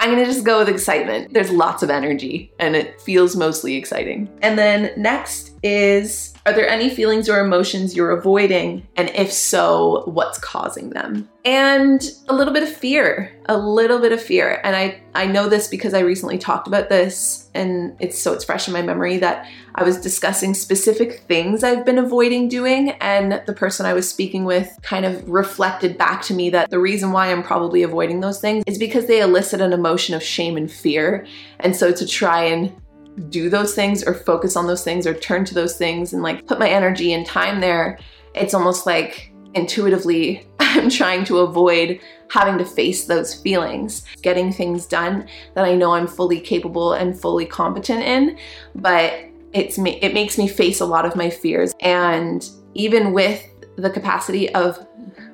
I'm 0.00 0.08
gonna 0.08 0.24
just 0.24 0.42
go 0.42 0.60
with 0.60 0.70
excitement. 0.70 1.34
There's 1.34 1.50
lots 1.50 1.82
of 1.82 1.90
energy 1.90 2.50
and 2.58 2.74
it 2.74 2.98
feels 3.02 3.36
mostly 3.36 3.76
exciting. 3.76 4.26
And 4.40 4.58
then 4.58 4.92
next 4.96 5.57
is 5.68 6.34
are 6.46 6.54
there 6.54 6.66
any 6.66 6.88
feelings 6.88 7.28
or 7.28 7.40
emotions 7.40 7.94
you're 7.94 8.10
avoiding? 8.10 8.86
And 8.96 9.10
if 9.10 9.30
so, 9.30 10.02
what's 10.06 10.38
causing 10.38 10.90
them? 10.90 11.28
And 11.44 12.02
a 12.26 12.34
little 12.34 12.54
bit 12.54 12.62
of 12.62 12.70
fear, 12.70 13.36
a 13.50 13.58
little 13.58 13.98
bit 13.98 14.12
of 14.12 14.22
fear. 14.22 14.58
And 14.64 14.74
I, 14.74 15.02
I 15.14 15.26
know 15.26 15.50
this 15.50 15.68
because 15.68 15.92
I 15.92 16.00
recently 16.00 16.38
talked 16.38 16.66
about 16.66 16.88
this 16.88 17.50
and 17.54 17.94
it's 18.00 18.18
so 18.18 18.32
it's 18.32 18.44
fresh 18.44 18.66
in 18.66 18.72
my 18.72 18.80
memory 18.80 19.18
that 19.18 19.46
I 19.74 19.82
was 19.82 20.00
discussing 20.00 20.54
specific 20.54 21.20
things 21.28 21.62
I've 21.62 21.84
been 21.84 21.98
avoiding 21.98 22.48
doing. 22.48 22.92
And 22.92 23.42
the 23.44 23.52
person 23.52 23.84
I 23.84 23.92
was 23.92 24.08
speaking 24.08 24.46
with 24.46 24.74
kind 24.80 25.04
of 25.04 25.28
reflected 25.28 25.98
back 25.98 26.22
to 26.22 26.34
me 26.34 26.48
that 26.50 26.70
the 26.70 26.80
reason 26.80 27.12
why 27.12 27.30
I'm 27.30 27.42
probably 27.42 27.82
avoiding 27.82 28.20
those 28.20 28.40
things 28.40 28.64
is 28.66 28.78
because 28.78 29.06
they 29.06 29.20
elicit 29.20 29.60
an 29.60 29.74
emotion 29.74 30.14
of 30.14 30.22
shame 30.22 30.56
and 30.56 30.70
fear. 30.70 31.26
And 31.60 31.76
so 31.76 31.92
to 31.92 32.06
try 32.06 32.44
and 32.44 32.74
do 33.28 33.48
those 33.50 33.74
things 33.74 34.04
or 34.04 34.14
focus 34.14 34.56
on 34.56 34.66
those 34.66 34.84
things 34.84 35.06
or 35.06 35.14
turn 35.14 35.44
to 35.46 35.54
those 35.54 35.76
things 35.76 36.12
and 36.12 36.22
like 36.22 36.46
put 36.46 36.58
my 36.58 36.68
energy 36.68 37.12
and 37.12 37.26
time 37.26 37.60
there, 37.60 37.98
it's 38.34 38.54
almost 38.54 38.86
like 38.86 39.32
intuitively 39.54 40.46
I'm 40.60 40.90
trying 40.90 41.24
to 41.24 41.38
avoid 41.38 42.00
having 42.30 42.58
to 42.58 42.64
face 42.64 43.06
those 43.06 43.34
feelings, 43.34 44.04
getting 44.22 44.52
things 44.52 44.86
done 44.86 45.26
that 45.54 45.64
I 45.64 45.74
know 45.74 45.92
I'm 45.92 46.06
fully 46.06 46.40
capable 46.40 46.92
and 46.92 47.18
fully 47.18 47.46
competent 47.46 48.02
in, 48.02 48.38
but 48.74 49.14
it's 49.52 49.78
me, 49.78 49.98
it 50.02 50.14
makes 50.14 50.36
me 50.36 50.46
face 50.46 50.80
a 50.80 50.86
lot 50.86 51.06
of 51.06 51.16
my 51.16 51.30
fears. 51.30 51.74
And 51.80 52.48
even 52.74 53.12
with 53.12 53.46
the 53.76 53.90
capacity 53.90 54.52
of 54.54 54.86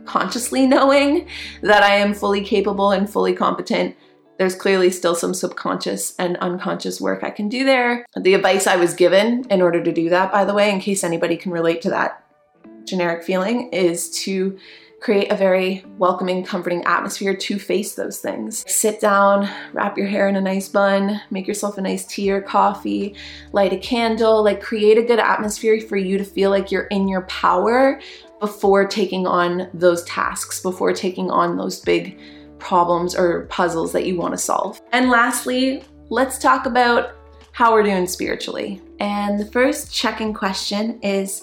consciously 0.04 0.66
knowing 0.68 1.26
that 1.62 1.82
I 1.82 1.96
am 1.96 2.14
fully 2.14 2.44
capable 2.44 2.92
and 2.92 3.10
fully 3.10 3.34
competent, 3.34 3.96
there's 4.38 4.54
clearly 4.54 4.90
still 4.90 5.14
some 5.14 5.34
subconscious 5.34 6.14
and 6.18 6.36
unconscious 6.38 7.00
work 7.00 7.22
I 7.22 7.30
can 7.30 7.48
do 7.48 7.64
there. 7.64 8.04
The 8.16 8.34
advice 8.34 8.66
I 8.66 8.76
was 8.76 8.94
given 8.94 9.46
in 9.50 9.62
order 9.62 9.82
to 9.82 9.92
do 9.92 10.08
that, 10.10 10.32
by 10.32 10.44
the 10.44 10.54
way, 10.54 10.70
in 10.70 10.80
case 10.80 11.04
anybody 11.04 11.36
can 11.36 11.52
relate 11.52 11.82
to 11.82 11.90
that 11.90 12.24
generic 12.84 13.24
feeling, 13.24 13.72
is 13.72 14.10
to 14.22 14.58
create 15.00 15.30
a 15.30 15.36
very 15.36 15.84
welcoming, 15.98 16.42
comforting 16.42 16.82
atmosphere 16.84 17.36
to 17.36 17.58
face 17.58 17.94
those 17.94 18.18
things. 18.18 18.64
Sit 18.66 19.00
down, 19.00 19.46
wrap 19.74 19.98
your 19.98 20.06
hair 20.06 20.28
in 20.28 20.36
a 20.36 20.40
nice 20.40 20.66
bun, 20.66 21.20
make 21.30 21.46
yourself 21.46 21.76
a 21.76 21.82
nice 21.82 22.06
tea 22.06 22.32
or 22.32 22.40
coffee, 22.40 23.14
light 23.52 23.74
a 23.74 23.78
candle, 23.78 24.42
like 24.42 24.62
create 24.62 24.96
a 24.96 25.02
good 25.02 25.18
atmosphere 25.18 25.78
for 25.78 25.98
you 25.98 26.16
to 26.16 26.24
feel 26.24 26.48
like 26.48 26.72
you're 26.72 26.84
in 26.84 27.06
your 27.06 27.22
power 27.22 28.00
before 28.40 28.86
taking 28.86 29.26
on 29.26 29.68
those 29.74 30.02
tasks, 30.04 30.60
before 30.60 30.94
taking 30.94 31.30
on 31.30 31.58
those 31.58 31.80
big 31.80 32.18
problems 32.64 33.14
or 33.14 33.42
puzzles 33.46 33.92
that 33.92 34.06
you 34.06 34.16
want 34.16 34.32
to 34.32 34.38
solve. 34.38 34.80
And 34.92 35.10
lastly, 35.10 35.84
let's 36.08 36.38
talk 36.38 36.66
about 36.66 37.12
how 37.52 37.72
we're 37.72 37.82
doing 37.82 38.06
spiritually. 38.06 38.80
And 38.98 39.38
the 39.38 39.46
first 39.46 39.94
check 39.94 40.20
in 40.20 40.32
question 40.32 40.98
is 41.02 41.42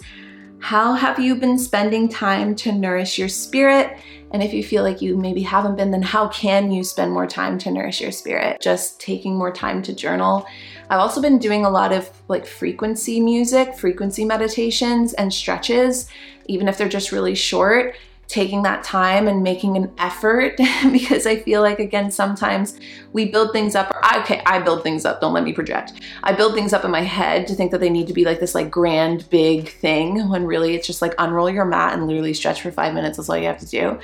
How 0.60 0.94
have 0.94 1.20
you 1.20 1.36
been 1.36 1.58
spending 1.58 2.10
time 2.10 2.56
to 2.56 2.72
nourish 2.72 3.18
your 3.18 3.30
spirit? 3.30 3.98
And 4.32 4.42
if 4.42 4.54
you 4.54 4.64
feel 4.64 4.84
like 4.84 5.02
you 5.02 5.16
maybe 5.16 5.42
haven't 5.42 5.76
been, 5.76 5.92
then 5.92 6.02
how 6.02 6.28
can 6.30 6.72
you 6.72 6.84
spend 6.84 7.12
more 7.12 7.28
time 7.28 7.58
to 7.60 7.72
nourish 7.72 8.02
your 8.02 8.12
spirit? 8.12 8.62
Just 8.62 9.00
taking 9.00 9.36
more 9.36 9.52
time 9.52 9.82
to 9.84 9.94
journal. 9.94 10.46
I've 10.90 11.00
also 11.00 11.22
been 11.22 11.38
doing 11.38 11.66
a 11.66 11.70
lot 11.70 11.94
of 11.94 12.10
like 12.30 12.46
frequency 12.46 13.20
music, 13.20 13.76
frequency 13.76 14.26
meditations, 14.26 15.14
and 15.14 15.34
stretches, 15.34 16.08
even 16.48 16.68
if 16.68 16.78
they're 16.78 16.90
just 16.90 17.12
really 17.12 17.36
short 17.36 17.96
taking 18.32 18.64
that 18.64 18.84
time 18.84 19.28
and 19.28 19.44
making 19.44 19.76
an 19.76 19.92
effort 19.98 20.56
because 20.92 21.28
I 21.28 21.38
feel 21.38 21.62
like 21.62 21.80
again 21.80 22.12
sometimes 22.12 22.80
we 23.14 23.26
build 23.26 23.52
things 23.52 23.76
up 23.76 23.92
or 23.92 24.04
I, 24.04 24.22
okay 24.22 24.42
I 24.46 24.60
build 24.60 24.84
things 24.84 25.06
up 25.06 25.22
don't 25.22 25.34
let 25.34 25.44
me 25.44 25.54
project 25.54 25.94
I 26.24 26.34
build 26.34 26.54
things 26.54 26.74
up 26.74 26.86
in 26.86 26.92
my 26.92 27.02
head 27.02 27.48
to 27.48 27.56
think 27.56 27.72
that 27.72 27.80
they 27.80 27.90
need 27.90 28.08
to 28.08 28.14
be 28.14 28.26
like 28.26 28.40
this 28.40 28.56
like 28.56 28.70
grand 28.70 29.30
big 29.30 29.70
thing 29.70 30.30
when 30.30 30.46
really 30.46 30.76
it's 30.76 30.88
just 30.88 31.02
like 31.02 31.14
unroll 31.18 31.50
your 31.50 31.66
mat 31.66 31.94
and 31.94 32.08
literally 32.08 32.34
stretch 32.34 32.62
for 32.62 32.72
five 32.72 32.94
minutes 32.94 33.18
that's 33.18 33.30
all 33.30 33.38
you 33.38 33.46
have 33.46 33.60
to 33.60 33.66
do 33.66 34.00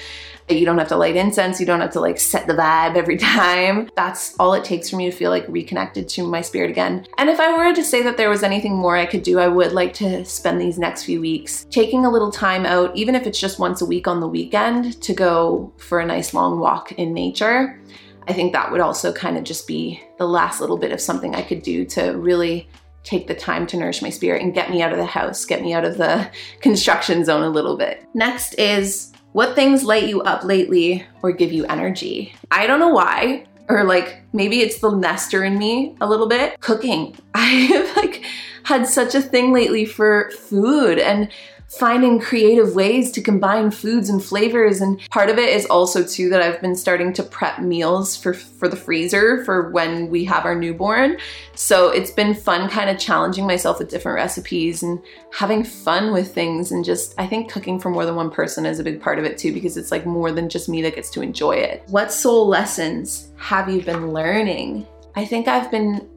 you 0.56 0.66
don't 0.66 0.78
have 0.78 0.88
to 0.90 0.98
light 0.98 1.16
incense. 1.16 1.60
You 1.60 1.66
don't 1.66 1.82
have 1.82 1.92
to 1.92 2.00
like 2.00 2.20
set 2.20 2.48
the 2.48 2.54
vibe 2.54 2.96
every 2.96 3.18
time. 3.18 3.90
That's 3.96 4.36
all 4.40 4.54
it 4.54 4.64
takes 4.64 4.90
for 4.90 4.96
me 4.96 5.10
to 5.10 5.16
feel 5.16 5.30
like 5.30 5.46
reconnected 5.48 6.08
to 6.10 6.26
my 6.26 6.42
spirit 6.42 6.70
again. 6.70 7.06
And 7.18 7.30
if 7.30 7.40
I 7.40 7.56
were 7.58 7.74
to 7.74 7.84
say 7.84 8.02
that 8.04 8.18
there 8.18 8.30
was 8.30 8.44
anything 8.44 8.76
more 8.76 8.96
I 8.96 9.06
could 9.06 9.24
do, 9.24 9.40
I 9.40 9.48
would 9.48 9.74
like 9.74 9.94
to 9.96 10.24
spend 10.26 10.62
these 10.62 10.78
next 10.78 11.04
few 11.04 11.20
weeks 11.20 11.66
taking 11.70 12.06
a 12.06 12.12
little 12.12 12.32
time 12.32 12.66
out, 12.66 12.96
even 12.96 13.16
if 13.16 13.28
it's 13.28 13.40
just 13.40 13.60
once 13.60 13.82
a 13.82 13.86
week 13.86 14.08
on 14.08 14.20
the 14.20 14.28
weekend, 14.28 15.02
to 15.02 15.14
go 15.14 15.74
for 15.78 16.00
a 16.00 16.06
nice 16.06 16.34
long 16.34 16.60
walk 16.60 16.92
in 16.94 17.14
nature. 17.14 17.80
I 18.28 18.34
think 18.34 18.54
that 18.54 18.72
would 18.72 18.82
also 18.82 19.14
kind 19.14 19.38
of 19.38 19.44
just 19.44 19.68
be 19.68 20.02
the 20.18 20.28
last 20.28 20.60
little 20.60 20.78
bit 20.78 20.92
of 20.92 21.00
something 21.00 21.34
I 21.34 21.42
could 21.42 21.62
do 21.62 21.86
to 21.86 22.12
really 22.12 22.68
take 23.04 23.28
the 23.28 23.36
time 23.36 23.66
to 23.68 23.78
nourish 23.78 24.02
my 24.02 24.10
spirit 24.10 24.42
and 24.42 24.54
get 24.54 24.70
me 24.70 24.82
out 24.82 24.92
of 24.92 24.98
the 24.98 25.06
house, 25.06 25.46
get 25.46 25.62
me 25.62 25.74
out 25.74 25.86
of 25.86 25.98
the 25.98 26.30
construction 26.62 27.24
zone 27.24 27.44
a 27.44 27.50
little 27.50 27.78
bit. 27.78 28.06
Next 28.14 28.54
is 28.56 29.14
what 29.32 29.56
things 29.56 29.84
light 29.84 30.08
you 30.08 30.22
up 30.24 30.44
lately 30.44 31.06
or 31.22 31.32
give 31.32 31.54
you 31.54 31.66
energy? 31.66 32.34
I 32.52 32.68
don't 32.68 32.80
know 32.80 32.90
why, 32.90 33.46
or 33.70 33.86
like 33.86 34.22
maybe 34.34 34.60
it's 34.62 34.80
the 34.80 34.92
nester 34.92 35.44
in 35.44 35.58
me 35.58 35.96
a 36.02 36.10
little 36.10 36.28
bit. 36.28 36.60
Cooking. 36.60 37.16
I 37.34 37.46
have 37.46 37.96
like 37.96 38.26
had 38.64 38.88
such 38.88 39.16
a 39.16 39.22
thing 39.22 39.54
lately 39.54 39.86
for 39.86 40.32
food 40.32 41.00
and 41.00 41.30
finding 41.68 42.20
creative 42.20 42.76
ways 42.76 43.12
to 43.12 43.22
combine 43.22 43.72
foods 43.72 44.10
and 44.10 44.24
flavors 44.24 44.80
and 44.80 45.00
part 45.10 45.30
of 45.30 45.38
it 45.38 45.50
is 45.50 45.66
also 45.66 46.04
too 46.04 46.30
that 46.30 46.42
I've 46.42 46.62
been 46.62 46.76
starting 46.76 47.12
to 47.14 47.24
prep 47.24 47.60
meals 47.60 48.16
for 48.16 48.34
for 48.34 48.68
the 48.68 48.78
freezer 48.78 49.44
for 49.44 49.70
when 49.72 50.10
we 50.10 50.24
have 50.26 50.46
our 50.46 50.56
newborn. 50.56 51.18
So 51.56 51.90
it's 51.90 52.12
been 52.12 52.34
fun 52.34 52.70
kind 52.70 52.90
of 52.90 52.98
challenging 52.98 53.46
myself 53.46 53.80
with 53.80 53.90
different 53.90 54.16
recipes 54.16 54.82
and 54.82 55.00
having 55.34 55.64
fun 55.64 56.14
with 56.14 56.34
things 56.34 56.72
and 56.72 56.86
just 56.86 57.14
I 57.18 57.28
think 57.28 57.52
cooking 57.52 57.80
for 57.80 57.90
more 57.90 58.06
than 58.06 58.16
one 58.16 58.32
person 58.32 58.66
is 58.66 58.80
a 58.80 58.84
big 58.84 59.02
part 59.02 59.20
of 59.20 59.26
it 59.26 59.38
too 59.38 59.54
because 59.54 59.76
it's 59.76 59.92
like 59.92 60.06
more 60.06 60.32
than 60.32 60.50
just 60.50 60.70
me 60.70 60.82
that 60.84 60.96
gets 60.96 61.10
to 61.12 61.22
enjoy 61.22 61.56
it. 61.56 61.84
What 61.88 62.12
soul 62.12 62.48
lessons 62.48 63.32
have 63.36 63.70
you 63.70 63.82
been 63.82 64.14
learning? 64.14 64.88
I 65.16 65.26
think 65.26 65.48
I've 65.48 65.72
been 65.72 66.08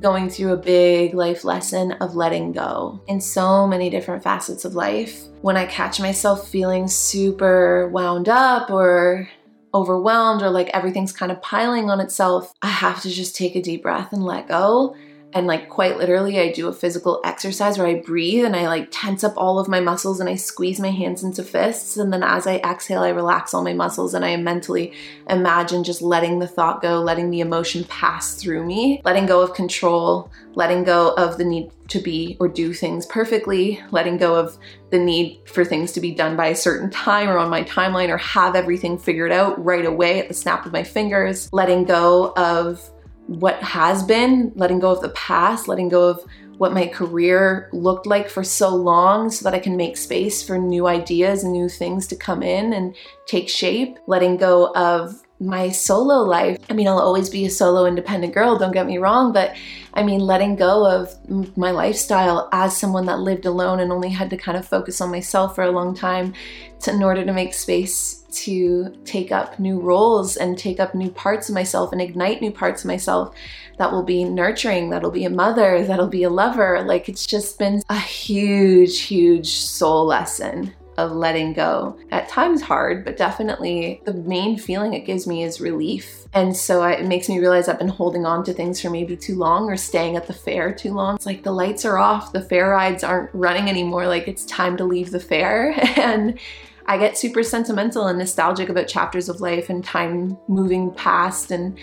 going 0.00 0.28
through 0.28 0.52
a 0.52 0.56
big 0.56 1.14
life 1.14 1.44
lesson 1.44 1.92
of 1.92 2.14
letting 2.14 2.52
go 2.52 3.00
in 3.06 3.20
so 3.20 3.66
many 3.66 3.90
different 3.90 4.22
facets 4.22 4.64
of 4.64 4.74
life. 4.74 5.24
When 5.42 5.56
I 5.56 5.66
catch 5.66 6.00
myself 6.00 6.48
feeling 6.48 6.88
super 6.88 7.88
wound 7.88 8.28
up 8.28 8.70
or 8.70 9.28
overwhelmed 9.74 10.42
or 10.42 10.50
like 10.50 10.68
everything's 10.70 11.12
kind 11.12 11.30
of 11.30 11.42
piling 11.42 11.90
on 11.90 12.00
itself, 12.00 12.52
I 12.62 12.68
have 12.68 13.02
to 13.02 13.10
just 13.10 13.36
take 13.36 13.56
a 13.56 13.62
deep 13.62 13.82
breath 13.82 14.12
and 14.12 14.24
let 14.24 14.48
go 14.48 14.96
and 15.32 15.46
like 15.46 15.68
quite 15.68 15.98
literally 15.98 16.40
I 16.40 16.52
do 16.52 16.68
a 16.68 16.72
physical 16.72 17.20
exercise 17.24 17.78
where 17.78 17.86
I 17.86 18.00
breathe 18.00 18.44
and 18.44 18.56
I 18.56 18.68
like 18.68 18.88
tense 18.90 19.24
up 19.24 19.34
all 19.36 19.58
of 19.58 19.68
my 19.68 19.80
muscles 19.80 20.20
and 20.20 20.28
I 20.28 20.34
squeeze 20.34 20.80
my 20.80 20.90
hands 20.90 21.22
into 21.22 21.42
fists. 21.42 21.96
And 21.96 22.12
then 22.12 22.22
as 22.22 22.46
I 22.46 22.56
exhale 22.56 23.02
I 23.02 23.10
relax 23.10 23.52
all 23.52 23.62
my 23.62 23.74
muscles 23.74 24.14
and 24.14 24.24
I 24.24 24.36
mentally 24.36 24.92
imagine 25.28 25.84
just 25.84 26.00
letting 26.00 26.38
the 26.38 26.46
thought 26.46 26.80
go, 26.80 27.00
letting 27.00 27.30
the 27.30 27.40
emotion 27.40 27.84
pass 27.84 28.34
through 28.34 28.64
me, 28.64 29.02
letting 29.04 29.26
go 29.26 29.42
of 29.42 29.52
control, 29.52 30.30
letting 30.54 30.84
go 30.84 31.12
of 31.14 31.36
the 31.36 31.44
need 31.44 31.70
to 31.88 31.98
be 32.00 32.36
or 32.40 32.48
do 32.48 32.72
things 32.72 33.04
perfectly, 33.06 33.80
letting 33.90 34.16
go 34.16 34.34
of 34.34 34.56
the 34.90 34.98
need 34.98 35.40
for 35.46 35.64
things 35.64 35.92
to 35.92 36.00
be 36.00 36.14
done 36.14 36.36
by 36.36 36.46
a 36.48 36.56
certain 36.56 36.88
time 36.90 37.28
or 37.28 37.38
on 37.38 37.50
my 37.50 37.62
timeline 37.64 38.08
or 38.08 38.16
have 38.16 38.56
everything 38.56 38.96
figured 38.96 39.32
out 39.32 39.62
right 39.62 39.84
away 39.84 40.18
at 40.18 40.28
the 40.28 40.34
snap 40.34 40.64
of 40.64 40.72
my 40.72 40.82
fingers, 40.82 41.52
letting 41.52 41.84
go 41.84 42.32
of 42.36 42.90
what 43.26 43.62
has 43.62 44.02
been, 44.02 44.52
letting 44.54 44.78
go 44.78 44.90
of 44.90 45.02
the 45.02 45.10
past, 45.10 45.68
letting 45.68 45.88
go 45.88 46.08
of 46.08 46.24
what 46.58 46.72
my 46.72 46.86
career 46.86 47.68
looked 47.72 48.06
like 48.06 48.30
for 48.30 48.42
so 48.42 48.74
long 48.74 49.30
so 49.30 49.44
that 49.44 49.54
I 49.54 49.58
can 49.58 49.76
make 49.76 49.96
space 49.96 50.42
for 50.42 50.58
new 50.58 50.86
ideas 50.86 51.44
and 51.44 51.52
new 51.52 51.68
things 51.68 52.06
to 52.08 52.16
come 52.16 52.42
in 52.42 52.72
and 52.72 52.94
take 53.26 53.48
shape, 53.48 53.98
letting 54.06 54.36
go 54.36 54.72
of 54.74 55.22
my 55.38 55.68
solo 55.68 56.22
life. 56.22 56.58
I 56.70 56.72
mean, 56.72 56.88
I'll 56.88 56.98
always 56.98 57.28
be 57.28 57.44
a 57.44 57.50
solo 57.50 57.84
independent 57.84 58.32
girl, 58.32 58.56
don't 58.56 58.72
get 58.72 58.86
me 58.86 58.96
wrong, 58.96 59.32
but 59.32 59.54
I 59.92 60.02
mean, 60.02 60.20
letting 60.20 60.56
go 60.56 60.86
of 60.86 61.14
my 61.58 61.72
lifestyle 61.72 62.48
as 62.52 62.76
someone 62.76 63.04
that 63.06 63.20
lived 63.20 63.44
alone 63.44 63.80
and 63.80 63.92
only 63.92 64.08
had 64.08 64.30
to 64.30 64.38
kind 64.38 64.56
of 64.56 64.66
focus 64.66 65.00
on 65.00 65.10
myself 65.10 65.54
for 65.54 65.64
a 65.64 65.70
long 65.70 65.94
time 65.94 66.32
to, 66.80 66.90
in 66.90 67.02
order 67.02 67.24
to 67.24 67.32
make 67.32 67.52
space 67.52 68.25
to 68.44 68.94
take 69.04 69.32
up 69.32 69.58
new 69.58 69.80
roles 69.80 70.36
and 70.36 70.58
take 70.58 70.80
up 70.80 70.94
new 70.94 71.10
parts 71.10 71.48
of 71.48 71.54
myself 71.54 71.92
and 71.92 72.00
ignite 72.00 72.40
new 72.40 72.50
parts 72.50 72.82
of 72.82 72.88
myself 72.88 73.34
that 73.78 73.92
will 73.92 74.02
be 74.02 74.24
nurturing, 74.24 74.90
that'll 74.90 75.10
be 75.10 75.24
a 75.24 75.30
mother, 75.30 75.84
that'll 75.84 76.08
be 76.08 76.22
a 76.22 76.30
lover. 76.30 76.82
Like 76.82 77.08
it's 77.08 77.26
just 77.26 77.58
been 77.58 77.82
a 77.88 77.98
huge, 77.98 79.00
huge 79.00 79.48
soul 79.48 80.06
lesson 80.06 80.74
of 80.96 81.12
letting 81.12 81.52
go. 81.52 81.98
At 82.10 82.28
times 82.28 82.62
hard, 82.62 83.04
but 83.04 83.16
definitely 83.16 84.00
the 84.04 84.14
main 84.14 84.58
feeling 84.58 84.94
it 84.94 85.04
gives 85.04 85.26
me 85.26 85.42
is 85.42 85.60
relief. 85.60 86.26
And 86.32 86.56
so 86.56 86.82
it 86.84 87.04
makes 87.04 87.28
me 87.28 87.38
realize 87.38 87.68
I've 87.68 87.78
been 87.78 87.88
holding 87.88 88.24
on 88.24 88.44
to 88.44 88.52
things 88.52 88.80
for 88.80 88.90
maybe 88.90 89.16
too 89.16 89.36
long 89.36 89.70
or 89.70 89.76
staying 89.76 90.16
at 90.16 90.26
the 90.26 90.32
fair 90.32 90.72
too 90.72 90.92
long. 90.92 91.16
It's 91.16 91.26
like 91.26 91.42
the 91.42 91.52
lights 91.52 91.84
are 91.84 91.98
off, 91.98 92.32
the 92.32 92.42
fair 92.42 92.70
rides 92.70 93.04
aren't 93.04 93.30
running 93.34 93.68
anymore. 93.68 94.06
Like 94.06 94.28
it's 94.28 94.44
time 94.46 94.76
to 94.78 94.84
leave 94.84 95.10
the 95.10 95.20
fair. 95.20 95.74
And 95.96 96.38
I 96.86 96.98
get 96.98 97.18
super 97.18 97.42
sentimental 97.42 98.06
and 98.06 98.18
nostalgic 98.18 98.68
about 98.68 98.88
chapters 98.88 99.28
of 99.28 99.40
life 99.40 99.68
and 99.68 99.84
time 99.84 100.38
moving 100.48 100.92
past 100.92 101.50
and 101.50 101.78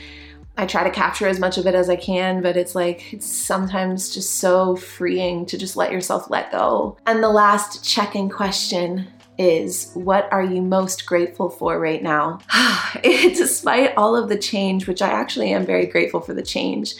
I 0.56 0.68
try 0.68 0.84
to 0.84 0.91
capture 0.91 1.28
as 1.28 1.39
much 1.39 1.58
of 1.58 1.66
it 1.66 1.74
as 1.74 1.89
I 1.89 1.95
can, 1.95 2.41
but 2.43 2.56
it's 2.56 2.76
like 2.76 3.12
it's 3.12 3.26
sometimes 3.26 4.14
just 4.14 4.36
so 4.36 4.76
freeing 4.76 5.47
to 5.47 5.58
just 5.58 5.76
let 5.76 5.91
yourself 5.91 6.30
let 6.30 6.51
go. 6.51 6.97
And 7.08 7.24
the 7.24 7.30
last 7.30 7.84
check 7.84 8.16
in 8.16 8.30
question 8.30 9.08
is 9.39 9.91
what 9.95 10.32
are 10.32 10.43
you 10.43 10.62
most 10.62 11.08
grateful 11.08 11.49
for 11.49 11.80
right 11.80 12.04
now? 12.04 12.39
Despite 13.04 13.97
all 13.97 14.16
of 14.16 14.30
the 14.30 14.38
change, 14.38 14.88
which 14.88 15.01
I 15.01 15.10
actually 15.10 15.51
am 15.51 15.66
very 15.66 15.88
grateful 15.88 16.22
for 16.22 16.36
the 16.36 16.43
change, 16.43 16.93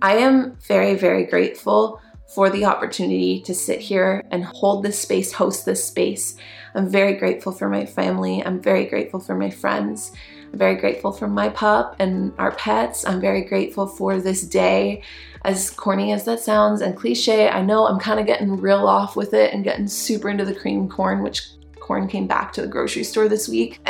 I 0.00 0.16
am 0.16 0.56
very, 0.66 0.94
very 0.94 1.24
grateful 1.24 2.00
for 2.34 2.48
the 2.48 2.64
opportunity 2.64 3.40
to 3.42 3.54
sit 3.54 3.80
here 3.80 4.22
and 4.30 4.44
hold 4.44 4.82
this 4.82 4.98
space, 4.98 5.32
host 5.32 5.66
this 5.66 5.84
space. 5.84 6.36
I'm 6.74 6.88
very 6.88 7.14
grateful 7.14 7.52
for 7.52 7.68
my 7.68 7.86
family. 7.86 8.44
I'm 8.44 8.60
very 8.60 8.86
grateful 8.86 9.20
for 9.20 9.34
my 9.34 9.50
friends. 9.50 10.12
I'm 10.52 10.58
very 10.58 10.74
grateful 10.74 11.12
for 11.12 11.28
my 11.28 11.48
pup 11.48 11.96
and 11.98 12.32
our 12.38 12.52
pets. 12.52 13.06
I'm 13.06 13.20
very 13.20 13.42
grateful 13.42 13.86
for 13.86 14.20
this 14.20 14.42
day. 14.42 15.02
As 15.44 15.70
corny 15.70 16.12
as 16.12 16.24
that 16.24 16.40
sounds 16.40 16.80
and 16.80 16.96
cliche, 16.96 17.48
I 17.48 17.60
know 17.60 17.86
I'm 17.86 18.00
kind 18.00 18.18
of 18.18 18.26
getting 18.26 18.56
real 18.56 18.88
off 18.88 19.14
with 19.14 19.34
it 19.34 19.52
and 19.52 19.62
getting 19.62 19.86
super 19.86 20.28
into 20.30 20.44
the 20.44 20.54
cream 20.54 20.88
corn, 20.88 21.22
which 21.22 21.48
corn 21.80 22.08
came 22.08 22.26
back 22.26 22.52
to 22.54 22.62
the 22.62 22.66
grocery 22.66 23.04
store 23.04 23.28
this 23.28 23.48
week. 23.48 23.78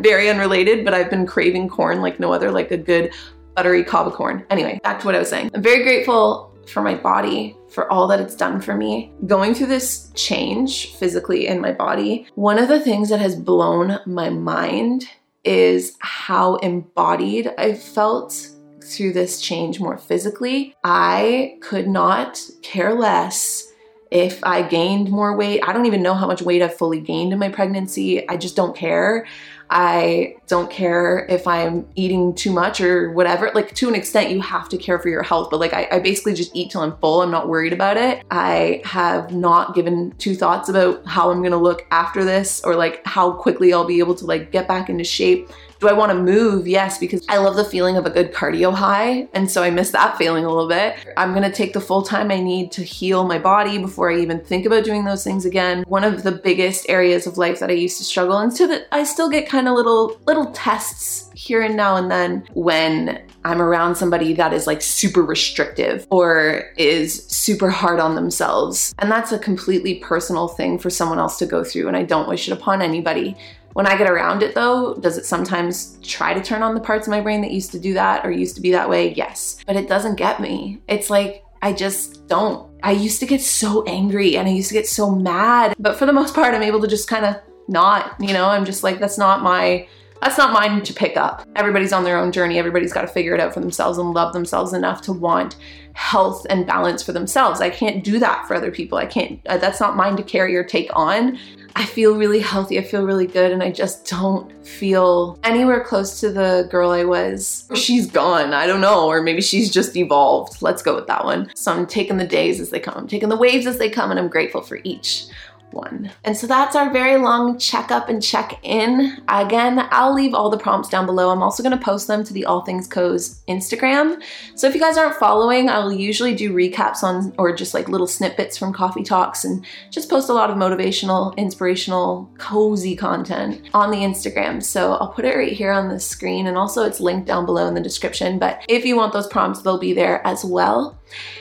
very 0.00 0.30
unrelated, 0.30 0.84
but 0.84 0.94
I've 0.94 1.10
been 1.10 1.26
craving 1.26 1.68
corn 1.68 2.00
like 2.00 2.20
no 2.20 2.32
other, 2.32 2.50
like 2.50 2.70
a 2.70 2.78
good 2.78 3.12
buttery 3.54 3.84
cob 3.84 4.06
of 4.06 4.14
corn. 4.14 4.46
Anyway, 4.48 4.80
back 4.82 5.00
to 5.00 5.06
what 5.06 5.14
I 5.14 5.18
was 5.18 5.28
saying. 5.28 5.50
I'm 5.52 5.62
very 5.62 5.82
grateful 5.82 6.54
for 6.66 6.82
my 6.82 6.94
body, 6.94 7.56
for 7.72 7.90
all 7.90 8.06
that 8.08 8.20
it's 8.20 8.36
done 8.36 8.60
for 8.60 8.76
me. 8.76 9.12
Going 9.26 9.54
through 9.54 9.68
this 9.68 10.10
change 10.14 10.94
physically 10.94 11.46
in 11.46 11.60
my 11.60 11.72
body, 11.72 12.26
one 12.34 12.58
of 12.58 12.68
the 12.68 12.80
things 12.80 13.08
that 13.08 13.20
has 13.20 13.34
blown 13.34 13.98
my 14.06 14.30
mind 14.30 15.06
is 15.44 15.96
how 16.00 16.56
embodied 16.56 17.52
I 17.58 17.74
felt 17.74 18.48
through 18.82 19.12
this 19.12 19.40
change 19.40 19.80
more 19.80 19.98
physically. 19.98 20.74
I 20.84 21.56
could 21.60 21.88
not 21.88 22.40
care 22.62 22.94
less 22.94 23.68
if 24.10 24.44
I 24.44 24.62
gained 24.62 25.10
more 25.10 25.34
weight. 25.34 25.62
I 25.66 25.72
don't 25.72 25.86
even 25.86 26.02
know 26.02 26.14
how 26.14 26.26
much 26.26 26.42
weight 26.42 26.60
I've 26.60 26.76
fully 26.76 27.00
gained 27.00 27.32
in 27.32 27.38
my 27.38 27.48
pregnancy. 27.48 28.28
I 28.28 28.36
just 28.36 28.54
don't 28.54 28.76
care. 28.76 29.26
I 29.74 30.36
don't 30.48 30.70
care 30.70 31.24
if 31.30 31.46
I'm 31.46 31.88
eating 31.94 32.34
too 32.34 32.52
much 32.52 32.82
or 32.82 33.10
whatever. 33.12 33.50
Like, 33.54 33.74
to 33.76 33.88
an 33.88 33.94
extent, 33.94 34.28
you 34.28 34.42
have 34.42 34.68
to 34.68 34.76
care 34.76 34.98
for 34.98 35.08
your 35.08 35.22
health, 35.22 35.48
but 35.50 35.60
like, 35.60 35.72
I, 35.72 35.88
I, 35.90 35.98
basically 35.98 36.34
just 36.34 36.54
eat 36.54 36.70
till 36.70 36.82
I'm 36.82 36.94
full. 36.98 37.22
I'm 37.22 37.30
not 37.30 37.48
worried 37.48 37.72
about 37.72 37.96
it. 37.96 38.22
I 38.30 38.82
have 38.84 39.32
not 39.32 39.74
given 39.74 40.12
two 40.18 40.34
thoughts 40.34 40.68
about 40.68 41.06
how 41.06 41.30
I'm 41.30 41.42
gonna 41.42 41.56
look 41.56 41.86
after 41.90 42.22
this 42.22 42.60
or 42.64 42.76
like 42.76 43.00
how 43.06 43.32
quickly 43.32 43.72
I'll 43.72 43.86
be 43.86 43.98
able 43.98 44.14
to 44.16 44.26
like 44.26 44.52
get 44.52 44.68
back 44.68 44.90
into 44.90 45.04
shape. 45.04 45.48
Do 45.82 45.88
I 45.88 45.94
want 45.94 46.12
to 46.12 46.16
move? 46.16 46.68
Yes, 46.68 46.96
because 46.96 47.26
I 47.28 47.38
love 47.38 47.56
the 47.56 47.64
feeling 47.64 47.96
of 47.96 48.06
a 48.06 48.10
good 48.10 48.32
cardio 48.32 48.72
high. 48.72 49.26
And 49.34 49.50
so 49.50 49.64
I 49.64 49.70
miss 49.70 49.90
that 49.90 50.16
feeling 50.16 50.44
a 50.44 50.48
little 50.48 50.68
bit. 50.68 50.94
I'm 51.16 51.32
going 51.32 51.42
to 51.42 51.50
take 51.50 51.72
the 51.72 51.80
full 51.80 52.02
time 52.02 52.30
I 52.30 52.38
need 52.40 52.70
to 52.70 52.84
heal 52.84 53.26
my 53.26 53.40
body 53.40 53.78
before 53.78 54.12
I 54.12 54.20
even 54.20 54.38
think 54.38 54.64
about 54.64 54.84
doing 54.84 55.04
those 55.04 55.24
things 55.24 55.44
again. 55.44 55.82
One 55.88 56.04
of 56.04 56.22
the 56.22 56.30
biggest 56.30 56.88
areas 56.88 57.26
of 57.26 57.36
life 57.36 57.58
that 57.58 57.68
I 57.68 57.72
used 57.72 57.98
to 57.98 58.04
struggle 58.04 58.38
and 58.38 58.56
so 58.56 58.68
that 58.68 58.86
I 58.92 59.02
still 59.02 59.28
get 59.28 59.48
kind 59.48 59.66
of 59.66 59.74
little, 59.74 60.20
little 60.24 60.52
tests 60.52 61.28
here 61.34 61.62
and 61.62 61.76
now 61.76 61.96
and 61.96 62.08
then 62.08 62.44
when 62.54 63.20
I'm 63.44 63.60
around 63.60 63.96
somebody 63.96 64.34
that 64.34 64.52
is 64.52 64.68
like 64.68 64.82
super 64.82 65.22
restrictive 65.24 66.06
or 66.10 66.70
is 66.76 67.26
super 67.26 67.70
hard 67.70 67.98
on 67.98 68.14
themselves. 68.14 68.94
And 69.00 69.10
that's 69.10 69.32
a 69.32 69.38
completely 69.38 69.96
personal 69.96 70.46
thing 70.46 70.78
for 70.78 70.90
someone 70.90 71.18
else 71.18 71.38
to 71.38 71.46
go 71.46 71.64
through. 71.64 71.88
And 71.88 71.96
I 71.96 72.04
don't 72.04 72.28
wish 72.28 72.48
it 72.48 72.52
upon 72.52 72.82
anybody. 72.82 73.36
When 73.74 73.86
I 73.86 73.96
get 73.96 74.10
around 74.10 74.42
it 74.42 74.54
though, 74.54 74.94
does 74.94 75.16
it 75.18 75.24
sometimes 75.24 75.98
try 76.02 76.34
to 76.34 76.42
turn 76.42 76.62
on 76.62 76.74
the 76.74 76.80
parts 76.80 77.06
of 77.06 77.10
my 77.10 77.20
brain 77.20 77.40
that 77.42 77.50
used 77.50 77.72
to 77.72 77.78
do 77.78 77.94
that 77.94 78.24
or 78.24 78.30
used 78.30 78.54
to 78.56 78.60
be 78.60 78.72
that 78.72 78.88
way? 78.88 79.14
Yes. 79.14 79.58
But 79.66 79.76
it 79.76 79.88
doesn't 79.88 80.16
get 80.16 80.40
me. 80.40 80.82
It's 80.88 81.10
like, 81.10 81.44
I 81.62 81.72
just 81.72 82.26
don't. 82.26 82.68
I 82.82 82.92
used 82.92 83.20
to 83.20 83.26
get 83.26 83.40
so 83.40 83.84
angry 83.84 84.36
and 84.36 84.48
I 84.48 84.52
used 84.52 84.68
to 84.68 84.74
get 84.74 84.88
so 84.88 85.10
mad. 85.10 85.74
But 85.78 85.96
for 85.96 86.06
the 86.06 86.12
most 86.12 86.34
part, 86.34 86.54
I'm 86.54 86.62
able 86.62 86.80
to 86.80 86.88
just 86.88 87.08
kind 87.08 87.24
of 87.24 87.36
not, 87.68 88.14
you 88.20 88.32
know, 88.32 88.46
I'm 88.46 88.64
just 88.64 88.82
like, 88.82 88.98
that's 88.98 89.18
not 89.18 89.42
my 89.42 89.86
that's 90.22 90.38
not 90.38 90.52
mine 90.52 90.82
to 90.82 90.94
pick 90.94 91.16
up. 91.16 91.44
Everybody's 91.56 91.92
on 91.92 92.04
their 92.04 92.16
own 92.16 92.30
journey. 92.30 92.56
Everybody's 92.56 92.92
got 92.92 93.00
to 93.00 93.08
figure 93.08 93.34
it 93.34 93.40
out 93.40 93.52
for 93.52 93.58
themselves 93.58 93.98
and 93.98 94.14
love 94.14 94.32
themselves 94.32 94.72
enough 94.72 95.02
to 95.02 95.12
want 95.12 95.56
health 95.94 96.46
and 96.48 96.64
balance 96.64 97.02
for 97.02 97.10
themselves. 97.10 97.60
I 97.60 97.70
can't 97.70 98.04
do 98.04 98.20
that 98.20 98.46
for 98.46 98.54
other 98.54 98.70
people. 98.70 98.98
I 98.98 99.06
can't, 99.06 99.40
uh, 99.48 99.58
that's 99.58 99.80
not 99.80 99.96
mine 99.96 100.16
to 100.16 100.22
carry 100.22 100.54
or 100.54 100.62
take 100.62 100.90
on. 100.94 101.40
I 101.74 101.84
feel 101.84 102.16
really 102.16 102.40
healthy. 102.40 102.78
I 102.78 102.82
feel 102.82 103.04
really 103.04 103.26
good. 103.26 103.52
And 103.52 103.62
I 103.62 103.70
just 103.70 104.06
don't 104.08 104.50
feel 104.66 105.38
anywhere 105.42 105.82
close 105.82 106.20
to 106.20 106.30
the 106.30 106.68
girl 106.70 106.90
I 106.90 107.04
was. 107.04 107.68
She's 107.74 108.10
gone. 108.10 108.52
I 108.52 108.66
don't 108.66 108.80
know. 108.80 109.06
Or 109.06 109.22
maybe 109.22 109.40
she's 109.40 109.70
just 109.70 109.96
evolved. 109.96 110.62
Let's 110.62 110.82
go 110.82 110.94
with 110.94 111.06
that 111.06 111.24
one. 111.24 111.50
So 111.54 111.72
I'm 111.72 111.86
taking 111.86 112.16
the 112.16 112.26
days 112.26 112.60
as 112.60 112.70
they 112.70 112.80
come. 112.80 112.94
I'm 112.96 113.08
taking 113.08 113.28
the 113.28 113.36
waves 113.36 113.66
as 113.66 113.78
they 113.78 113.90
come 113.90 114.10
and 114.10 114.20
I'm 114.20 114.28
grateful 114.28 114.62
for 114.62 114.80
each 114.84 115.26
one. 115.72 116.10
And 116.24 116.36
so 116.36 116.46
that's 116.46 116.76
our 116.76 116.90
very 116.92 117.18
long 117.18 117.58
checkup 117.58 118.08
and 118.08 118.22
check 118.22 118.58
in. 118.62 119.22
Again, 119.28 119.86
I'll 119.90 120.14
leave 120.14 120.34
all 120.34 120.50
the 120.50 120.58
prompts 120.58 120.88
down 120.88 121.06
below. 121.06 121.30
I'm 121.30 121.42
also 121.42 121.62
going 121.62 121.76
to 121.76 121.84
post 121.84 122.06
them 122.06 122.24
to 122.24 122.32
the 122.32 122.44
All 122.44 122.62
Things 122.62 122.86
Co's 122.86 123.42
Instagram. 123.48 124.22
So 124.54 124.66
if 124.66 124.74
you 124.74 124.80
guys 124.80 124.96
aren't 124.96 125.16
following, 125.16 125.68
I'll 125.68 125.92
usually 125.92 126.34
do 126.34 126.52
recaps 126.52 127.02
on 127.02 127.34
or 127.38 127.54
just 127.54 127.74
like 127.74 127.88
little 127.88 128.06
snippets 128.06 128.56
from 128.56 128.72
coffee 128.72 129.02
talks 129.02 129.44
and 129.44 129.64
just 129.90 130.08
post 130.08 130.28
a 130.28 130.32
lot 130.32 130.50
of 130.50 130.56
motivational, 130.56 131.36
inspirational, 131.36 132.30
cozy 132.38 132.96
content 132.96 133.68
on 133.74 133.90
the 133.90 133.98
Instagram. 133.98 134.62
So 134.62 134.94
I'll 134.94 135.12
put 135.12 135.24
it 135.24 135.36
right 135.36 135.52
here 135.52 135.72
on 135.72 135.88
the 135.88 136.00
screen 136.00 136.46
and 136.46 136.56
also 136.56 136.84
it's 136.84 137.00
linked 137.00 137.26
down 137.26 137.46
below 137.46 137.66
in 137.66 137.74
the 137.74 137.80
description. 137.80 138.38
But 138.38 138.64
if 138.68 138.84
you 138.84 138.96
want 138.96 139.12
those 139.12 139.26
prompts, 139.26 139.62
they'll 139.62 139.78
be 139.78 139.92
there 139.92 140.26
as 140.26 140.44
well. 140.44 140.98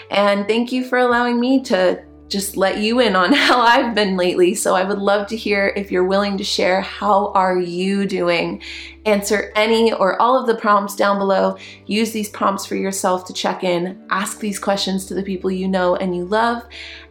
And 0.09 0.47
thank 0.47 0.71
you 0.71 0.83
for 0.83 0.97
allowing 0.97 1.39
me 1.39 1.61
to 1.63 2.03
just 2.31 2.57
let 2.57 2.79
you 2.79 2.99
in 2.99 3.15
on 3.15 3.33
how 3.33 3.59
I've 3.59 3.93
been 3.93 4.17
lately. 4.17 4.55
So 4.55 4.73
I 4.75 4.83
would 4.83 4.97
love 4.97 5.27
to 5.27 5.37
hear 5.37 5.73
if 5.75 5.91
you're 5.91 6.05
willing 6.05 6.37
to 6.37 6.43
share 6.43 6.81
how 6.81 7.31
are 7.33 7.59
you 7.59 8.07
doing? 8.07 8.61
Answer 9.05 9.51
any 9.55 9.91
or 9.93 10.19
all 10.21 10.39
of 10.39 10.47
the 10.47 10.55
prompts 10.55 10.95
down 10.95 11.17
below. 11.17 11.57
Use 11.85 12.11
these 12.11 12.29
prompts 12.29 12.65
for 12.65 12.75
yourself 12.75 13.25
to 13.25 13.33
check 13.33 13.63
in. 13.63 14.01
Ask 14.09 14.39
these 14.39 14.59
questions 14.59 15.05
to 15.07 15.13
the 15.13 15.23
people 15.23 15.51
you 15.51 15.67
know 15.67 15.95
and 15.95 16.15
you 16.15 16.23
love. 16.23 16.63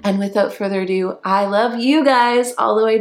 And 0.03 0.19
without 0.19 0.55
further 0.55 0.83
ado, 0.83 1.19
I 1.25 1.47
love 1.47 1.79
you 1.79 2.05
guys 2.05 2.55
all 2.57 2.79
the 2.79 2.85
way 2.85 2.99